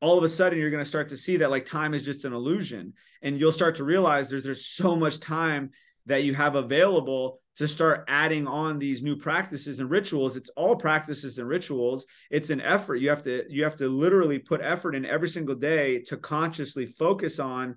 all 0.01 0.17
of 0.17 0.23
a 0.23 0.29
sudden 0.29 0.59
you're 0.59 0.69
going 0.69 0.83
to 0.83 0.89
start 0.89 1.09
to 1.09 1.17
see 1.17 1.37
that 1.37 1.49
like 1.49 1.65
time 1.65 1.93
is 1.93 2.01
just 2.01 2.25
an 2.25 2.33
illusion 2.33 2.93
and 3.21 3.39
you'll 3.39 3.51
start 3.51 3.75
to 3.75 3.83
realize 3.83 4.29
there's 4.29 4.43
there's 4.43 4.67
so 4.67 4.95
much 4.95 5.19
time 5.19 5.71
that 6.05 6.23
you 6.23 6.33
have 6.33 6.55
available 6.55 7.39
to 7.57 7.67
start 7.67 8.03
adding 8.07 8.47
on 8.47 8.77
these 8.77 9.01
new 9.01 9.15
practices 9.15 9.79
and 9.79 9.89
rituals. 9.89 10.35
It's 10.35 10.49
all 10.51 10.75
practices 10.75 11.37
and 11.37 11.47
rituals. 11.47 12.05
It's 12.29 12.49
an 12.49 12.61
effort. 12.61 12.97
You 12.97 13.09
have 13.09 13.23
to 13.23 13.43
you 13.49 13.63
have 13.63 13.77
to 13.77 13.87
literally 13.87 14.39
put 14.39 14.61
effort 14.61 14.95
in 14.95 15.05
every 15.05 15.29
single 15.29 15.55
day 15.55 15.99
to 16.07 16.17
consciously 16.17 16.85
focus 16.85 17.39
on 17.39 17.75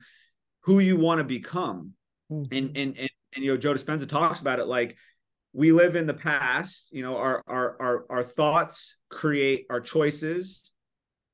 who 0.63 0.81
you 0.81 0.97
want 0.97 1.19
to 1.19 1.25
become. 1.25 1.95
Mm-hmm. 2.31 2.55
and, 2.55 2.77
and 2.77 2.99
and 2.99 3.11
and 3.35 3.45
you 3.45 3.51
know 3.51 3.57
joe 3.57 3.73
dispenza 3.73 4.07
talks 4.07 4.43
about 4.43 4.59
it 4.59 4.67
like 4.67 4.99
we 5.55 5.73
live 5.73 5.97
in 5.97 6.07
the 6.07 6.13
past 6.13 6.91
you 6.93 7.03
know 7.03 7.17
our 7.17 7.43
our 7.47 7.77
our, 7.81 8.07
our 8.11 8.23
thoughts 8.23 8.99
create 9.09 9.65
our 9.71 9.81
choices 9.81 10.71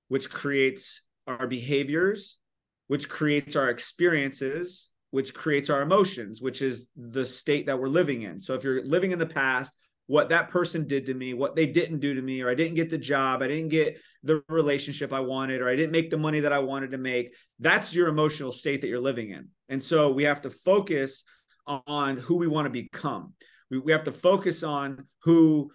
which 0.06 0.30
creates 0.30 1.02
our 1.26 1.48
behaviors 1.48 2.38
which 2.86 3.08
creates 3.08 3.56
our 3.56 3.70
experiences 3.70 4.92
which 5.14 5.32
creates 5.32 5.70
our 5.70 5.80
emotions, 5.80 6.42
which 6.42 6.60
is 6.60 6.88
the 6.96 7.24
state 7.24 7.66
that 7.66 7.78
we're 7.78 7.86
living 7.86 8.22
in. 8.22 8.40
So 8.40 8.54
if 8.54 8.64
you're 8.64 8.84
living 8.84 9.12
in 9.12 9.18
the 9.20 9.24
past, 9.24 9.76
what 10.06 10.30
that 10.30 10.50
person 10.50 10.88
did 10.88 11.06
to 11.06 11.14
me, 11.14 11.34
what 11.34 11.54
they 11.54 11.66
didn't 11.66 12.00
do 12.00 12.14
to 12.14 12.20
me, 12.20 12.40
or 12.40 12.50
I 12.50 12.56
didn't 12.56 12.74
get 12.74 12.90
the 12.90 12.98
job, 12.98 13.40
I 13.40 13.46
didn't 13.46 13.68
get 13.68 13.96
the 14.24 14.42
relationship 14.48 15.12
I 15.12 15.20
wanted, 15.20 15.60
or 15.60 15.68
I 15.68 15.76
didn't 15.76 15.92
make 15.92 16.10
the 16.10 16.16
money 16.16 16.40
that 16.40 16.52
I 16.52 16.58
wanted 16.58 16.90
to 16.90 16.98
make, 16.98 17.32
that's 17.60 17.94
your 17.94 18.08
emotional 18.08 18.50
state 18.50 18.80
that 18.80 18.88
you're 18.88 18.98
living 18.98 19.30
in. 19.30 19.50
And 19.68 19.80
so 19.80 20.10
we 20.10 20.24
have 20.24 20.40
to 20.42 20.50
focus 20.50 21.22
on 21.68 22.16
who 22.16 22.34
we 22.36 22.48
want 22.48 22.66
to 22.66 22.70
become. 22.70 23.34
We, 23.70 23.78
we 23.78 23.92
have 23.92 24.04
to 24.04 24.12
focus 24.12 24.64
on 24.64 25.06
who 25.22 25.70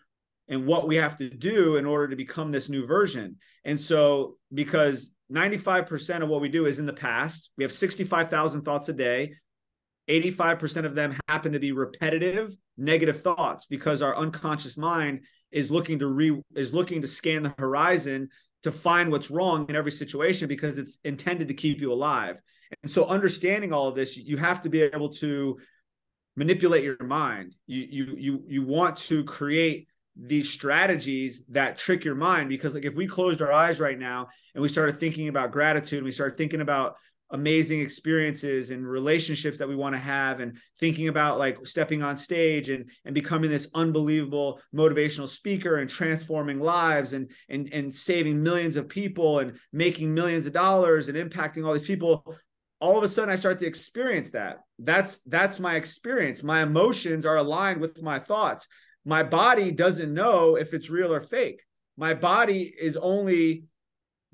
and 0.49 0.65
what 0.65 0.85
we 0.85 0.97
have 0.97 1.15
to 1.15 1.29
do 1.29 1.77
in 1.77 1.85
order 1.85 2.09
to 2.09 2.17
become 2.17 2.51
this 2.51 2.67
new 2.67 2.85
version. 2.85 3.37
And 3.63 3.79
so, 3.79 4.35
because 4.53 5.11
95% 5.31 6.23
of 6.23 6.29
what 6.29 6.41
we 6.41 6.49
do 6.49 6.65
is 6.65 6.79
in 6.79 6.85
the 6.85 6.93
past. 6.93 7.51
We 7.57 7.63
have 7.63 7.71
65,000 7.71 8.63
thoughts 8.63 8.89
a 8.89 8.93
day. 8.93 9.33
85% 10.09 10.85
of 10.85 10.95
them 10.95 11.15
happen 11.27 11.51
to 11.51 11.59
be 11.59 11.71
repetitive 11.71 12.55
negative 12.77 13.21
thoughts 13.21 13.65
because 13.65 14.01
our 14.01 14.15
unconscious 14.15 14.77
mind 14.77 15.21
is 15.51 15.69
looking 15.69 15.99
to 15.99 16.07
re 16.07 16.41
is 16.55 16.73
looking 16.73 17.01
to 17.01 17.07
scan 17.07 17.43
the 17.43 17.53
horizon 17.59 18.29
to 18.63 18.71
find 18.71 19.11
what's 19.11 19.29
wrong 19.29 19.67
in 19.69 19.75
every 19.75 19.91
situation 19.91 20.47
because 20.47 20.77
it's 20.77 20.97
intended 21.03 21.47
to 21.47 21.53
keep 21.53 21.79
you 21.79 21.93
alive. 21.93 22.41
And 22.81 22.91
so 22.91 23.05
understanding 23.05 23.71
all 23.71 23.87
of 23.87 23.95
this, 23.95 24.17
you 24.17 24.37
have 24.37 24.61
to 24.63 24.69
be 24.69 24.81
able 24.81 25.09
to 25.13 25.57
manipulate 26.35 26.83
your 26.83 27.03
mind. 27.03 27.53
You 27.67 27.85
you 27.89 28.15
you 28.17 28.43
you 28.47 28.65
want 28.65 28.97
to 28.97 29.23
create 29.25 29.88
these 30.21 30.49
strategies 30.49 31.43
that 31.49 31.77
trick 31.77 32.03
your 32.03 32.15
mind 32.15 32.49
because 32.49 32.75
like 32.75 32.85
if 32.85 32.95
we 32.95 33.07
closed 33.07 33.41
our 33.41 33.51
eyes 33.51 33.79
right 33.79 33.97
now 33.97 34.27
and 34.53 34.61
we 34.61 34.67
started 34.67 34.99
thinking 34.99 35.29
about 35.29 35.51
gratitude 35.51 35.97
and 35.97 36.05
we 36.05 36.11
started 36.11 36.37
thinking 36.37 36.61
about 36.61 36.95
amazing 37.31 37.79
experiences 37.79 38.71
and 38.71 38.87
relationships 38.87 39.59
that 39.59 39.69
we 39.69 39.75
want 39.75 39.95
to 39.95 39.99
have 39.99 40.39
and 40.39 40.57
thinking 40.79 41.07
about 41.07 41.37
like 41.37 41.65
stepping 41.65 42.01
on 42.01 42.15
stage 42.15 42.69
and 42.69 42.89
and 43.05 43.13
becoming 43.13 43.49
this 43.49 43.67
unbelievable 43.75 44.59
motivational 44.75 45.27
speaker 45.27 45.77
and 45.77 45.89
transforming 45.89 46.59
lives 46.59 47.13
and 47.13 47.31
and 47.47 47.69
and 47.71 47.93
saving 47.93 48.41
millions 48.41 48.75
of 48.75 48.89
people 48.89 49.39
and 49.39 49.57
making 49.71 50.13
millions 50.13 50.47
of 50.47 50.53
dollars 50.53 51.07
and 51.07 51.17
impacting 51.17 51.65
all 51.65 51.73
these 51.73 51.83
people 51.83 52.35
all 52.81 52.97
of 52.97 53.03
a 53.03 53.07
sudden 53.07 53.29
I 53.29 53.35
start 53.35 53.59
to 53.59 53.67
experience 53.67 54.31
that. 54.31 54.59
That's 54.79 55.19
that's 55.21 55.59
my 55.59 55.75
experience. 55.75 56.43
My 56.43 56.63
emotions 56.63 57.25
are 57.25 57.35
aligned 57.35 57.81
with 57.81 58.01
my 58.01 58.19
thoughts 58.19 58.67
my 59.09 59.23
body 59.23 59.71
doesn't 59.71 60.13
know 60.13 60.55
if 60.55 60.73
it's 60.73 60.89
real 60.89 61.11
or 61.11 61.19
fake. 61.19 61.63
My 61.97 62.13
body 62.13 62.71
is 62.79 62.95
only 62.95 63.65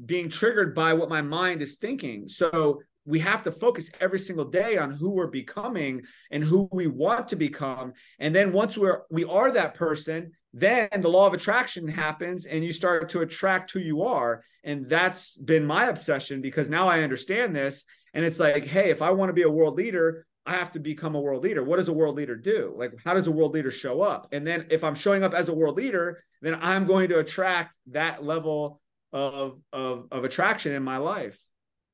being 0.06 0.30
triggered 0.30 0.76
by 0.76 0.94
what 0.94 1.08
my 1.08 1.22
mind 1.22 1.62
is 1.62 1.78
thinking. 1.78 2.28
So 2.28 2.82
we 3.06 3.20
have 3.20 3.42
to 3.44 3.52
focus 3.52 3.90
every 4.02 4.20
single 4.20 4.44
day 4.44 4.78
on 4.78 4.92
who 4.92 5.12
we're 5.12 5.28
becoming 5.28 6.02
and 6.30 6.44
who 6.44 6.68
we 6.74 6.88
want 6.88 7.30
to 7.30 7.38
become. 7.38 7.94
And 8.20 8.36
then 8.36 8.52
once 8.52 8.78
we're 8.78 9.04
we 9.10 9.24
are 9.24 9.50
that 9.52 9.76
person, 9.76 10.34
then 10.54 10.90
the 11.00 11.10
law 11.10 11.26
of 11.26 11.34
attraction 11.34 11.88
happens 11.88 12.46
and 12.46 12.64
you 12.64 12.74
start 12.74 13.08
to 13.10 13.22
attract 13.22 13.72
who 13.72 13.80
you 13.80 14.04
are. 14.04 14.44
And 14.66 14.90
that's 14.90 15.38
been 15.38 15.66
my 15.66 15.86
obsession 15.86 16.42
because 16.42 16.70
now 16.70 16.90
I 16.90 17.02
understand 17.02 17.56
this. 17.56 17.86
And 18.14 18.26
it's 18.26 18.40
like, 18.40 18.66
hey, 18.66 18.90
if 18.90 19.02
I 19.02 19.12
want 19.12 19.30
to 19.30 19.34
be 19.34 19.44
a 19.44 19.50
world 19.50 19.78
leader, 19.78 20.26
I 20.46 20.54
have 20.54 20.72
to 20.74 20.80
become 20.80 21.16
a 21.16 21.20
world 21.20 21.44
leader. 21.44 21.64
What 21.64 21.78
does 21.78 21.88
a 21.88 21.94
world 21.94 22.16
leader 22.16 22.36
do? 22.36 22.74
Like, 22.78 22.94
how 23.04 23.14
does 23.14 23.28
a 23.28 23.32
world 23.32 23.54
leader 23.54 23.72
show 23.72 24.02
up? 24.02 24.28
And 24.32 24.46
then 24.46 24.68
if 24.70 24.84
I'm 24.84 24.96
showing 24.96 25.24
up 25.24 25.34
as 25.34 25.50
a 25.50 25.54
world 25.54 25.78
leader, 25.78 26.24
then 26.42 26.56
I'm 26.62 26.86
going 26.86 27.10
to 27.10 27.20
attract 27.20 27.80
that 27.88 28.24
level 28.24 28.80
of, 29.12 29.60
of, 29.74 30.08
of 30.12 30.24
attraction 30.24 30.74
in 30.74 30.84
my 30.84 30.98
life. 30.98 31.40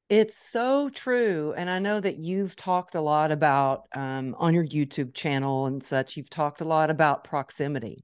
It's 0.09 0.51
so 0.51 0.89
true. 0.89 1.53
And 1.55 1.69
I 1.69 1.79
know 1.79 2.01
that 2.01 2.17
you've 2.17 2.57
talked 2.57 2.95
a 2.95 3.01
lot 3.01 3.31
about 3.31 3.83
um, 3.95 4.35
on 4.37 4.53
your 4.53 4.65
YouTube 4.65 5.13
channel 5.13 5.67
and 5.67 5.81
such, 5.81 6.17
you've 6.17 6.29
talked 6.29 6.59
a 6.59 6.65
lot 6.65 6.89
about 6.89 7.23
proximity 7.23 8.03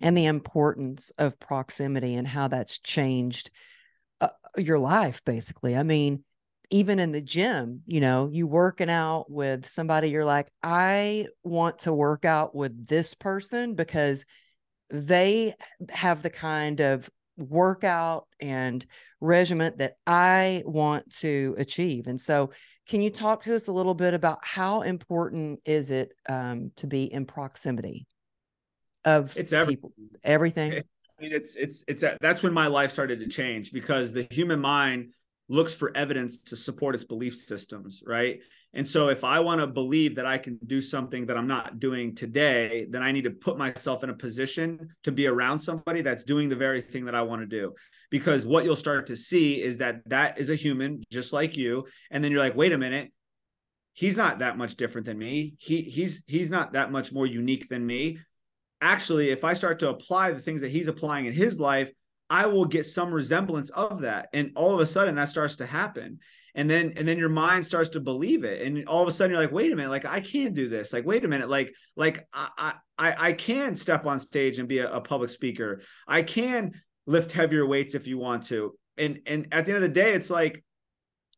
and 0.00 0.16
the 0.16 0.26
importance 0.26 1.10
of 1.18 1.40
proximity 1.40 2.14
and 2.14 2.28
how 2.28 2.46
that's 2.46 2.78
changed 2.78 3.50
uh, 4.20 4.28
your 4.56 4.78
life 4.78 5.24
basically. 5.24 5.76
I 5.76 5.82
mean, 5.82 6.22
even 6.70 6.98
in 6.98 7.12
the 7.12 7.20
gym, 7.20 7.82
you 7.86 8.00
know, 8.00 8.28
you 8.32 8.46
working 8.46 8.90
out 8.90 9.30
with 9.30 9.68
somebody, 9.68 10.10
you're 10.10 10.24
like, 10.24 10.48
I 10.62 11.26
want 11.42 11.80
to 11.80 11.92
work 11.92 12.24
out 12.24 12.54
with 12.54 12.86
this 12.86 13.14
person 13.14 13.74
because 13.74 14.24
they 14.88 15.54
have 15.88 16.22
the 16.22 16.30
kind 16.30 16.80
of 16.80 17.10
workout 17.36 18.26
and 18.40 18.84
regiment 19.20 19.78
that 19.78 19.94
I 20.06 20.62
want 20.64 21.10
to 21.16 21.54
achieve. 21.58 22.06
And 22.06 22.20
so, 22.20 22.52
can 22.88 23.00
you 23.00 23.10
talk 23.10 23.44
to 23.44 23.54
us 23.54 23.68
a 23.68 23.72
little 23.72 23.94
bit 23.94 24.14
about 24.14 24.38
how 24.42 24.82
important 24.82 25.60
is 25.64 25.92
it 25.92 26.12
um, 26.28 26.72
to 26.76 26.88
be 26.88 27.04
in 27.04 27.24
proximity 27.24 28.06
of 29.04 29.36
it's 29.36 29.52
every- 29.52 29.76
people, 29.76 29.92
everything? 30.24 30.72
I 31.18 31.22
mean, 31.22 31.32
it's 31.32 31.54
it's 31.54 31.84
it's 31.86 32.02
that's 32.20 32.42
when 32.42 32.52
my 32.52 32.66
life 32.66 32.90
started 32.90 33.20
to 33.20 33.28
change 33.28 33.72
because 33.72 34.12
the 34.12 34.26
human 34.30 34.58
mind 34.58 35.12
looks 35.50 35.74
for 35.74 35.94
evidence 35.96 36.38
to 36.42 36.56
support 36.56 36.94
its 36.94 37.02
belief 37.02 37.34
systems, 37.34 38.02
right? 38.06 38.40
And 38.72 38.86
so 38.86 39.08
if 39.08 39.24
I 39.24 39.40
want 39.40 39.60
to 39.60 39.66
believe 39.66 40.14
that 40.14 40.24
I 40.24 40.38
can 40.38 40.60
do 40.64 40.80
something 40.80 41.26
that 41.26 41.36
I'm 41.36 41.48
not 41.48 41.80
doing 41.80 42.14
today, 42.14 42.86
then 42.88 43.02
I 43.02 43.10
need 43.10 43.24
to 43.24 43.32
put 43.32 43.58
myself 43.58 44.04
in 44.04 44.10
a 44.10 44.14
position 44.14 44.90
to 45.02 45.10
be 45.10 45.26
around 45.26 45.58
somebody 45.58 46.02
that's 46.02 46.22
doing 46.22 46.48
the 46.48 46.54
very 46.54 46.80
thing 46.80 47.04
that 47.06 47.16
I 47.16 47.22
want 47.22 47.42
to 47.42 47.46
do. 47.46 47.74
Because 48.10 48.46
what 48.46 48.64
you'll 48.64 48.76
start 48.76 49.08
to 49.08 49.16
see 49.16 49.60
is 49.60 49.78
that 49.78 50.08
that 50.08 50.38
is 50.38 50.50
a 50.50 50.54
human 50.54 51.02
just 51.10 51.32
like 51.32 51.56
you 51.56 51.84
and 52.12 52.22
then 52.22 52.30
you're 52.30 52.40
like, 52.40 52.56
"Wait 52.56 52.72
a 52.72 52.78
minute. 52.78 53.10
He's 53.94 54.16
not 54.16 54.38
that 54.38 54.56
much 54.56 54.76
different 54.76 55.04
than 55.04 55.18
me. 55.18 55.54
He 55.58 55.82
he's 55.82 56.22
he's 56.28 56.48
not 56.48 56.74
that 56.74 56.92
much 56.92 57.12
more 57.12 57.26
unique 57.26 57.68
than 57.68 57.84
me." 57.84 58.18
Actually, 58.80 59.30
if 59.30 59.42
I 59.42 59.54
start 59.54 59.80
to 59.80 59.90
apply 59.90 60.30
the 60.30 60.40
things 60.40 60.60
that 60.60 60.70
he's 60.70 60.88
applying 60.88 61.26
in 61.26 61.32
his 61.32 61.58
life, 61.58 61.90
I 62.30 62.46
will 62.46 62.64
get 62.64 62.86
some 62.86 63.12
resemblance 63.12 63.70
of 63.70 64.00
that. 64.00 64.28
And 64.32 64.52
all 64.54 64.72
of 64.72 64.80
a 64.80 64.86
sudden 64.86 65.16
that 65.16 65.28
starts 65.28 65.56
to 65.56 65.66
happen. 65.66 66.20
And 66.54 66.70
then 66.70 66.94
and 66.96 67.06
then 67.06 67.18
your 67.18 67.28
mind 67.28 67.64
starts 67.64 67.90
to 67.90 68.00
believe 68.00 68.44
it. 68.44 68.62
And 68.62 68.88
all 68.88 69.02
of 69.02 69.08
a 69.08 69.12
sudden 69.12 69.32
you're 69.32 69.42
like, 69.42 69.52
wait 69.52 69.72
a 69.72 69.76
minute, 69.76 69.90
like 69.90 70.04
I 70.04 70.20
can 70.20 70.54
do 70.54 70.68
this. 70.68 70.92
Like, 70.92 71.04
wait 71.04 71.24
a 71.24 71.28
minute, 71.28 71.48
like, 71.48 71.72
like 71.96 72.26
I 72.32 72.74
I 72.98 73.28
I 73.28 73.32
can 73.32 73.74
step 73.76 74.06
on 74.06 74.18
stage 74.18 74.58
and 74.58 74.68
be 74.68 74.78
a, 74.78 74.90
a 74.92 75.00
public 75.00 75.30
speaker. 75.30 75.82
I 76.08 76.22
can 76.22 76.72
lift 77.06 77.32
heavier 77.32 77.66
weights 77.66 77.94
if 77.94 78.06
you 78.06 78.18
want 78.18 78.44
to. 78.44 78.74
And 78.96 79.20
and 79.26 79.48
at 79.52 79.66
the 79.66 79.72
end 79.72 79.82
of 79.82 79.88
the 79.88 80.00
day, 80.00 80.12
it's 80.12 80.30
like 80.30 80.64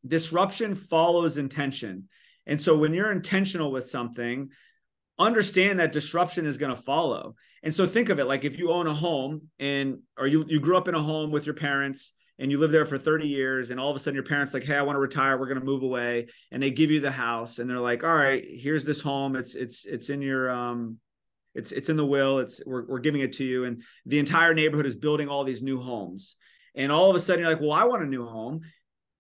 disruption 0.06 0.74
follows 0.74 1.38
intention. 1.38 2.08
And 2.46 2.60
so 2.60 2.76
when 2.76 2.92
you're 2.92 3.12
intentional 3.12 3.70
with 3.70 3.86
something, 3.86 4.50
understand 5.18 5.78
that 5.78 5.92
disruption 5.92 6.46
is 6.46 6.58
going 6.58 6.74
to 6.74 6.82
follow. 6.82 7.34
And 7.62 7.72
so 7.72 7.86
think 7.86 8.08
of 8.08 8.18
it 8.18 8.24
like 8.24 8.44
if 8.44 8.58
you 8.58 8.70
own 8.70 8.86
a 8.86 8.94
home 8.94 9.48
and 9.58 9.98
or 10.18 10.26
you 10.26 10.44
you 10.48 10.60
grew 10.60 10.76
up 10.76 10.88
in 10.88 10.94
a 10.94 11.02
home 11.02 11.30
with 11.30 11.46
your 11.46 11.54
parents 11.54 12.12
and 12.38 12.50
you 12.50 12.58
live 12.58 12.72
there 12.72 12.86
for 12.86 12.98
30 12.98 13.28
years 13.28 13.70
and 13.70 13.78
all 13.78 13.90
of 13.90 13.96
a 13.96 13.98
sudden 14.00 14.16
your 14.16 14.24
parents 14.24 14.52
like 14.52 14.64
hey 14.64 14.74
i 14.74 14.82
want 14.82 14.96
to 14.96 15.00
retire 15.00 15.38
we're 15.38 15.46
going 15.46 15.60
to 15.60 15.64
move 15.64 15.82
away. 15.82 16.26
And 16.50 16.62
they 16.62 16.70
give 16.70 16.90
you 16.90 17.00
the 17.00 17.10
house 17.10 17.58
and 17.58 17.70
they're 17.70 17.78
like 17.78 18.02
all 18.02 18.14
right 18.14 18.44
here's 18.46 18.84
this 18.84 19.00
home 19.00 19.36
it's 19.36 19.54
it's 19.54 19.86
it's 19.86 20.10
in 20.10 20.22
your 20.22 20.50
um 20.50 20.98
it's 21.54 21.70
it's 21.70 21.88
in 21.88 21.96
the 21.96 22.06
will 22.06 22.38
it's 22.40 22.62
we're, 22.66 22.84
we're 22.86 22.98
giving 22.98 23.20
it 23.20 23.34
to 23.34 23.44
you. 23.44 23.64
And 23.64 23.82
the 24.06 24.18
entire 24.18 24.54
neighborhood 24.54 24.86
is 24.86 24.96
building 24.96 25.28
all 25.28 25.44
these 25.44 25.62
new 25.62 25.78
homes. 25.80 26.36
And 26.74 26.90
all 26.90 27.10
of 27.10 27.16
a 27.16 27.20
sudden 27.20 27.42
you're 27.42 27.52
like 27.52 27.60
well 27.60 27.72
i 27.72 27.84
want 27.84 28.02
a 28.02 28.06
new 28.06 28.26
home 28.26 28.62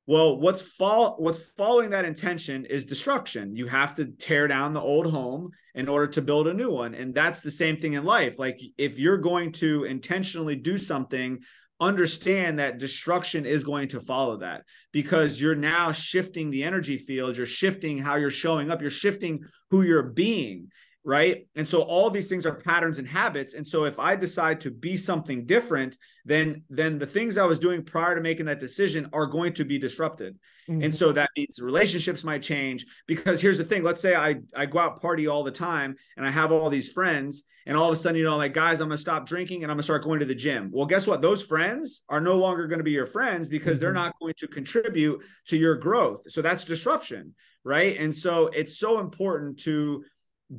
well 0.06 0.38
what's 0.38 0.78
what's 0.78 1.52
following 1.52 1.90
that 1.90 2.04
intention 2.04 2.64
is 2.66 2.84
destruction. 2.84 3.56
You 3.56 3.66
have 3.66 3.94
to 3.96 4.06
tear 4.06 4.48
down 4.48 4.72
the 4.72 4.80
old 4.80 5.10
home 5.10 5.50
in 5.74 5.88
order 5.88 6.06
to 6.08 6.22
build 6.22 6.48
a 6.48 6.54
new 6.54 6.70
one. 6.70 6.94
And 6.94 7.14
that's 7.14 7.40
the 7.40 7.50
same 7.50 7.78
thing 7.78 7.94
in 7.94 8.04
life. 8.04 8.38
Like 8.38 8.60
if 8.76 8.98
you're 8.98 9.18
going 9.18 9.52
to 9.52 9.84
intentionally 9.84 10.56
do 10.56 10.76
something 10.76 11.40
understand 11.82 12.60
that 12.60 12.78
destruction 12.78 13.44
is 13.44 13.64
going 13.64 13.88
to 13.88 14.00
follow 14.00 14.38
that 14.38 14.62
because 14.92 15.40
you're 15.40 15.56
now 15.56 15.90
shifting 15.90 16.48
the 16.48 16.62
energy 16.62 16.96
field. 16.96 17.36
You're 17.36 17.44
shifting 17.44 17.98
how 17.98 18.16
you're 18.16 18.30
showing 18.30 18.70
up. 18.70 18.80
You're 18.80 18.90
shifting 18.90 19.40
who 19.70 19.82
you're 19.82 20.04
being 20.04 20.68
right? 21.04 21.46
And 21.56 21.68
so 21.68 21.82
all 21.82 22.10
these 22.10 22.28
things 22.28 22.46
are 22.46 22.54
patterns 22.54 22.98
and 22.98 23.08
habits. 23.08 23.54
And 23.54 23.66
so 23.66 23.84
if 23.84 23.98
i 23.98 24.14
decide 24.14 24.60
to 24.60 24.70
be 24.70 24.96
something 24.96 25.44
different 25.46 25.96
then 26.24 26.62
then 26.70 26.98
the 26.98 27.06
things 27.06 27.36
i 27.36 27.44
was 27.44 27.58
doing 27.58 27.82
prior 27.82 28.14
to 28.14 28.20
making 28.20 28.46
that 28.46 28.60
decision 28.60 29.08
are 29.12 29.26
going 29.26 29.52
to 29.54 29.64
be 29.64 29.78
disrupted. 29.78 30.38
Mm-hmm. 30.68 30.84
and 30.84 30.94
so 30.94 31.10
that 31.12 31.30
means 31.36 31.58
relationships 31.60 32.22
might 32.22 32.42
change 32.42 32.86
because 33.08 33.40
here's 33.40 33.58
the 33.58 33.64
thing. 33.64 33.82
Let's 33.82 34.00
say 34.00 34.14
i 34.14 34.36
i 34.54 34.66
go 34.66 34.78
out 34.78 35.00
party 35.00 35.26
all 35.26 35.42
the 35.42 35.50
time 35.50 35.96
and 36.16 36.26
i 36.26 36.30
have 36.30 36.52
all 36.52 36.70
these 36.70 36.92
friends 36.92 37.44
and 37.66 37.76
all 37.76 37.90
of 37.90 37.92
a 37.92 37.96
sudden 37.96 38.18
you 38.18 38.24
know 38.24 38.36
like 38.36 38.54
guys 38.54 38.80
i'm 38.80 38.88
going 38.88 38.96
to 38.96 39.00
stop 39.00 39.26
drinking 39.26 39.62
and 39.62 39.70
i'm 39.70 39.76
going 39.76 39.80
to 39.80 39.84
start 39.84 40.04
going 40.04 40.20
to 40.20 40.26
the 40.26 40.34
gym. 40.34 40.70
Well 40.72 40.86
guess 40.86 41.06
what? 41.06 41.20
Those 41.20 41.42
friends 41.42 42.02
are 42.08 42.20
no 42.20 42.36
longer 42.36 42.68
going 42.68 42.78
to 42.78 42.84
be 42.84 42.92
your 42.92 43.06
friends 43.06 43.48
because 43.48 43.78
mm-hmm. 43.78 43.80
they're 43.80 43.92
not 43.92 44.14
going 44.20 44.34
to 44.38 44.46
contribute 44.46 45.20
to 45.48 45.56
your 45.56 45.74
growth. 45.74 46.22
So 46.28 46.42
that's 46.42 46.64
disruption 46.64 47.34
right? 47.64 47.96
And 47.98 48.14
so 48.14 48.48
it's 48.48 48.78
so 48.78 48.98
important 48.98 49.58
to 49.60 50.04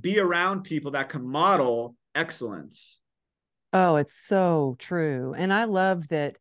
be 0.01 0.19
around 0.19 0.63
people 0.63 0.91
that 0.91 1.09
can 1.09 1.27
model 1.27 1.95
excellence. 2.15 2.99
Oh, 3.71 3.95
it's 3.95 4.13
so 4.15 4.75
true. 4.79 5.33
And 5.35 5.51
I 5.51 5.65
love 5.65 6.07
that 6.09 6.37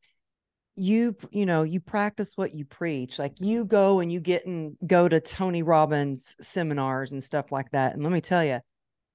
you 0.74 1.14
you 1.30 1.44
know 1.44 1.64
you 1.64 1.80
practice 1.80 2.32
what 2.36 2.54
you 2.54 2.64
preach. 2.64 3.18
Like 3.18 3.40
you 3.40 3.64
go 3.64 4.00
and 4.00 4.10
you 4.10 4.20
get 4.20 4.46
and 4.46 4.76
go 4.86 5.08
to 5.08 5.20
tony 5.20 5.62
robbins 5.62 6.34
seminars 6.40 7.12
and 7.12 7.22
stuff 7.22 7.52
like 7.52 7.70
that. 7.72 7.94
And 7.94 8.02
let 8.02 8.12
me 8.12 8.20
tell 8.20 8.44
you 8.44 8.60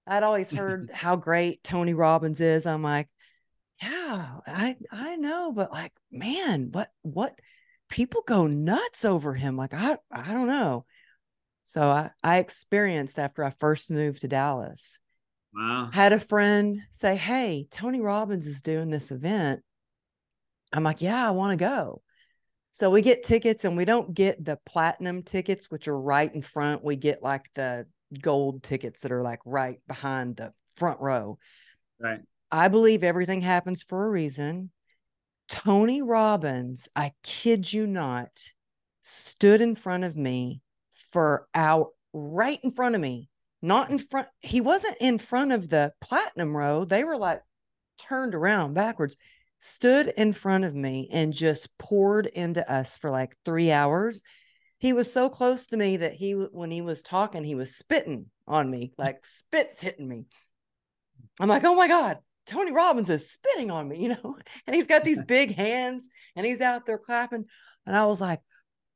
i'd 0.08 0.24
always 0.24 0.52
heard 0.52 0.90
how 0.94 1.16
great 1.16 1.64
tony 1.64 1.94
robbins 1.94 2.42
is. 2.42 2.66
I'm 2.66 2.84
like 2.84 3.08
yeah 3.82 4.38
i 4.48 4.76
i 4.92 5.16
know 5.18 5.52
but 5.52 5.72
like 5.72 5.94
man 6.12 6.70
what 6.72 6.90
what 7.04 7.38
people 7.90 8.24
go 8.28 8.48
nuts 8.48 9.06
over 9.06 9.34
him. 9.34 9.58
Like 9.58 9.74
i 9.74 9.98
i 10.12 10.34
don't 10.34 10.48
know 10.48 10.86
so 11.68 11.82
I, 11.82 12.12
I 12.24 12.38
experienced 12.38 13.20
after 13.20 13.44
I 13.44 13.50
first 13.50 13.92
moved 13.92 14.22
to 14.22 14.30
Dallas. 14.30 15.02
Wow. 15.54 15.90
Had 15.92 16.14
a 16.14 16.20
friend 16.20 16.82
say, 16.92 17.18
Hey, 17.18 17.68
Tony 17.70 18.00
Robbins 18.00 18.48
is 18.48 18.62
doing 18.62 18.90
this 18.90 19.12
event. 19.12 19.60
I'm 20.72 20.84
like, 20.84 21.02
Yeah, 21.02 21.28
I 21.28 21.32
want 21.32 21.52
to 21.52 21.66
go. 21.66 22.02
So 22.72 22.90
we 22.90 23.02
get 23.02 23.24
tickets 23.24 23.66
and 23.66 23.76
we 23.76 23.84
don't 23.84 24.14
get 24.14 24.46
the 24.46 24.58
platinum 24.66 25.24
tickets, 25.24 25.70
which 25.70 25.90
are 25.90 26.00
right 26.00 26.34
in 26.34 26.42
front. 26.42 26.86
We 26.86 26.96
get 26.96 27.22
like 27.22 27.50
the 27.54 27.86
gold 28.22 28.64
tickets 28.64 29.02
that 29.02 29.12
are 29.12 29.22
like 29.22 29.42
right 29.44 29.82
behind 29.90 30.38
the 30.38 30.54
front 30.78 31.02
row. 31.02 31.38
Right. 32.00 32.22
I 32.50 32.70
believe 32.70 33.04
everything 33.04 33.42
happens 33.42 33.84
for 33.84 34.06
a 34.06 34.10
reason. 34.10 34.72
Tony 35.50 36.02
Robbins, 36.02 36.88
I 36.96 37.12
kid 37.24 37.74
you 37.74 37.88
not, 37.88 38.52
stood 39.02 39.60
in 39.60 39.76
front 39.76 40.06
of 40.06 40.16
me 40.16 40.62
for 41.12 41.48
out 41.54 41.90
right 42.14 42.60
in 42.64 42.72
front 42.72 42.96
of 42.96 43.02
me, 43.02 43.30
not 43.62 43.90
in 43.90 44.00
front. 44.00 44.28
He 44.40 44.62
wasn't 44.62 44.98
in 45.00 45.18
front 45.18 45.52
of 45.52 45.70
the 45.70 45.94
platinum 46.02 46.56
row. 46.56 46.86
They 46.86 47.04
were 47.04 47.18
like 47.18 47.42
turned 47.98 48.36
around 48.36 48.74
backwards, 48.74 49.16
stood 49.60 50.08
in 50.18 50.34
front 50.34 50.64
of 50.64 50.76
me 50.76 51.10
and 51.12 51.34
just 51.34 51.78
poured 51.78 52.28
into 52.28 52.70
us 52.72 52.98
for 52.98 53.10
like 53.10 53.36
three 53.44 53.72
hours. 53.72 54.24
He 54.80 54.94
was 54.94 55.12
so 55.12 55.30
close 55.30 55.68
to 55.68 55.78
me 55.78 55.98
that 55.98 56.14
he, 56.14 56.34
when 56.34 56.70
he 56.70 56.82
was 56.82 57.02
talking, 57.02 57.44
he 57.44 57.56
was 57.56 57.76
spitting 57.76 58.28
on 58.48 58.70
me, 58.70 58.94
like 58.98 59.26
spits 59.26 59.82
hitting 59.82 60.08
me. 60.08 60.28
I'm 61.40 61.50
like, 61.50 61.64
oh 61.64 61.76
my 61.76 61.88
God, 61.88 62.20
Tony 62.46 62.72
Robbins 62.72 63.10
is 63.10 63.32
spitting 63.32 63.72
on 63.72 63.88
me, 63.88 64.00
you 64.02 64.10
know, 64.10 64.38
and 64.66 64.76
he's 64.76 64.88
got 64.88 65.04
these 65.04 65.22
big 65.26 65.56
hands 65.56 66.10
and 66.36 66.46
he's 66.46 66.62
out 66.62 66.86
there 66.86 66.98
clapping. 66.98 67.46
And 67.86 67.96
I 67.96 68.06
was 68.06 68.22
like, 68.22 68.42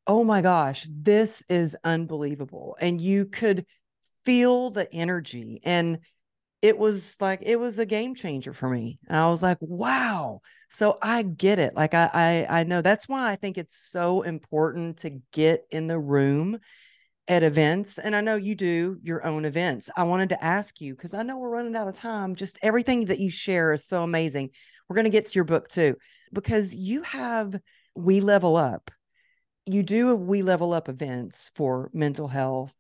oh 0.07 0.23
my 0.23 0.41
gosh, 0.41 0.87
this 0.89 1.43
is 1.49 1.77
unbelievable. 1.83 2.75
And 2.79 2.99
you 2.99 3.25
could 3.25 3.65
feel 4.25 4.69
the 4.69 4.91
energy. 4.93 5.61
And 5.63 5.99
it 6.61 6.77
was 6.77 7.17
like, 7.19 7.39
it 7.43 7.59
was 7.59 7.79
a 7.79 7.85
game 7.85 8.13
changer 8.13 8.53
for 8.53 8.69
me. 8.69 8.99
And 9.07 9.17
I 9.17 9.29
was 9.29 9.41
like, 9.41 9.57
wow. 9.61 10.41
So 10.69 10.97
I 11.01 11.23
get 11.23 11.59
it. 11.59 11.75
Like 11.75 11.93
I, 11.93 12.09
I, 12.49 12.59
I 12.59 12.63
know 12.63 12.81
that's 12.81 13.09
why 13.09 13.31
I 13.31 13.35
think 13.35 13.57
it's 13.57 13.77
so 13.77 14.21
important 14.21 14.97
to 14.99 15.21
get 15.31 15.65
in 15.71 15.87
the 15.87 15.99
room 15.99 16.59
at 17.27 17.43
events. 17.43 17.97
And 17.97 18.15
I 18.15 18.21
know 18.21 18.35
you 18.35 18.55
do 18.55 18.97
your 19.01 19.25
own 19.25 19.45
events. 19.45 19.89
I 19.95 20.03
wanted 20.03 20.29
to 20.29 20.43
ask 20.43 20.81
you, 20.81 20.95
because 20.95 21.13
I 21.13 21.23
know 21.23 21.37
we're 21.37 21.49
running 21.49 21.75
out 21.75 21.87
of 21.87 21.95
time. 21.95 22.35
Just 22.35 22.59
everything 22.61 23.05
that 23.05 23.19
you 23.19 23.29
share 23.29 23.73
is 23.73 23.85
so 23.85 24.03
amazing. 24.03 24.49
We're 24.87 24.95
going 24.95 25.05
to 25.05 25.11
get 25.11 25.27
to 25.27 25.35
your 25.35 25.45
book 25.45 25.67
too, 25.67 25.95
because 26.33 26.75
you 26.75 27.01
have 27.03 27.55
We 27.95 28.21
Level 28.21 28.55
Up 28.57 28.91
you 29.65 29.83
do 29.83 30.15
we 30.15 30.41
level 30.41 30.73
up 30.73 30.89
events 30.89 31.51
for 31.55 31.89
mental 31.93 32.27
health 32.27 32.73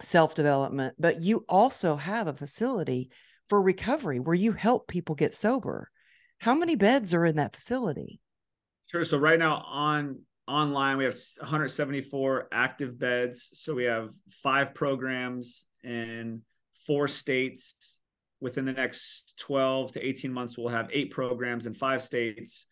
self 0.00 0.34
development 0.34 0.94
but 0.98 1.20
you 1.20 1.44
also 1.48 1.96
have 1.96 2.26
a 2.26 2.32
facility 2.32 3.10
for 3.52 3.60
recovery 3.60 4.18
where 4.18 4.34
you 4.34 4.52
help 4.52 4.88
people 4.88 5.14
get 5.14 5.34
sober. 5.34 5.90
How 6.38 6.54
many 6.54 6.76
beds 6.76 7.12
are 7.14 7.26
in 7.26 7.36
that 7.36 7.54
facility? 7.54 8.20
Sure 8.86 9.04
so 9.04 9.18
right 9.18 9.38
now 9.38 9.56
on 9.66 10.20
online 10.48 10.96
we 10.96 11.04
have 11.04 11.16
174 11.38 12.48
active 12.52 12.98
beds 12.98 13.50
so 13.52 13.74
we 13.74 13.84
have 13.84 14.10
five 14.30 14.74
programs 14.74 15.66
in 15.84 16.42
four 16.86 17.08
states. 17.08 18.00
Within 18.40 18.64
the 18.64 18.72
next 18.72 19.34
12 19.38 19.92
to 19.92 20.00
18 20.04 20.32
months 20.32 20.58
we'll 20.58 20.68
have 20.68 20.88
eight 20.92 21.10
programs 21.10 21.66
in 21.66 21.74
five 21.74 22.02
states 22.02 22.66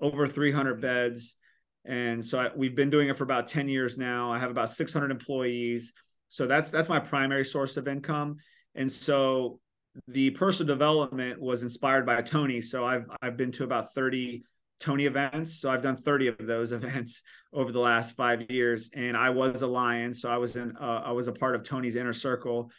over 0.00 0.26
300 0.26 0.80
beds. 0.80 1.36
And 1.84 2.24
so 2.24 2.38
I, 2.38 2.50
we've 2.54 2.74
been 2.74 2.90
doing 2.90 3.08
it 3.08 3.16
for 3.16 3.24
about 3.24 3.46
10 3.46 3.68
years 3.68 3.98
now. 3.98 4.32
I 4.32 4.38
have 4.38 4.50
about 4.50 4.70
600 4.70 5.10
employees. 5.10 5.92
So 6.28 6.46
that's 6.46 6.70
that's 6.70 6.88
my 6.88 6.98
primary 6.98 7.44
source 7.44 7.76
of 7.76 7.86
income. 7.86 8.36
And 8.74 8.90
so 8.90 9.60
the 10.08 10.30
personal 10.30 10.74
development 10.74 11.40
was 11.40 11.62
inspired 11.62 12.06
by 12.06 12.22
Tony. 12.22 12.60
So 12.60 12.84
I've 12.84 13.06
I've 13.22 13.36
been 13.36 13.52
to 13.52 13.64
about 13.64 13.94
30 13.94 14.42
Tony 14.80 15.06
events. 15.06 15.60
So 15.60 15.70
I've 15.70 15.82
done 15.82 15.96
30 15.96 16.28
of 16.28 16.36
those 16.38 16.72
events 16.78 17.22
over 17.52 17.72
the 17.72 17.80
last 17.80 18.16
five 18.16 18.50
years. 18.50 18.90
And 18.94 19.16
I 19.16 19.30
was 19.30 19.62
a 19.62 19.66
lion. 19.66 20.12
So 20.12 20.28
I 20.28 20.38
was 20.38 20.56
in 20.56 20.76
uh, 20.76 21.02
I 21.04 21.12
was 21.12 21.28
a 21.28 21.32
part 21.32 21.54
of 21.54 21.62
Tony's 21.62 21.96
inner 21.96 22.12
circle. 22.12 22.70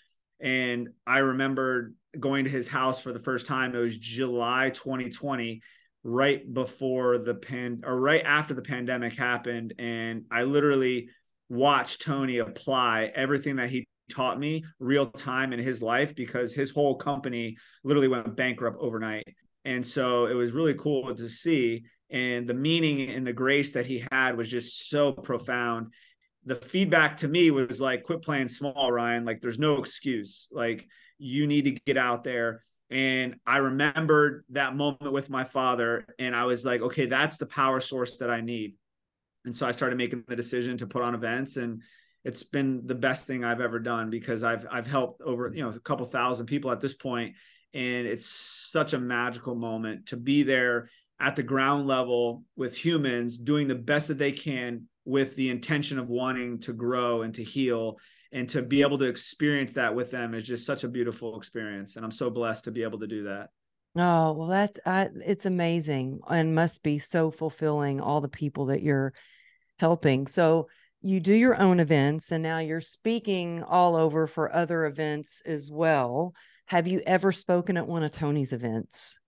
And 0.42 0.90
I 1.08 1.20
remember 1.20 1.94
going 2.20 2.44
to 2.44 2.50
his 2.50 2.68
house 2.68 3.00
for 3.00 3.14
the 3.14 3.20
first 3.20 3.46
time. 3.46 3.74
It 3.74 3.80
was 3.80 3.98
July 3.98 4.70
2020, 4.72 5.62
right 6.08 6.54
before 6.54 7.18
the 7.18 7.34
pan 7.34 7.82
or 7.84 8.00
right 8.00 8.22
after 8.24 8.54
the 8.54 8.62
pandemic 8.62 9.14
happened. 9.16 9.74
And 9.80 10.26
I 10.32 10.44
literally 10.44 11.10
watched 11.50 12.04
Tony 12.04 12.38
apply 12.38 13.12
everything 13.16 13.56
that 13.56 13.70
he 13.70 13.88
taught 14.12 14.40
me 14.40 14.64
real 14.80 15.08
time 15.08 15.52
in 15.52 15.60
his 15.60 15.82
life 15.82 16.14
because 16.14 16.54
his 16.54 16.70
whole 16.70 16.96
company 16.96 17.58
literally 17.84 18.08
went 18.08 18.36
bankrupt 18.36 18.78
overnight. 18.80 19.28
And 19.66 19.84
so 19.84 20.28
it 20.28 20.36
was 20.36 20.52
really 20.52 20.76
cool 20.76 21.16
to 21.16 21.28
see. 21.28 21.86
And 22.12 22.48
the 22.48 22.54
meaning 22.54 23.10
and 23.10 23.26
the 23.26 23.34
grace 23.34 23.72
that 23.72 23.88
he 23.88 24.06
had 24.12 24.38
was 24.38 24.48
just 24.48 24.90
so 24.90 25.12
profound. 25.12 25.88
The 26.46 26.56
feedback 26.56 27.18
to 27.18 27.28
me 27.28 27.50
was 27.50 27.82
like, 27.82 28.04
quit 28.04 28.22
playing 28.22 28.50
small, 28.50 28.92
Ryan. 28.92 29.26
Like, 29.26 29.42
there's 29.42 29.58
no 29.58 29.78
excuse. 29.78 30.48
Like, 30.52 30.88
you 31.18 31.48
need 31.48 31.64
to 31.64 31.72
get 31.88 31.98
out 31.98 32.24
there. 32.24 32.62
And 32.90 33.36
I 33.46 33.58
remembered 33.58 34.46
that 34.50 34.76
moment 34.76 35.12
with 35.12 35.30
my 35.30 35.44
father, 35.44 36.06
and 36.20 36.36
I 36.36 36.46
was 36.46 36.66
like, 36.66 36.82
okay, 36.82 37.08
that's 37.08 37.38
the 37.38 37.48
power 37.48 37.80
source 37.80 38.18
that 38.18 38.30
I 38.30 38.42
need. 38.42 38.76
And 39.44 39.56
so 39.56 39.68
I 39.68 39.72
started 39.72 39.98
making 39.98 40.24
the 40.28 40.36
decision 40.36 40.78
to 40.78 40.88
put 40.88 41.02
on 41.02 41.16
events 41.16 41.58
and 41.58 41.82
it's 42.26 42.42
been 42.42 42.88
the 42.88 42.96
best 42.96 43.28
thing 43.28 43.44
I've 43.44 43.62
ever 43.62 43.80
done 43.80 44.10
because 44.10 44.44
I've 44.44 44.66
I've 44.70 44.88
helped 44.88 45.22
over 45.22 45.52
you 45.54 45.64
know 45.64 45.70
a 45.70 45.80
couple 45.80 46.06
thousand 46.08 46.48
people 46.48 46.72
at 46.72 46.82
this 46.82 46.96
point 46.96 47.36
and 47.74 48.08
it's 48.08 48.26
such 48.26 48.94
a 48.94 49.00
magical 49.00 49.56
moment 49.56 50.08
to 50.08 50.18
be 50.18 50.44
there 50.44 50.90
at 51.20 51.36
the 51.36 51.44
ground 51.44 51.88
level 51.88 52.44
with 52.58 52.76
humans 52.76 53.38
doing 53.38 53.68
the 53.68 53.76
best 53.76 54.10
that 54.10 54.18
they 54.18 54.32
can 54.32 54.88
with 55.06 55.36
the 55.36 55.50
intention 55.50 56.00
of 56.00 56.10
wanting 56.10 56.60
to 56.62 56.74
grow 56.74 57.22
and 57.22 57.36
to 57.36 57.44
heal 57.44 57.98
and 58.36 58.50
to 58.50 58.62
be 58.62 58.82
able 58.82 58.98
to 59.00 59.06
experience 59.06 59.74
that 59.74 59.96
with 59.96 60.12
them 60.12 60.34
is 60.34 60.44
just 60.44 60.66
such 60.66 60.84
a 60.84 60.88
beautiful 60.88 61.38
experience 61.38 61.96
and 61.96 62.06
i'm 62.06 62.12
so 62.12 62.30
blessed 62.30 62.66
to 62.66 62.72
be 62.72 62.84
able 62.84 63.00
to 63.00 63.08
do 63.08 63.24
that 63.24 63.50
oh 63.98 64.34
well 64.34 64.48
that's 64.48 64.80
I, 64.86 65.10
it's 65.26 65.46
amazing 65.46 66.20
and 66.30 66.54
must 66.54 66.84
be 66.84 67.00
so 67.00 67.32
fulfilling 67.32 68.00
all 68.00 68.22
the 68.22 68.30
people 68.30 68.68
that 68.68 68.84
you're 68.84 69.14
helping 69.80 70.28
so 70.28 70.68
you 71.06 71.20
do 71.20 71.36
your 71.36 71.62
own 71.62 71.80
events 71.80 72.32
and 72.32 72.42
now 72.42 72.58
you're 72.58 72.82
speaking 72.82 73.62
all 73.62 73.96
over 73.96 74.26
for 74.26 74.52
other 74.52 74.86
events 74.86 75.44
as 75.46 75.70
well. 75.72 76.34
Have 76.66 76.88
you 76.88 77.00
ever 77.06 77.32
spoken 77.32 77.78
at 77.78 77.88
one 77.88 78.02
of 78.02 78.10
Tony's 78.10 78.54
events? 78.54 79.20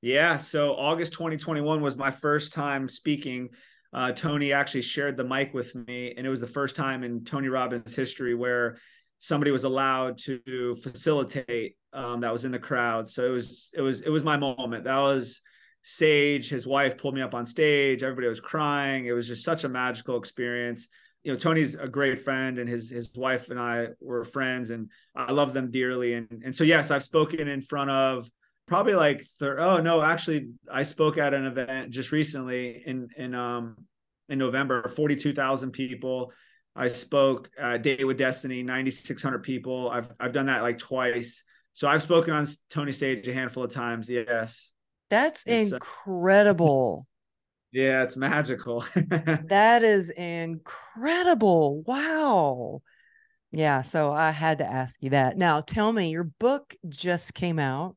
Yeah. 0.00 0.38
So 0.38 0.74
August 0.74 1.12
2021 1.12 1.82
was 1.82 1.98
my 1.98 2.10
first 2.10 2.54
time 2.54 2.88
speaking. 2.88 3.50
Uh, 3.92 4.12
Tony 4.12 4.52
actually 4.52 4.82
shared 4.82 5.16
the 5.16 5.24
mic 5.24 5.54
with 5.54 5.74
me, 5.74 6.14
and 6.16 6.26
it 6.26 6.30
was 6.30 6.40
the 6.40 6.46
first 6.46 6.76
time 6.76 7.02
in 7.04 7.24
Tony 7.24 7.48
Robbins 7.48 7.94
history 7.94 8.34
where 8.34 8.78
somebody 9.18 9.50
was 9.50 9.64
allowed 9.64 10.18
to 10.18 10.76
facilitate 10.82 11.76
um, 11.92 12.20
that 12.20 12.32
was 12.32 12.44
in 12.44 12.52
the 12.52 12.58
crowd. 12.58 13.08
So 13.08 13.24
it 13.24 13.30
was 13.30 13.70
it 13.74 13.80
was 13.80 14.00
it 14.02 14.10
was 14.10 14.24
my 14.24 14.36
moment. 14.36 14.84
That 14.84 14.98
was 14.98 15.40
Sage, 15.82 16.48
his 16.48 16.66
wife, 16.66 16.98
pulled 16.98 17.14
me 17.14 17.22
up 17.22 17.34
on 17.34 17.46
stage. 17.46 18.02
Everybody 18.02 18.28
was 18.28 18.40
crying. 18.40 19.06
It 19.06 19.12
was 19.12 19.26
just 19.26 19.44
such 19.44 19.64
a 19.64 19.68
magical 19.68 20.18
experience. 20.18 20.88
You 21.22 21.32
know, 21.32 21.38
Tony's 21.38 21.74
a 21.74 21.88
great 21.88 22.20
friend, 22.20 22.58
and 22.58 22.68
his 22.68 22.90
his 22.90 23.10
wife 23.16 23.50
and 23.50 23.58
I 23.58 23.88
were 24.00 24.24
friends, 24.24 24.70
and 24.70 24.90
I 25.16 25.32
love 25.32 25.54
them 25.54 25.70
dearly. 25.70 26.14
And 26.14 26.42
and 26.44 26.54
so 26.54 26.64
yes, 26.64 26.90
I've 26.90 27.04
spoken 27.04 27.48
in 27.48 27.62
front 27.62 27.90
of 27.90 28.30
probably 28.68 28.94
like 28.94 29.24
thir- 29.40 29.58
oh 29.58 29.78
no, 29.78 30.02
actually 30.02 30.50
I 30.70 30.84
spoke 30.84 31.18
at 31.18 31.34
an 31.34 31.46
event 31.46 31.90
just 31.90 32.12
recently 32.12 32.82
in 32.86 33.08
in 33.16 33.34
um 33.34 33.76
in 34.28 34.38
November, 34.38 34.88
forty 34.88 35.16
two 35.16 35.32
thousand 35.32 35.72
people. 35.72 36.32
I 36.76 36.86
spoke 36.86 37.50
uh, 37.60 37.78
Date 37.78 38.06
with 38.06 38.18
Destiny, 38.18 38.62
ninety 38.62 38.92
six 38.92 39.22
hundred 39.22 39.42
people. 39.42 39.90
I've 39.90 40.10
I've 40.20 40.32
done 40.32 40.46
that 40.46 40.62
like 40.62 40.78
twice. 40.78 41.42
So 41.72 41.88
I've 41.88 42.02
spoken 42.02 42.34
on 42.34 42.46
Tony 42.70 42.92
stage 42.92 43.26
a 43.26 43.32
handful 43.32 43.64
of 43.64 43.70
times. 43.70 44.10
Yes. 44.10 44.72
That's 45.10 45.44
it's, 45.46 45.72
uh, 45.72 45.76
incredible. 45.76 47.06
Uh, 47.06 47.08
yeah, 47.72 48.02
it's 48.02 48.16
magical. 48.16 48.84
that 48.94 49.82
is 49.82 50.10
incredible. 50.10 51.82
Wow. 51.86 52.82
Yeah, 53.50 53.82
so 53.82 54.12
I 54.12 54.30
had 54.30 54.58
to 54.58 54.66
ask 54.66 55.02
you 55.02 55.10
that. 55.10 55.38
Now, 55.38 55.60
tell 55.62 55.92
me, 55.92 56.10
your 56.10 56.24
book 56.24 56.76
just 56.88 57.34
came 57.34 57.58
out. 57.58 57.96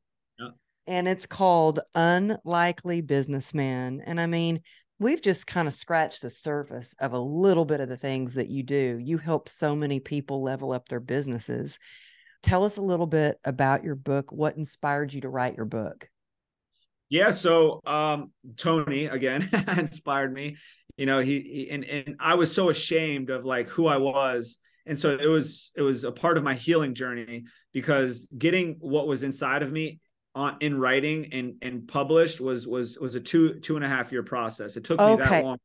And 0.91 1.07
it's 1.07 1.25
called 1.25 1.79
Unlikely 1.95 2.99
Businessman. 2.99 4.01
And 4.05 4.19
I 4.19 4.25
mean, 4.25 4.59
we've 4.99 5.21
just 5.21 5.47
kind 5.47 5.65
of 5.65 5.73
scratched 5.73 6.21
the 6.21 6.29
surface 6.29 6.97
of 6.99 7.13
a 7.13 7.19
little 7.19 7.63
bit 7.63 7.79
of 7.79 7.87
the 7.87 7.95
things 7.95 8.33
that 8.33 8.49
you 8.49 8.61
do. 8.61 8.99
You 9.01 9.17
help 9.17 9.47
so 9.47 9.73
many 9.73 10.01
people 10.01 10.43
level 10.43 10.73
up 10.73 10.89
their 10.89 10.99
businesses. 10.99 11.79
Tell 12.43 12.65
us 12.65 12.75
a 12.75 12.81
little 12.81 13.07
bit 13.07 13.37
about 13.45 13.85
your 13.85 13.95
book. 13.95 14.33
What 14.33 14.57
inspired 14.57 15.13
you 15.13 15.21
to 15.21 15.29
write 15.29 15.55
your 15.55 15.65
book? 15.65 16.09
Yeah, 17.07 17.31
so 17.31 17.79
um, 17.85 18.33
Tony 18.57 19.05
again 19.05 19.49
inspired 19.77 20.33
me. 20.33 20.57
You 20.97 21.05
know, 21.05 21.19
he, 21.19 21.39
he, 21.39 21.69
and 21.71 21.85
and 21.85 22.15
I 22.19 22.35
was 22.35 22.53
so 22.53 22.67
ashamed 22.69 23.29
of 23.29 23.45
like 23.45 23.69
who 23.69 23.87
I 23.87 23.95
was, 23.95 24.57
and 24.85 24.99
so 24.99 25.15
it 25.15 25.27
was 25.27 25.71
it 25.77 25.83
was 25.83 26.03
a 26.03 26.11
part 26.11 26.37
of 26.37 26.43
my 26.43 26.53
healing 26.53 26.95
journey 26.95 27.45
because 27.71 28.27
getting 28.37 28.75
what 28.81 29.07
was 29.07 29.23
inside 29.23 29.63
of 29.63 29.71
me 29.71 30.01
on 30.33 30.57
in 30.61 30.79
writing 30.79 31.33
and 31.33 31.55
and 31.61 31.87
published 31.87 32.39
was 32.39 32.67
was 32.67 32.97
was 32.97 33.15
a 33.15 33.19
two 33.19 33.55
two 33.55 33.75
and 33.75 33.85
a 33.85 33.87
half 33.87 34.11
year 34.11 34.23
process. 34.23 34.77
It 34.77 34.83
took 34.83 34.99
okay. 34.99 35.21
me 35.21 35.29
that 35.29 35.43
long. 35.45 35.57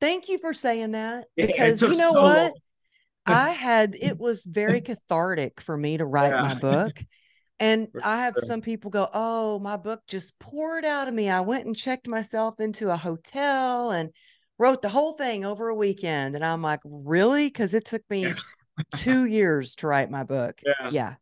Thank 0.00 0.28
you 0.28 0.38
for 0.38 0.54
saying 0.54 0.92
that 0.92 1.26
because 1.36 1.82
you 1.82 1.88
know 1.88 2.12
so 2.12 2.22
what. 2.22 2.52
I 3.24 3.50
had 3.50 3.94
it 4.00 4.18
was 4.18 4.44
very 4.44 4.80
cathartic 4.80 5.60
for 5.60 5.76
me 5.76 5.98
to 5.98 6.04
write 6.04 6.32
yeah. 6.32 6.42
my 6.42 6.54
book 6.54 6.92
and 7.62 7.86
I 8.04 8.24
have 8.24 8.34
some 8.38 8.60
people 8.60 8.90
go, 8.90 9.08
Oh, 9.14 9.58
my 9.60 9.76
book 9.76 10.02
just 10.08 10.38
poured 10.38 10.84
out 10.84 11.08
of 11.08 11.14
me. 11.14 11.30
I 11.30 11.40
went 11.40 11.64
and 11.64 11.76
checked 11.76 12.08
myself 12.08 12.58
into 12.58 12.90
a 12.90 12.96
hotel 12.96 13.92
and 13.92 14.10
wrote 14.58 14.82
the 14.82 14.88
whole 14.88 15.12
thing 15.12 15.44
over 15.44 15.68
a 15.68 15.74
weekend. 15.74 16.34
And 16.34 16.44
I'm 16.44 16.60
like, 16.60 16.80
Really? 16.84 17.46
Because 17.46 17.72
it 17.72 17.84
took 17.84 18.02
me 18.10 18.26
yeah. 18.26 18.34
two 18.94 19.24
years 19.24 19.76
to 19.76 19.86
write 19.86 20.10
my 20.10 20.24
book. 20.24 20.60
Yeah. 20.66 20.90
yeah. 20.90 21.14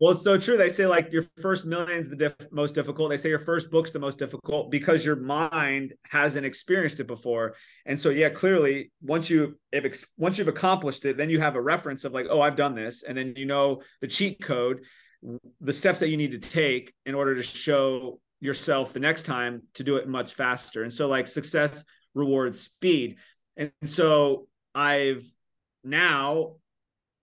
Well, 0.00 0.12
it's 0.12 0.22
so 0.22 0.38
true. 0.38 0.56
They 0.56 0.68
say 0.68 0.86
like 0.86 1.10
your 1.12 1.24
first 1.42 1.66
million 1.66 1.98
is 1.98 2.08
the 2.08 2.16
diff- 2.16 2.52
most 2.52 2.74
difficult. 2.74 3.10
They 3.10 3.16
say 3.16 3.30
your 3.30 3.40
first 3.40 3.68
book's 3.70 3.90
the 3.90 3.98
most 3.98 4.18
difficult 4.18 4.70
because 4.70 5.04
your 5.04 5.16
mind 5.16 5.92
hasn't 6.04 6.46
experienced 6.46 7.00
it 7.00 7.08
before. 7.08 7.56
And 7.84 7.98
so, 7.98 8.10
yeah, 8.10 8.28
clearly, 8.28 8.92
once 9.02 9.28
you 9.28 9.58
if 9.72 9.84
ex- 9.84 10.06
once 10.16 10.38
you've 10.38 10.48
accomplished 10.48 11.04
it, 11.04 11.16
then 11.16 11.30
you 11.30 11.40
have 11.40 11.56
a 11.56 11.60
reference 11.60 12.04
of 12.04 12.12
like, 12.12 12.26
oh, 12.30 12.40
I've 12.40 12.54
done 12.54 12.76
this, 12.76 13.02
and 13.02 13.18
then 13.18 13.34
you 13.36 13.46
know 13.46 13.82
the 14.00 14.06
cheat 14.08 14.40
code 14.40 14.80
the 15.60 15.72
steps 15.72 16.00
that 16.00 16.08
you 16.08 16.16
need 16.16 16.32
to 16.32 16.38
take 16.38 16.94
in 17.06 17.14
order 17.14 17.34
to 17.34 17.42
show 17.42 18.20
yourself 18.40 18.92
the 18.92 19.00
next 19.00 19.24
time 19.24 19.62
to 19.74 19.82
do 19.82 19.96
it 19.96 20.08
much 20.08 20.34
faster. 20.34 20.82
And 20.82 20.92
so 20.92 21.08
like 21.08 21.26
success 21.26 21.84
rewards 22.14 22.60
speed. 22.60 23.16
And 23.56 23.72
so 23.84 24.46
I've 24.74 25.24
now 25.82 26.56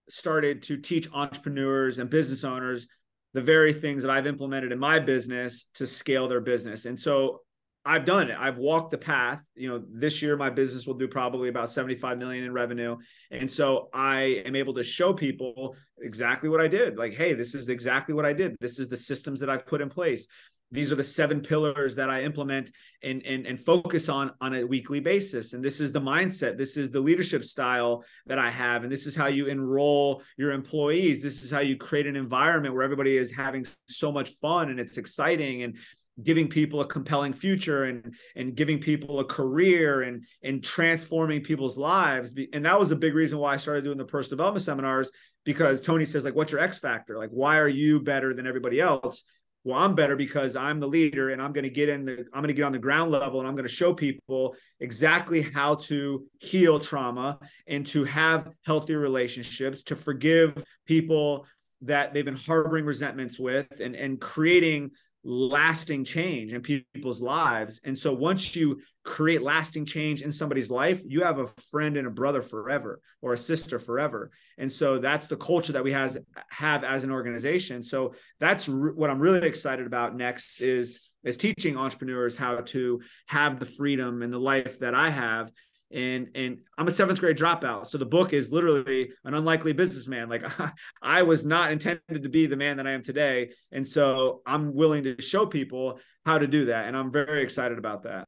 started 0.10 0.64
to 0.64 0.78
teach 0.78 1.08
entrepreneurs 1.14 1.99
and 1.99 2.10
business 2.10 2.43
owners 2.43 2.88
the 3.34 3.41
very 3.41 3.74
things 3.74 4.03
that 4.03 4.12
I've 4.12 4.28
implemented 4.28 4.72
in 4.72 4.80
my 4.80 4.99
business 4.99 5.68
to 5.76 5.86
scale 5.86 6.28
their 6.28 6.41
business. 6.41 6.86
And 6.86 6.97
so 6.97 7.41
I've 7.88 8.06
done 8.06 8.30
it. 8.32 8.38
I've 8.39 8.58
walked 8.58 8.91
the 8.91 8.97
path. 8.97 9.43
You 9.53 9.70
know, 9.70 9.84
this 9.91 10.22
year 10.22 10.36
my 10.36 10.49
business 10.49 10.88
will 10.88 10.95
do 10.95 11.08
probably 11.08 11.49
about 11.49 11.70
75 11.70 12.18
million 12.18 12.43
in 12.43 12.51
revenue. 12.51 12.97
And 13.30 13.49
so 13.49 13.89
I 13.93 14.41
am 14.45 14.56
able 14.56 14.74
to 14.76 14.84
show 14.84 15.14
people 15.14 15.76
exactly 16.01 16.49
what 16.49 16.62
I 16.62 16.68
did. 16.68 16.97
Like, 16.97 17.14
hey, 17.14 17.34
this 17.34 17.53
is 17.53 17.70
exactly 17.70 18.16
what 18.16 18.26
I 18.26 18.34
did. 18.34 18.56
This 18.60 18.80
is 18.80 18.88
the 18.88 18.97
systems 18.97 19.39
that 19.41 19.49
I've 19.51 19.68
put 19.68 19.82
in 19.82 19.89
place. 19.89 20.28
These 20.76 20.92
are 20.92 20.96
the 20.96 21.04
seven 21.04 21.42
pillars 21.42 21.96
that 21.96 22.10
I 22.10 22.24
implement 22.24 22.72
and, 23.02 23.26
and, 23.26 23.46
and 23.48 23.60
focus 23.60 24.10
on 24.10 24.32
on 24.42 24.56
a 24.56 24.64
weekly 24.64 25.00
basis. 25.00 25.54
And 25.54 25.64
this 25.64 25.80
is 25.80 25.92
the 25.92 26.02
mindset. 26.02 26.58
This 26.58 26.76
is 26.76 26.92
the 26.92 27.00
leadership 27.00 27.46
style 27.46 28.04
that 28.28 28.38
I 28.38 28.52
have. 28.52 28.84
And 28.84 28.92
this 28.92 29.06
is 29.06 29.16
how 29.16 29.28
you 29.28 29.48
enroll 29.48 30.22
your 30.38 30.52
employees. 30.52 31.24
This 31.24 31.44
is 31.44 31.50
how 31.50 31.62
you 31.62 31.78
create 31.78 32.08
an 32.08 32.16
environment 32.16 32.74
where 32.74 32.84
everybody 32.84 33.18
is 33.18 33.32
having 33.32 33.66
so 33.88 34.12
much 34.12 34.32
fun 34.42 34.70
and 34.70 34.80
it's 34.80 34.98
exciting. 34.98 35.64
And 35.64 35.78
giving 36.24 36.48
people 36.48 36.80
a 36.80 36.88
compelling 36.88 37.34
future 37.34 37.86
and 37.86 38.16
and 38.36 38.56
giving 38.56 38.80
people 38.80 39.20
a 39.20 39.26
career 39.26 40.04
and 40.04 40.24
and 40.44 40.64
transforming 40.64 41.42
people's 41.42 41.78
lives 41.78 42.34
and 42.54 42.64
that 42.64 42.80
was 42.80 42.92
a 42.92 42.96
big 42.96 43.14
reason 43.14 43.38
why 43.38 43.54
i 43.54 43.58
started 43.58 43.84
doing 43.84 43.98
the 43.98 44.06
personal 44.06 44.38
development 44.38 44.64
seminars 44.64 45.12
because 45.44 45.82
tony 45.82 46.06
says 46.06 46.24
like 46.24 46.34
what's 46.34 46.54
your 46.54 46.62
x 46.62 46.80
factor 46.80 47.18
like 47.18 47.32
why 47.32 47.58
are 47.58 47.68
you 47.68 48.00
better 48.00 48.34
than 48.34 48.48
everybody 48.48 48.80
else 48.80 49.26
well 49.66 49.78
i'm 49.78 49.93
better 49.95 50.16
because 50.16 50.55
i'm 50.55 50.80
the 50.80 50.88
leader 50.88 51.32
and 51.32 51.41
i'm 51.41 51.51
going 51.51 51.63
to 51.63 51.70
get 51.70 51.89
in 51.89 52.05
the 52.05 52.26
i'm 52.34 52.41
going 52.41 52.47
to 52.47 52.53
get 52.53 52.63
on 52.63 52.72
the 52.72 52.80
ground 52.80 53.11
level 53.11 53.39
and 53.39 53.49
i'm 53.49 53.55
going 53.55 53.68
to 53.68 53.74
show 53.74 53.93
people 53.93 54.55
exactly 54.80 55.41
how 55.41 55.76
to 55.76 56.26
heal 56.39 56.80
trauma 56.80 57.38
and 57.68 57.86
to 57.86 58.05
have 58.05 58.47
healthy 58.66 58.95
relationships 58.95 59.84
to 59.84 59.95
forgive 59.95 60.63
people 60.86 61.45
that 61.82 62.13
they've 62.13 62.26
been 62.26 62.38
harboring 62.38 62.86
resentments 62.86 63.38
with 63.38 63.68
and 63.82 63.95
and 63.95 64.22
creating 64.22 64.89
lasting 65.26 66.06
change 66.06 66.54
in 66.54 66.62
people's 66.62 67.22
lives. 67.22 67.82
And 67.84 67.98
so 67.98 68.14
once 68.14 68.56
you 68.56 68.80
create 69.04 69.42
lasting 69.42 69.86
change 69.86 70.22
in 70.22 70.32
somebody's 70.32 70.70
life, 70.70 71.02
you 71.06 71.22
have 71.24 71.40
a 71.40 71.48
friend 71.72 71.98
and 71.98 72.08
a 72.08 72.12
brother 72.12 72.44
forever 72.44 73.02
or 73.22 73.34
a 73.34 73.38
sister 73.38 73.80
forever. 73.80 74.32
And 74.60 74.72
so 74.72 75.00
that's 75.00 75.28
the 75.28 75.36
culture 75.36 75.74
that 75.74 75.84
we 75.84 75.92
has 75.92 76.18
have 76.50 76.84
as 76.84 77.04
an 77.04 77.12
organization. 77.12 77.84
So 77.84 78.14
that's 78.40 78.70
re- 78.70 78.94
what 78.94 79.10
I'm 79.10 79.20
really 79.20 79.48
excited 79.48 79.88
about 79.88 80.16
next 80.16 80.62
is 80.62 81.00
is 81.24 81.38
teaching 81.38 81.76
entrepreneurs 81.76 82.36
how 82.36 82.58
to 82.58 83.02
have 83.26 83.60
the 83.60 83.66
freedom 83.66 84.22
and 84.22 84.32
the 84.32 84.38
life 84.38 84.78
that 84.78 84.94
I 84.94 85.10
have 85.10 85.52
and 85.92 86.30
and 86.36 86.60
I'm 86.78 86.88
a 86.88 86.92
seventh 86.92 87.20
grade 87.20 87.38
dropout. 87.38 87.88
So 87.88 87.98
the 87.98 88.06
book 88.06 88.34
is 88.34 88.52
literally 88.52 89.12
an 89.24 89.34
unlikely 89.34 89.74
businessman. 89.74 90.30
Like 90.30 90.44
I 91.02 91.24
was 91.24 91.46
not 91.46 91.72
intended 91.72 92.24
to 92.24 92.30
be 92.30 92.48
the 92.48 92.56
man 92.56 92.78
that 92.78 92.88
I 92.88 92.92
am 92.92 93.04
today, 93.04 93.52
and 93.72 93.86
so 93.86 94.42
I'm 94.46 94.74
willing 94.74 95.04
to 95.04 95.22
show 95.22 95.46
people 95.46 96.00
how 96.26 96.38
to 96.38 96.48
do 96.48 96.66
that, 96.66 96.88
and 96.88 96.98
I'm 96.98 97.12
very 97.12 97.44
excited 97.44 97.78
about 97.78 98.04
that. 98.04 98.28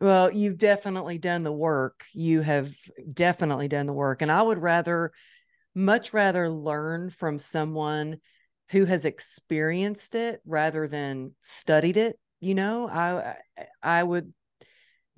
Well, 0.00 0.30
you've 0.30 0.58
definitely 0.58 1.18
done 1.18 1.42
the 1.42 1.52
work. 1.52 2.04
You 2.14 2.40
have 2.40 2.74
definitely 3.12 3.68
done 3.68 3.86
the 3.86 3.92
work, 3.92 4.22
and 4.22 4.30
I 4.30 4.42
would 4.42 4.58
rather, 4.58 5.12
much 5.74 6.12
rather, 6.12 6.48
learn 6.50 7.10
from 7.10 7.38
someone 7.38 8.18
who 8.70 8.84
has 8.84 9.04
experienced 9.04 10.14
it 10.14 10.40
rather 10.46 10.86
than 10.86 11.34
studied 11.40 11.96
it. 11.96 12.18
You 12.40 12.54
know, 12.54 12.88
I 12.88 13.36
I 13.82 14.02
would 14.02 14.32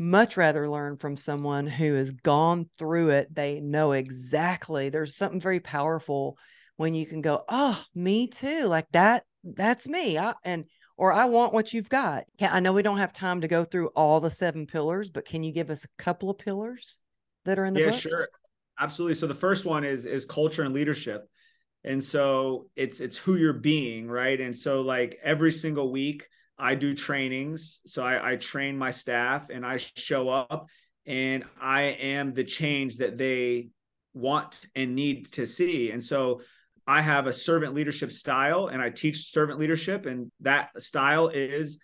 much 0.03 0.37
rather 0.37 0.69
learn 0.69 0.97
from 0.97 1.17
someone 1.17 1.67
who 1.67 1.95
has 1.95 2.11
gone 2.11 2.67
through 2.77 3.11
it. 3.11 3.35
They 3.35 3.61
know 3.61 3.93
exactly. 3.93 4.89
There's 4.89 5.17
something 5.17 5.41
very 5.41 5.61
powerful 5.61 6.37
when 6.77 6.95
you 6.95 7.07
can 7.07 7.21
go, 7.21 7.45
"Oh, 7.49 7.83
me 7.95 8.27
too." 8.27 8.65
Like 8.67 8.87
that 8.93 9.25
that's 9.45 9.89
me. 9.89 10.19
I, 10.19 10.35
and 10.45 10.65
or 10.97 11.13
I 11.13 11.27
want 11.27 11.53
what 11.53 11.73
you've 11.73 11.89
got. 11.89 12.25
I 12.41 12.61
know 12.61 12.73
we 12.73 12.83
don't 12.83 12.99
have 12.99 13.13
time 13.13 13.41
to 13.41 13.49
go 13.49 13.65
through 13.65 13.89
all 13.89 14.21
the 14.21 14.31
seven 14.31 14.67
pillars, 14.67 15.11
but 15.11 15.25
can 15.25 15.43
you 15.43 15.53
give 15.53 15.71
us 15.71 15.85
a 15.85 16.03
couple 16.03 16.31
of 16.31 16.39
pillars 16.39 16.99
that 17.45 17.59
are 17.59 17.65
in 17.65 17.75
the 17.75 17.81
yeah, 17.81 17.91
book? 17.91 18.01
sure. 18.01 18.29
Absolutely. 18.79 19.15
So 19.15 19.27
the 19.27 19.35
first 19.35 19.65
one 19.65 19.85
is 19.85 20.07
is 20.07 20.25
culture 20.25 20.63
and 20.63 20.75
leadership. 20.75 21.29
And 21.85 22.03
so 22.03 22.69
it's 22.77 23.01
it's 23.01 23.17
who 23.17 23.37
you're 23.37 23.53
being, 23.53 24.09
right? 24.09 24.41
And 24.41 24.57
so 24.57 24.83
like 24.83 25.19
every 25.23 25.53
single 25.53 25.91
week 25.91 26.29
I 26.63 26.77
do 26.77 26.95
trainings. 26.95 27.81
So 27.87 28.05
I, 28.05 28.33
I 28.33 28.37
train 28.37 28.79
my 28.79 28.93
staff 28.93 29.51
and 29.51 29.67
I 29.67 29.79
show 29.79 30.29
up 30.29 30.69
and 31.07 31.43
I 31.61 31.83
am 31.83 32.35
the 32.35 32.45
change 32.45 32.99
that 32.99 33.19
they 33.19 33.71
want 34.15 34.65
and 34.77 34.95
need 34.95 35.33
to 35.33 35.45
see. 35.45 35.91
And 35.91 36.03
so 36.03 36.41
I 36.87 37.03
have 37.03 37.27
a 37.27 37.33
servant 37.33 37.75
leadership 37.75 38.13
style 38.13 38.69
and 38.69 38.81
I 38.81 38.91
teach 38.91 39.33
servant 39.33 39.59
leadership, 39.59 40.07
and 40.07 40.31
that 40.41 40.71
style 40.81 41.29
is 41.29 41.79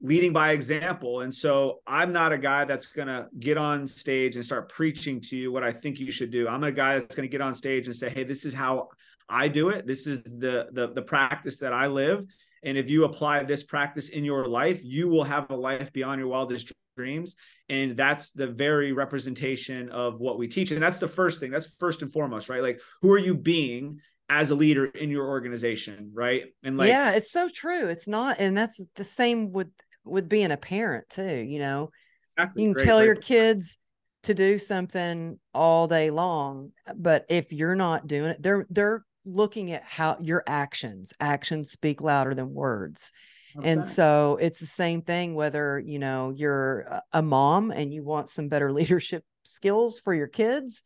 leading 0.00 0.32
by 0.32 0.52
example. 0.52 1.22
And 1.22 1.34
so 1.34 1.80
I'm 1.84 2.12
not 2.12 2.32
a 2.32 2.38
guy 2.38 2.64
that's 2.66 2.86
going 2.86 3.08
to 3.08 3.26
get 3.40 3.58
on 3.58 3.88
stage 3.88 4.36
and 4.36 4.44
start 4.44 4.68
preaching 4.68 5.20
to 5.22 5.36
you 5.36 5.50
what 5.50 5.64
I 5.64 5.72
think 5.72 5.98
you 5.98 6.12
should 6.12 6.30
do. 6.30 6.46
I'm 6.46 6.62
a 6.62 6.72
guy 6.72 6.98
that's 6.98 7.14
going 7.14 7.28
to 7.28 7.32
get 7.32 7.40
on 7.40 7.54
stage 7.54 7.86
and 7.86 7.96
say, 7.96 8.08
"Hey, 8.08 8.22
this 8.22 8.44
is 8.44 8.54
how 8.54 8.88
I 9.28 9.48
do 9.48 9.70
it. 9.70 9.84
This 9.84 10.06
is 10.06 10.22
the 10.22 10.68
the 10.70 10.92
the 10.94 11.02
practice 11.02 11.58
that 11.58 11.72
I 11.72 11.88
live." 11.88 12.24
And 12.62 12.76
if 12.76 12.90
you 12.90 13.04
apply 13.04 13.44
this 13.44 13.62
practice 13.62 14.10
in 14.10 14.24
your 14.24 14.46
life, 14.46 14.80
you 14.84 15.08
will 15.08 15.24
have 15.24 15.50
a 15.50 15.56
life 15.56 15.92
beyond 15.92 16.18
your 16.18 16.28
wildest 16.28 16.72
dreams. 16.96 17.36
And 17.68 17.96
that's 17.96 18.30
the 18.30 18.46
very 18.46 18.92
representation 18.92 19.88
of 19.90 20.20
what 20.20 20.38
we 20.38 20.48
teach. 20.48 20.70
And 20.70 20.82
that's 20.82 20.98
the 20.98 21.08
first 21.08 21.40
thing. 21.40 21.50
That's 21.50 21.74
first 21.76 22.02
and 22.02 22.12
foremost, 22.12 22.48
right? 22.48 22.62
Like, 22.62 22.80
who 23.00 23.12
are 23.12 23.18
you 23.18 23.34
being 23.34 24.00
as 24.30 24.50
a 24.50 24.54
leader 24.54 24.86
in 24.86 25.10
your 25.10 25.26
organization, 25.26 26.12
right? 26.14 26.44
And 26.62 26.76
like, 26.76 26.88
yeah, 26.88 27.12
it's 27.12 27.32
so 27.32 27.48
true. 27.52 27.88
It's 27.88 28.06
not, 28.06 28.36
and 28.38 28.56
that's 28.56 28.82
the 28.94 29.04
same 29.04 29.52
with 29.52 29.68
with 30.04 30.28
being 30.28 30.52
a 30.52 30.56
parent 30.56 31.08
too. 31.10 31.36
You 31.36 31.58
know, 31.58 31.90
exactly. 32.36 32.62
you 32.62 32.68
can 32.68 32.72
great, 32.74 32.86
tell 32.86 32.98
great. 32.98 33.06
your 33.06 33.14
kids 33.16 33.78
to 34.22 34.34
do 34.34 34.58
something 34.58 35.38
all 35.52 35.88
day 35.88 36.10
long, 36.10 36.70
but 36.94 37.26
if 37.28 37.52
you're 37.52 37.74
not 37.74 38.06
doing 38.06 38.30
it, 38.30 38.42
they're 38.42 38.66
they're 38.70 39.04
looking 39.32 39.72
at 39.72 39.82
how 39.84 40.16
your 40.20 40.42
actions 40.46 41.12
actions 41.20 41.70
speak 41.70 42.00
louder 42.00 42.34
than 42.34 42.52
words. 42.52 43.12
Okay. 43.56 43.68
and 43.72 43.84
so 43.84 44.38
it's 44.40 44.60
the 44.60 44.66
same 44.66 45.02
thing 45.02 45.34
whether 45.34 45.82
you 45.84 45.98
know 45.98 46.30
you're 46.30 47.00
a 47.12 47.20
mom 47.20 47.72
and 47.72 47.92
you 47.92 48.04
want 48.04 48.28
some 48.30 48.48
better 48.48 48.70
leadership 48.80 49.24
skills 49.42 49.98
for 49.98 50.14
your 50.14 50.28
kids 50.28 50.82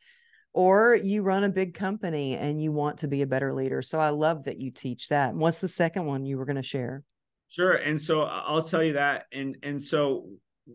or 0.55 0.95
you 0.95 1.23
run 1.23 1.45
a 1.45 1.49
big 1.51 1.75
company 1.75 2.37
and 2.37 2.63
you 2.63 2.73
want 2.73 2.99
to 2.99 3.09
be 3.09 3.21
a 3.21 3.27
better 3.27 3.53
leader. 3.53 3.83
So 3.83 4.01
i 4.01 4.09
love 4.11 4.45
that 4.45 4.59
you 4.59 4.71
teach 4.71 5.09
that. 5.09 5.31
And 5.31 5.39
what's 5.39 5.61
the 5.61 5.69
second 5.69 6.07
one 6.07 6.25
you 6.25 6.39
were 6.39 6.47
going 6.47 6.57
to 6.57 6.63
share? 6.63 7.03
Sure 7.55 7.75
and 7.75 8.01
so 8.01 8.23
i'll 8.23 8.65
tell 8.65 8.83
you 8.83 8.95
that 8.95 9.27
and 9.33 9.57
and 9.63 9.81
so 9.81 10.27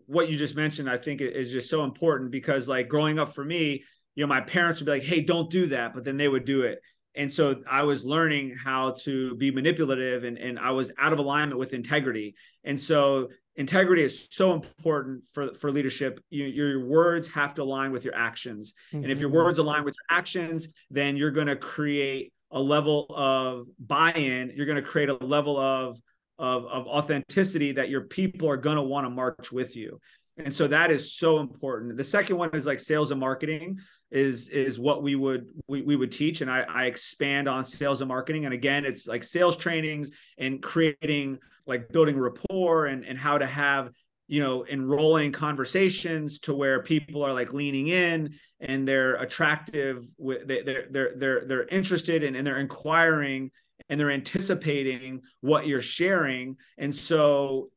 what 0.06 0.30
you 0.30 0.38
just 0.38 0.56
mentioned 0.56 0.88
i 0.88 0.96
think 0.96 1.20
is 1.20 1.52
just 1.52 1.68
so 1.68 1.84
important 1.84 2.30
because 2.30 2.66
like 2.68 2.88
growing 2.88 3.18
up 3.18 3.34
for 3.34 3.44
me 3.44 3.84
you 4.14 4.24
know 4.24 4.26
my 4.26 4.40
parents 4.40 4.80
would 4.80 4.86
be 4.86 4.92
like 4.92 5.02
hey 5.02 5.20
don't 5.20 5.50
do 5.50 5.66
that 5.66 5.92
but 5.92 6.04
then 6.04 6.16
they 6.16 6.28
would 6.28 6.46
do 6.46 6.62
it 6.62 6.80
and 7.14 7.30
so 7.30 7.56
i 7.68 7.82
was 7.82 8.04
learning 8.04 8.54
how 8.56 8.92
to 8.92 9.34
be 9.36 9.50
manipulative 9.50 10.24
and, 10.24 10.38
and 10.38 10.58
i 10.58 10.70
was 10.70 10.92
out 10.98 11.12
of 11.12 11.18
alignment 11.18 11.58
with 11.58 11.72
integrity. 11.74 12.34
And 12.64 12.78
so 12.78 13.28
integrity 13.56 14.02
is 14.02 14.28
so 14.30 14.52
important 14.52 15.24
for, 15.32 15.54
for 15.54 15.72
leadership. 15.72 16.20
You, 16.28 16.44
your 16.44 16.86
words 16.86 17.26
have 17.28 17.54
to 17.54 17.62
align 17.62 17.90
with 17.90 18.04
your 18.04 18.14
actions. 18.14 18.74
Mm-hmm. 18.92 19.04
and 19.04 19.12
if 19.12 19.18
your 19.18 19.30
mm-hmm. 19.30 19.38
words 19.38 19.58
align 19.58 19.84
with 19.84 19.94
your 19.94 20.18
actions 20.18 20.68
then 20.90 21.16
you're 21.16 21.30
going 21.30 21.46
to 21.46 21.56
create 21.56 22.32
a 22.50 22.60
level 22.60 23.06
of 23.10 23.66
buy-in. 23.78 24.52
You're 24.54 24.66
going 24.66 24.82
to 24.82 24.88
create 24.88 25.08
a 25.08 25.14
level 25.14 25.56
of 25.58 26.00
of, 26.38 26.64
of 26.64 26.86
authenticity 26.86 27.72
that 27.72 27.90
your 27.90 28.02
people 28.02 28.48
are 28.48 28.56
going 28.56 28.76
to 28.76 28.82
want 28.82 29.04
to 29.04 29.10
march 29.10 29.52
with 29.52 29.76
you. 29.76 30.00
And 30.38 30.52
so 30.52 30.66
that 30.68 30.90
is 30.90 31.14
so 31.14 31.38
important. 31.38 31.98
The 31.98 32.04
second 32.04 32.38
one 32.38 32.48
is 32.54 32.64
like 32.64 32.80
sales 32.80 33.10
and 33.10 33.20
marketing 33.20 33.78
is 34.10 34.48
is 34.48 34.78
what 34.78 35.02
we 35.02 35.14
would 35.14 35.46
we, 35.68 35.82
we 35.82 35.96
would 35.96 36.12
teach. 36.12 36.40
And 36.40 36.50
I, 36.50 36.62
I 36.62 36.84
expand 36.84 37.48
on 37.48 37.64
sales 37.64 38.00
and 38.00 38.08
marketing. 38.08 38.44
And 38.44 38.54
again 38.54 38.84
it's 38.84 39.06
like 39.06 39.24
sales 39.24 39.56
trainings 39.56 40.10
and 40.38 40.62
creating 40.62 41.38
like 41.66 41.90
building 41.90 42.18
rapport 42.18 42.86
and 42.86 43.04
and 43.04 43.18
how 43.18 43.38
to 43.38 43.46
have 43.46 43.90
you 44.26 44.42
know 44.42 44.64
enrolling 44.66 45.32
conversations 45.32 46.38
to 46.40 46.54
where 46.54 46.82
people 46.82 47.22
are 47.24 47.32
like 47.32 47.52
leaning 47.52 47.88
in 47.88 48.34
and 48.60 48.86
they're 48.86 49.16
attractive 49.16 50.06
they, 50.18 50.62
they're 50.62 50.86
they're 50.90 51.12
they're 51.16 51.44
they're 51.46 51.68
interested 51.68 52.22
in 52.22 52.36
and 52.36 52.46
they're 52.46 52.60
inquiring 52.60 53.50
and 53.90 53.98
they're 53.98 54.10
anticipating 54.10 55.20
what 55.40 55.66
you're 55.66 55.80
sharing. 55.80 56.56
And 56.78 56.94
so 56.94 57.70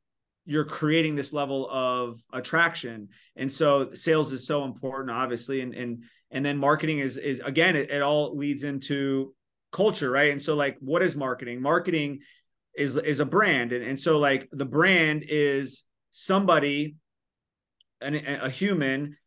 you're 0.45 0.65
creating 0.65 1.15
this 1.15 1.33
level 1.33 1.69
of 1.69 2.21
attraction. 2.33 3.09
And 3.35 3.51
so 3.51 3.93
sales 3.93 4.31
is 4.31 4.45
so 4.45 4.65
important 4.65 5.11
obviously. 5.11 5.61
And 5.61 5.73
and 5.73 6.03
and 6.31 6.45
then 6.45 6.57
marketing 6.57 6.99
is 6.99 7.17
is 7.17 7.41
again 7.45 7.75
it, 7.75 7.89
it 7.89 8.01
all 8.01 8.35
leads 8.35 8.63
into 8.63 9.33
culture 9.71 10.11
right? 10.11 10.31
And 10.31 10.41
so 10.41 10.55
like 10.55 10.77
what 10.79 11.01
is 11.01 11.15
marketing? 11.15 11.61
Marketing 11.61 12.19
is 12.75 12.97
is 12.97 13.19
a 13.19 13.25
brand. 13.25 13.71
And, 13.71 13.83
and 13.83 13.99
so 13.99 14.19
like 14.19 14.49
the 14.51 14.65
brand 14.65 15.25
is 15.27 15.85
somebody 16.11 16.95
an, 18.01 18.15
a 18.15 18.49
human 18.49 19.17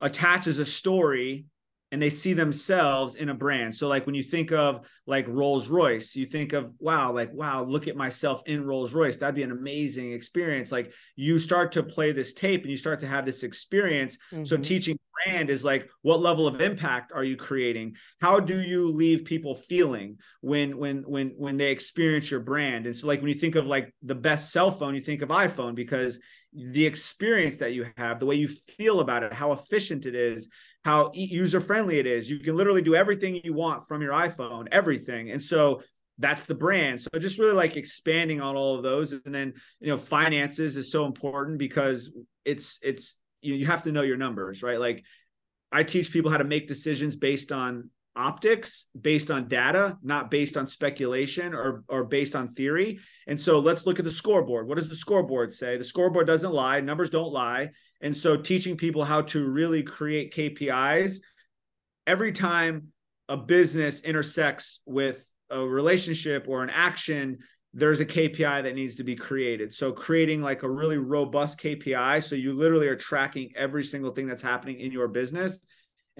attaches 0.00 0.58
a 0.58 0.64
story 0.64 1.46
and 1.92 2.00
they 2.00 2.10
see 2.10 2.34
themselves 2.34 3.16
in 3.16 3.30
a 3.30 3.34
brand. 3.34 3.74
So 3.74 3.88
like 3.88 4.06
when 4.06 4.14
you 4.14 4.22
think 4.22 4.52
of 4.52 4.86
like 5.06 5.26
Rolls 5.28 5.68
Royce, 5.68 6.14
you 6.14 6.24
think 6.24 6.52
of 6.52 6.72
wow, 6.78 7.12
like 7.12 7.32
wow, 7.32 7.64
look 7.64 7.88
at 7.88 7.96
myself 7.96 8.42
in 8.46 8.64
Rolls 8.64 8.92
Royce. 8.92 9.16
That'd 9.16 9.34
be 9.34 9.42
an 9.42 9.50
amazing 9.50 10.12
experience. 10.12 10.70
Like 10.70 10.92
you 11.16 11.38
start 11.38 11.72
to 11.72 11.82
play 11.82 12.12
this 12.12 12.32
tape 12.32 12.62
and 12.62 12.70
you 12.70 12.76
start 12.76 13.00
to 13.00 13.08
have 13.08 13.26
this 13.26 13.42
experience. 13.42 14.18
Mm-hmm. 14.32 14.44
So 14.44 14.56
teaching 14.56 14.98
brand 15.24 15.50
is 15.50 15.64
like 15.64 15.88
what 16.02 16.20
level 16.20 16.46
of 16.46 16.60
impact 16.60 17.12
are 17.12 17.24
you 17.24 17.36
creating? 17.36 17.96
How 18.20 18.38
do 18.38 18.60
you 18.60 18.90
leave 18.92 19.24
people 19.24 19.56
feeling 19.56 20.18
when 20.42 20.78
when 20.78 21.02
when 21.02 21.30
when 21.36 21.56
they 21.56 21.72
experience 21.72 22.30
your 22.30 22.40
brand? 22.40 22.86
And 22.86 22.94
so 22.94 23.08
like 23.08 23.20
when 23.20 23.32
you 23.32 23.38
think 23.38 23.56
of 23.56 23.66
like 23.66 23.92
the 24.02 24.14
best 24.14 24.52
cell 24.52 24.70
phone, 24.70 24.94
you 24.94 25.00
think 25.00 25.22
of 25.22 25.30
iPhone 25.30 25.74
because 25.74 26.20
the 26.52 26.84
experience 26.84 27.58
that 27.58 27.72
you 27.74 27.86
have, 27.96 28.18
the 28.18 28.26
way 28.26 28.34
you 28.34 28.48
feel 28.48 29.00
about 29.00 29.22
it, 29.22 29.32
how 29.32 29.52
efficient 29.52 30.06
it 30.06 30.14
is, 30.14 30.48
how 30.84 31.10
user 31.14 31.60
friendly 31.60 31.98
it 31.98 32.06
is. 32.06 32.30
You 32.30 32.38
can 32.38 32.56
literally 32.56 32.82
do 32.82 32.94
everything 32.94 33.40
you 33.44 33.52
want 33.52 33.86
from 33.86 34.00
your 34.02 34.12
iPhone, 34.12 34.66
everything. 34.72 35.30
And 35.30 35.42
so 35.42 35.82
that's 36.18 36.44
the 36.44 36.54
brand. 36.54 37.00
So 37.00 37.10
just 37.18 37.38
really 37.38 37.54
like 37.54 37.76
expanding 37.76 38.40
on 38.40 38.56
all 38.56 38.76
of 38.76 38.82
those. 38.82 39.12
And 39.12 39.34
then, 39.34 39.54
you 39.80 39.88
know, 39.88 39.96
finances 39.96 40.76
is 40.76 40.90
so 40.90 41.04
important 41.06 41.58
because 41.58 42.12
it's, 42.44 42.78
it's, 42.82 43.16
you, 43.42 43.54
you 43.54 43.66
have 43.66 43.82
to 43.84 43.92
know 43.92 44.02
your 44.02 44.16
numbers, 44.16 44.62
right? 44.62 44.80
Like 44.80 45.02
I 45.72 45.82
teach 45.82 46.12
people 46.12 46.30
how 46.30 46.38
to 46.38 46.44
make 46.44 46.66
decisions 46.66 47.16
based 47.16 47.52
on 47.52 47.90
optics 48.16 48.86
based 49.00 49.30
on 49.30 49.48
data, 49.48 49.96
not 50.02 50.30
based 50.30 50.56
on 50.56 50.66
speculation 50.66 51.54
or 51.54 51.84
or 51.88 52.04
based 52.04 52.34
on 52.34 52.48
theory. 52.48 53.00
And 53.26 53.40
so 53.40 53.58
let's 53.58 53.86
look 53.86 53.98
at 53.98 54.04
the 54.04 54.10
scoreboard. 54.10 54.66
What 54.66 54.78
does 54.78 54.88
the 54.88 54.96
scoreboard 54.96 55.52
say? 55.52 55.76
The 55.76 55.84
scoreboard 55.84 56.26
doesn't 56.26 56.52
lie, 56.52 56.80
numbers 56.80 57.10
don't 57.10 57.32
lie. 57.32 57.70
And 58.00 58.16
so 58.16 58.36
teaching 58.36 58.76
people 58.76 59.04
how 59.04 59.22
to 59.22 59.48
really 59.48 59.82
create 59.82 60.34
KPIs 60.34 61.16
every 62.06 62.32
time 62.32 62.88
a 63.28 63.36
business 63.36 64.00
intersects 64.00 64.80
with 64.86 65.30
a 65.50 65.60
relationship 65.60 66.46
or 66.48 66.62
an 66.62 66.70
action, 66.70 67.38
there's 67.74 68.00
a 68.00 68.06
KPI 68.06 68.64
that 68.64 68.74
needs 68.74 68.96
to 68.96 69.04
be 69.04 69.14
created. 69.14 69.72
So 69.72 69.92
creating 69.92 70.42
like 70.42 70.62
a 70.62 70.70
really 70.70 70.98
robust 70.98 71.60
KPI 71.60 72.24
so 72.24 72.34
you 72.34 72.54
literally 72.54 72.88
are 72.88 72.96
tracking 72.96 73.52
every 73.54 73.84
single 73.84 74.10
thing 74.10 74.26
that's 74.26 74.42
happening 74.42 74.80
in 74.80 74.90
your 74.90 75.08
business 75.08 75.60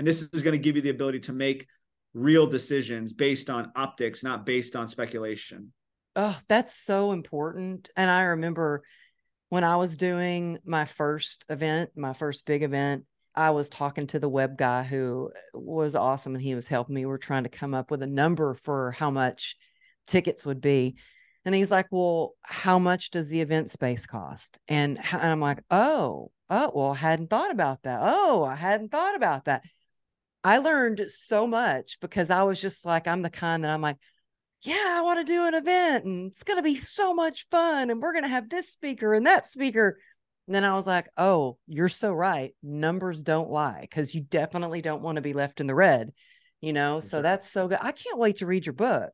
and 0.01 0.07
this 0.07 0.23
is 0.33 0.43
going 0.43 0.53
to 0.53 0.59
give 0.59 0.77
you 0.77 0.83
the 0.83 0.89
ability 0.89 1.21
to 1.21 1.33
make 1.35 1.67
real 2.15 2.47
decisions 2.47 3.13
based 3.13 3.51
on 3.51 3.73
optics, 3.77 4.23
not 4.25 4.45
based 4.45 4.77
on 4.77 4.89
speculation. 4.89 5.73
Oh, 6.17 6.39
that's 6.49 6.75
so 6.75 7.13
important. 7.13 7.91
And 7.97 8.11
I 8.11 8.23
remember 8.23 8.83
when 9.49 9.65
I 9.65 9.77
was 9.77 9.97
doing 9.97 10.59
my 10.65 10.85
first 10.85 11.45
event, 11.49 11.91
my 11.97 12.13
first 12.13 12.47
big 12.47 12.63
event, 12.63 13.05
I 13.35 13.51
was 13.51 13.69
talking 13.69 14.09
to 14.09 14.19
the 14.19 14.29
web 14.29 14.57
guy 14.57 14.83
who 14.83 15.31
was 15.55 15.95
awesome 15.95 16.35
and 16.35 16.43
he 16.43 16.55
was 16.55 16.69
helping 16.69 16.95
me. 16.95 17.07
We 17.07 17.13
are 17.13 17.19
trying 17.19 17.45
to 17.45 17.49
come 17.49 17.75
up 17.75 17.91
with 17.91 18.03
a 18.03 18.07
number 18.07 18.55
for 18.55 18.91
how 18.93 19.11
much 19.11 19.57
tickets 20.07 20.45
would 20.45 20.61
be. 20.61 20.97
And 21.45 21.55
he's 21.55 21.71
like, 21.71 21.87
Well, 21.91 22.35
how 22.43 22.79
much 22.79 23.11
does 23.11 23.29
the 23.29 23.41
event 23.41 23.71
space 23.71 24.07
cost? 24.07 24.59
And, 24.69 24.99
and 25.13 25.23
I'm 25.23 25.41
like, 25.41 25.63
Oh, 25.71 26.33
oh, 26.51 26.73
well, 26.75 26.91
I 26.93 26.97
hadn't 26.97 27.31
thought 27.31 27.51
about 27.51 27.85
that. 27.85 28.01
Oh, 28.03 28.45
I 28.45 28.57
hadn't 28.57 28.91
thought 28.91 29.15
about 29.15 29.45
that. 29.45 29.65
I 30.43 30.59
learned 30.59 31.03
so 31.09 31.47
much 31.47 31.99
because 32.01 32.31
I 32.31 32.43
was 32.45 32.61
just 32.61 32.87
like, 32.87 33.07
I'm 33.07 33.23
the 33.23 33.31
kind 33.31 33.65
that 33.65 33.71
I'm 33.71 33.83
like, 33.83 33.99
yeah, 34.63 34.95
I 34.97 35.03
want 35.03 35.19
to 35.19 35.33
do 35.33 35.47
an 35.47 35.55
event 35.55 36.05
and 36.05 36.31
it's 36.31 36.43
going 36.43 36.59
to 36.59 36.63
be 36.63 36.77
so 36.77 37.15
much 37.15 37.49
fun. 37.51 37.91
And 37.91 38.01
we're 38.01 38.13
going 38.13 38.25
to 38.25 38.29
have 38.29 38.49
this 38.49 38.69
speaker 38.69 39.15
and 39.15 39.27
that 39.27 39.47
speaker. 39.47 39.99
And 40.47 40.55
then 40.55 40.65
I 40.65 40.75
was 40.75 40.87
like, 40.87 41.09
oh, 41.17 41.59
you're 41.67 41.89
so 41.89 42.13
right. 42.13 42.55
Numbers 42.63 43.23
don't 43.23 43.51
lie 43.51 43.81
because 43.83 44.15
you 44.15 44.23
definitely 44.23 44.83
don't 44.83 45.03
want 45.03 45.17
to 45.17 45.23
be 45.23 45.33
left 45.33 45.61
in 45.61 45.67
the 45.67 45.75
red, 45.75 46.13
you 46.61 46.73
know? 46.73 47.01
So 47.01 47.19
mm-hmm. 47.19 47.23
that's 47.23 47.49
so 47.49 47.69
good. 47.69 47.79
I 47.81 47.93
can't 47.93 48.19
wait 48.19 48.37
to 48.39 48.47
read 48.47 48.67
your 48.67 48.73
book. 48.75 49.13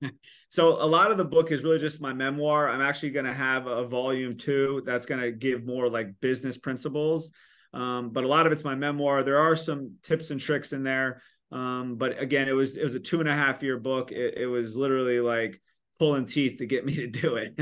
Hmm. 0.00 0.10
So 0.48 0.82
a 0.82 0.86
lot 0.86 1.10
of 1.10 1.18
the 1.18 1.24
book 1.24 1.50
is 1.50 1.64
really 1.64 1.78
just 1.78 2.00
my 2.00 2.12
memoir. 2.12 2.68
I'm 2.68 2.80
actually 2.80 3.10
going 3.10 3.26
to 3.26 3.34
have 3.34 3.66
a 3.66 3.84
volume 3.84 4.36
two 4.36 4.82
that's 4.86 5.06
going 5.06 5.20
to 5.20 5.32
give 5.32 5.66
more 5.66 5.88
like 5.88 6.20
business 6.20 6.56
principles 6.56 7.32
um, 7.72 8.10
but 8.10 8.24
a 8.24 8.28
lot 8.28 8.46
of 8.46 8.52
it's 8.52 8.64
my 8.64 8.74
memoir. 8.74 9.22
There 9.22 9.38
are 9.38 9.56
some 9.56 9.96
tips 10.02 10.30
and 10.30 10.40
tricks 10.40 10.72
in 10.72 10.82
there. 10.82 11.22
Um, 11.50 11.96
but 11.96 12.20
again, 12.20 12.48
it 12.48 12.52
was 12.52 12.76
it 12.76 12.82
was 12.82 12.94
a 12.94 13.00
two 13.00 13.20
and 13.20 13.28
a 13.28 13.34
half 13.34 13.62
year 13.62 13.78
book. 13.78 14.12
It, 14.12 14.34
it 14.36 14.46
was 14.46 14.76
literally 14.76 15.20
like 15.20 15.60
pulling 15.98 16.26
teeth 16.26 16.58
to 16.58 16.66
get 16.66 16.84
me 16.84 16.94
to 16.94 17.06
do 17.06 17.36
it. 17.36 17.58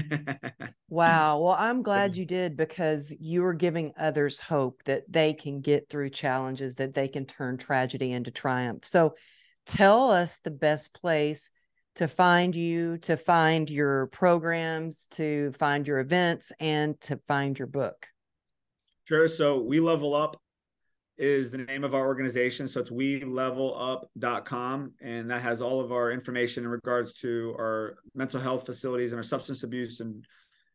wow. 0.88 1.40
Well, 1.40 1.56
I'm 1.58 1.82
glad 1.82 2.16
you 2.16 2.26
did 2.26 2.56
because 2.56 3.14
you 3.18 3.44
are 3.46 3.54
giving 3.54 3.92
others 3.98 4.38
hope 4.38 4.82
that 4.84 5.04
they 5.08 5.32
can 5.32 5.60
get 5.60 5.88
through 5.88 6.10
challenges, 6.10 6.74
that 6.76 6.94
they 6.94 7.08
can 7.08 7.24
turn 7.24 7.56
tragedy 7.56 8.12
into 8.12 8.30
triumph. 8.30 8.84
So 8.84 9.14
tell 9.64 10.10
us 10.10 10.38
the 10.38 10.50
best 10.50 10.94
place 10.94 11.50
to 11.94 12.08
find 12.08 12.54
you, 12.54 12.98
to 12.98 13.16
find 13.16 13.70
your 13.70 14.08
programs, 14.08 15.06
to 15.06 15.52
find 15.52 15.86
your 15.86 16.00
events, 16.00 16.52
and 16.60 17.00
to 17.02 17.18
find 17.26 17.58
your 17.58 17.68
book. 17.68 18.08
Sure. 19.06 19.28
So 19.28 19.60
we 19.60 19.78
level 19.78 20.14
up 20.14 20.36
is 21.16 21.50
the 21.50 21.58
name 21.58 21.84
of 21.84 21.94
our 21.94 22.06
organization. 22.06 22.66
So 22.66 22.80
it's 22.80 22.90
we 22.90 23.24
level 23.24 23.74
up.com. 23.78 24.94
And 25.00 25.30
that 25.30 25.42
has 25.42 25.62
all 25.62 25.80
of 25.80 25.92
our 25.92 26.10
information 26.10 26.64
in 26.64 26.70
regards 26.70 27.12
to 27.20 27.54
our 27.56 27.98
mental 28.14 28.40
health 28.40 28.66
facilities 28.66 29.12
and 29.12 29.18
our 29.18 29.22
substance 29.22 29.62
abuse 29.62 30.00
and 30.00 30.24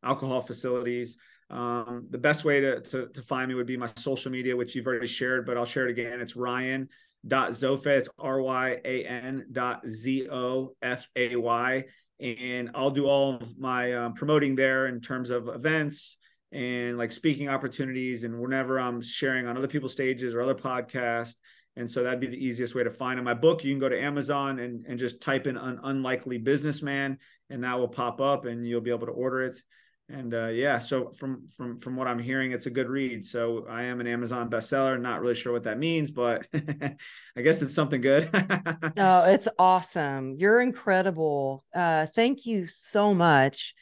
alcohol 0.03 0.39
facilities. 0.39 1.17
Um, 1.49 2.07
the 2.09 2.17
best 2.17 2.45
way 2.45 2.61
to, 2.61 2.79
to, 2.79 3.07
to, 3.07 3.21
find 3.21 3.49
me 3.49 3.55
would 3.55 3.67
be 3.67 3.75
my 3.75 3.89
social 3.97 4.31
media, 4.31 4.55
which 4.55 4.73
you've 4.73 4.87
already 4.87 5.07
shared, 5.07 5.45
but 5.45 5.57
I'll 5.57 5.65
share 5.65 5.89
it 5.89 5.91
again. 5.91 6.21
It's 6.21 6.37
Ryan 6.37 6.87
dot 7.27 7.51
Zofay. 7.51 7.97
It's 7.97 8.09
R-Y-A-N 8.17 9.47
dot 9.51 9.81
Z-O-F-A-Y. 9.85 11.83
And 12.21 12.71
I'll 12.73 12.91
do 12.91 13.05
all 13.05 13.35
of 13.35 13.59
my 13.59 13.93
um, 13.93 14.13
promoting 14.13 14.55
there 14.55 14.87
in 14.87 15.01
terms 15.01 15.29
of 15.29 15.49
events, 15.49 16.17
and 16.51 16.97
like 16.97 17.11
speaking 17.11 17.49
opportunities 17.49 18.23
and 18.23 18.39
whenever 18.39 18.79
I'm 18.79 19.01
sharing 19.01 19.47
on 19.47 19.57
other 19.57 19.67
people's 19.67 19.93
stages 19.93 20.35
or 20.35 20.41
other 20.41 20.55
podcasts. 20.55 21.35
And 21.77 21.89
so 21.89 22.03
that'd 22.03 22.19
be 22.19 22.27
the 22.27 22.45
easiest 22.45 22.75
way 22.75 22.83
to 22.83 22.91
find 22.91 23.17
it. 23.17 23.23
My 23.23 23.33
book, 23.33 23.63
you 23.63 23.71
can 23.71 23.79
go 23.79 23.87
to 23.87 23.99
Amazon 23.99 24.59
and, 24.59 24.85
and 24.85 24.99
just 24.99 25.21
type 25.21 25.47
in 25.47 25.55
an 25.55 25.79
unlikely 25.83 26.37
businessman 26.37 27.17
and 27.49 27.63
that 27.63 27.79
will 27.79 27.87
pop 27.87 28.19
up 28.19 28.45
and 28.45 28.67
you'll 28.67 28.81
be 28.81 28.91
able 28.91 29.07
to 29.07 29.13
order 29.13 29.43
it. 29.43 29.61
And 30.09 30.33
uh, 30.33 30.47
yeah, 30.47 30.79
so 30.79 31.13
from 31.13 31.47
from 31.47 31.79
from 31.79 31.95
what 31.95 32.07
I'm 32.07 32.19
hearing, 32.19 32.51
it's 32.51 32.65
a 32.65 32.69
good 32.69 32.89
read. 32.89 33.25
So 33.25 33.65
I 33.69 33.83
am 33.83 34.01
an 34.01 34.07
Amazon 34.07 34.49
bestseller. 34.49 34.99
Not 34.99 35.21
really 35.21 35.35
sure 35.35 35.53
what 35.53 35.63
that 35.63 35.79
means, 35.79 36.11
but 36.11 36.45
I 36.53 37.41
guess 37.41 37.61
it's 37.61 37.73
something 37.73 38.01
good. 38.01 38.29
no, 38.97 39.23
it's 39.27 39.47
awesome! 39.57 40.35
You're 40.37 40.59
incredible. 40.59 41.63
Uh, 41.73 42.07
thank 42.07 42.45
you 42.45 42.67
so 42.67 43.13
much 43.13 43.73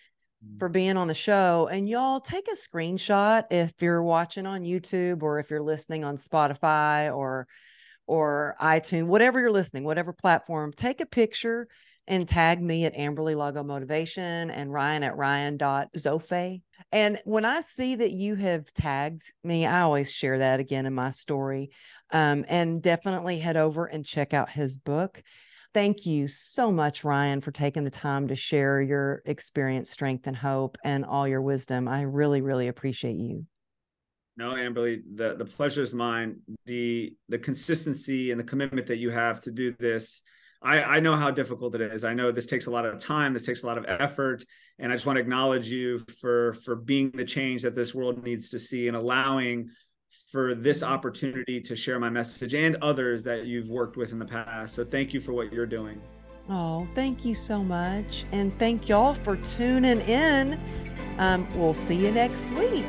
for 0.58 0.70
being 0.70 0.98
on 0.98 1.08
the 1.08 1.14
show. 1.14 1.68
And 1.72 1.88
y'all 1.88 2.20
take 2.20 2.48
a 2.48 2.56
screenshot 2.56 3.44
if 3.52 3.74
you're 3.82 4.04
watching 4.04 4.46
on 4.46 4.64
YouTube 4.64 5.22
or 5.22 5.40
if 5.40 5.50
you're 5.50 5.62
listening 5.62 6.04
on 6.04 6.16
Spotify 6.16 7.16
or 7.16 7.48
or 8.08 8.56
iTunes, 8.60 9.06
whatever 9.06 9.40
you're 9.40 9.52
listening, 9.52 9.84
whatever 9.84 10.12
platform, 10.12 10.74
take 10.74 11.00
a 11.00 11.06
picture 11.06 11.68
and 12.08 12.28
tag 12.28 12.60
me 12.60 12.86
at 12.86 12.96
Amberly 12.96 13.36
Lago 13.36 13.62
Motivation 13.62 14.50
and 14.50 14.74
Ryan 14.74 15.04
at 15.04 15.16
Ryan.Zofay. 15.16 16.62
And 16.92 17.20
when 17.24 17.46
I 17.46 17.62
see 17.62 17.96
that 17.98 18.12
you 18.12 18.34
have 18.36 18.74
tagged 18.74 19.32
me, 19.44 19.68
I 19.68 19.82
always 19.82 20.12
share 20.12 20.40
that 20.40 20.60
again 20.60 20.88
in 20.88 20.96
my 20.96 21.12
story. 21.12 21.70
Um, 22.10 22.46
and 22.50 22.82
definitely 22.82 23.38
head 23.38 23.58
over 23.58 23.86
and 23.86 24.04
check 24.04 24.34
out 24.34 24.50
his 24.50 24.76
book. 24.76 25.22
Thank 25.74 26.06
you 26.06 26.28
so 26.28 26.72
much, 26.72 27.04
Ryan, 27.04 27.42
for 27.42 27.52
taking 27.52 27.84
the 27.84 27.92
time 27.92 28.28
to 28.30 28.36
share 28.36 28.82
your 28.82 29.22
experience, 29.26 29.92
strength, 29.92 30.26
and 30.26 30.36
hope 30.36 30.78
and 30.84 31.06
all 31.06 31.28
your 31.28 31.42
wisdom. 31.42 31.88
I 31.88 32.02
really, 32.02 32.42
really 32.42 32.68
appreciate 32.68 33.18
you. 33.18 33.46
No, 34.36 34.52
Amberly, 34.52 35.02
the, 35.16 35.36
the 35.36 35.46
pleasure 35.46 35.82
is 35.82 35.94
mine. 35.94 36.38
The 36.66 37.14
the 37.28 37.38
consistency 37.38 38.32
and 38.32 38.40
the 38.40 38.46
commitment 38.46 38.88
that 38.88 38.98
you 38.98 39.10
have 39.12 39.42
to 39.42 39.52
do 39.52 39.76
this. 39.78 40.24
I, 40.62 40.82
I 40.82 41.00
know 41.00 41.16
how 41.16 41.30
difficult 41.30 41.76
it 41.76 41.82
is. 41.82 42.04
I 42.04 42.14
know 42.14 42.32
this 42.32 42.46
takes 42.46 42.66
a 42.66 42.72
lot 42.72 42.86
of 42.86 43.00
time, 43.00 43.34
this 43.34 43.46
takes 43.46 43.64
a 43.64 43.66
lot 43.68 43.78
of 43.78 43.86
effort. 43.88 44.44
And 44.78 44.92
I 44.92 44.96
just 44.96 45.06
want 45.06 45.18
to 45.18 45.22
acknowledge 45.22 45.70
you 45.70 46.00
for 46.20 46.54
for 46.54 46.76
being 46.76 47.12
the 47.12 47.26
change 47.26 47.62
that 47.62 47.76
this 47.76 47.94
world 47.94 48.24
needs 48.24 48.50
to 48.50 48.60
see 48.60 48.88
and 48.88 48.98
allowing 48.98 49.70
for 50.28 50.56
this 50.56 50.84
opportunity 50.84 51.60
to 51.62 51.76
share 51.76 52.00
my 52.00 52.10
message 52.10 52.54
and 52.54 52.76
others 52.82 53.24
that 53.24 53.46
you've 53.46 53.70
worked 53.70 53.98
with 53.98 54.12
in 54.12 54.20
the 54.20 54.26
past. 54.26 54.76
So 54.76 54.86
thank 54.86 55.14
you 55.14 55.20
for 55.20 55.34
what 55.34 55.52
you're 55.52 55.66
doing. 55.66 56.02
Oh, 56.50 56.88
thank 56.96 57.26
you 57.26 57.36
so 57.36 57.64
much. 57.64 58.26
And 58.32 58.58
thank 58.58 58.90
y'all 58.90 59.14
for 59.14 59.38
tuning 59.38 60.02
in. 60.02 60.60
Um, 61.20 61.48
we'll 61.56 61.74
see 61.74 61.96
you 61.96 62.12
next 62.12 62.50
week. 62.52 62.86